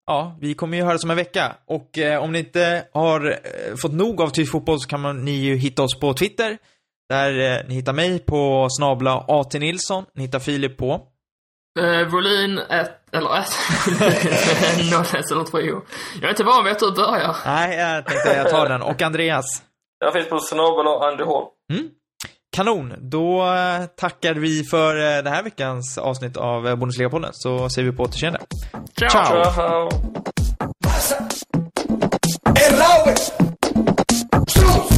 ja, 0.05 0.37
vi 0.41 0.53
kommer 0.53 0.77
ju 0.77 0.83
höras 0.83 1.03
om 1.03 1.09
en 1.11 1.17
vecka. 1.17 1.55
Och 1.65 1.97
eh, 1.97 2.23
om 2.23 2.31
ni 2.31 2.39
inte 2.39 2.87
har 2.93 3.31
eh, 3.31 3.75
fått 3.81 3.93
nog 3.93 4.21
av 4.21 4.29
tysk 4.29 4.51
fotboll 4.51 4.79
så 4.79 4.87
kan 4.87 5.01
man, 5.01 5.25
ni 5.25 5.31
ju 5.31 5.55
hitta 5.55 5.83
oss 5.83 5.99
på 5.99 6.13
Twitter. 6.13 6.57
Där 7.09 7.39
eh, 7.59 7.67
ni 7.67 7.75
hittar 7.75 7.93
mig 7.93 8.19
på 8.19 8.67
snabla 8.69 9.25
AT 9.27 9.53
Nilsson. 9.53 10.05
Ni 10.13 10.21
hittar 10.23 10.39
Filip 10.39 10.77
på. 10.77 11.07
Eh, 11.79 12.07
volym 12.07 12.57
1, 12.69 12.91
eller 13.11 13.37
1, 13.39 13.47
01 15.13 15.31
eller 15.31 15.43
2. 15.43 15.59
Jag 15.59 16.23
är 16.23 16.29
inte 16.29 16.43
van 16.43 16.63
vid 16.63 16.73
att 16.73 16.79
du 16.79 16.91
börjar. 16.91 17.35
Nej, 17.45 17.77
jag 17.77 18.05
tänkte 18.05 18.33
jag 18.37 18.49
tar 18.49 18.69
den. 18.69 18.81
Och 18.81 19.01
Andreas. 19.01 19.45
Jag 19.99 20.13
finns 20.13 20.29
på 20.29 20.39
snabel 20.39 20.87
och 20.87 21.07
Andy 21.07 21.23
Holm. 21.23 21.47
Mm. 21.73 21.89
Kanon, 22.55 22.93
då 22.99 23.41
eh, 23.53 23.85
tackar 23.85 24.33
vi 24.33 24.63
för 24.63 24.95
eh, 24.95 25.23
den 25.23 25.33
här 25.33 25.43
veckans 25.43 25.97
avsnitt 25.97 26.37
av 26.37 26.67
eh, 26.67 26.75
Bundesliga-podden, 26.75 27.29
så 27.33 27.69
ser 27.69 27.83
vi 27.83 27.91
på 27.91 28.03
återseende. 28.03 28.39
Ciao! 28.99 29.09
Ciao. 29.11 29.89
Ciao. 34.47 34.92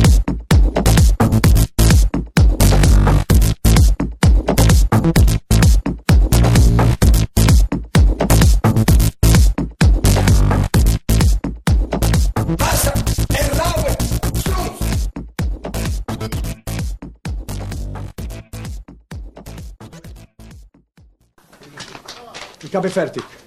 Capeferti. 22.76 23.45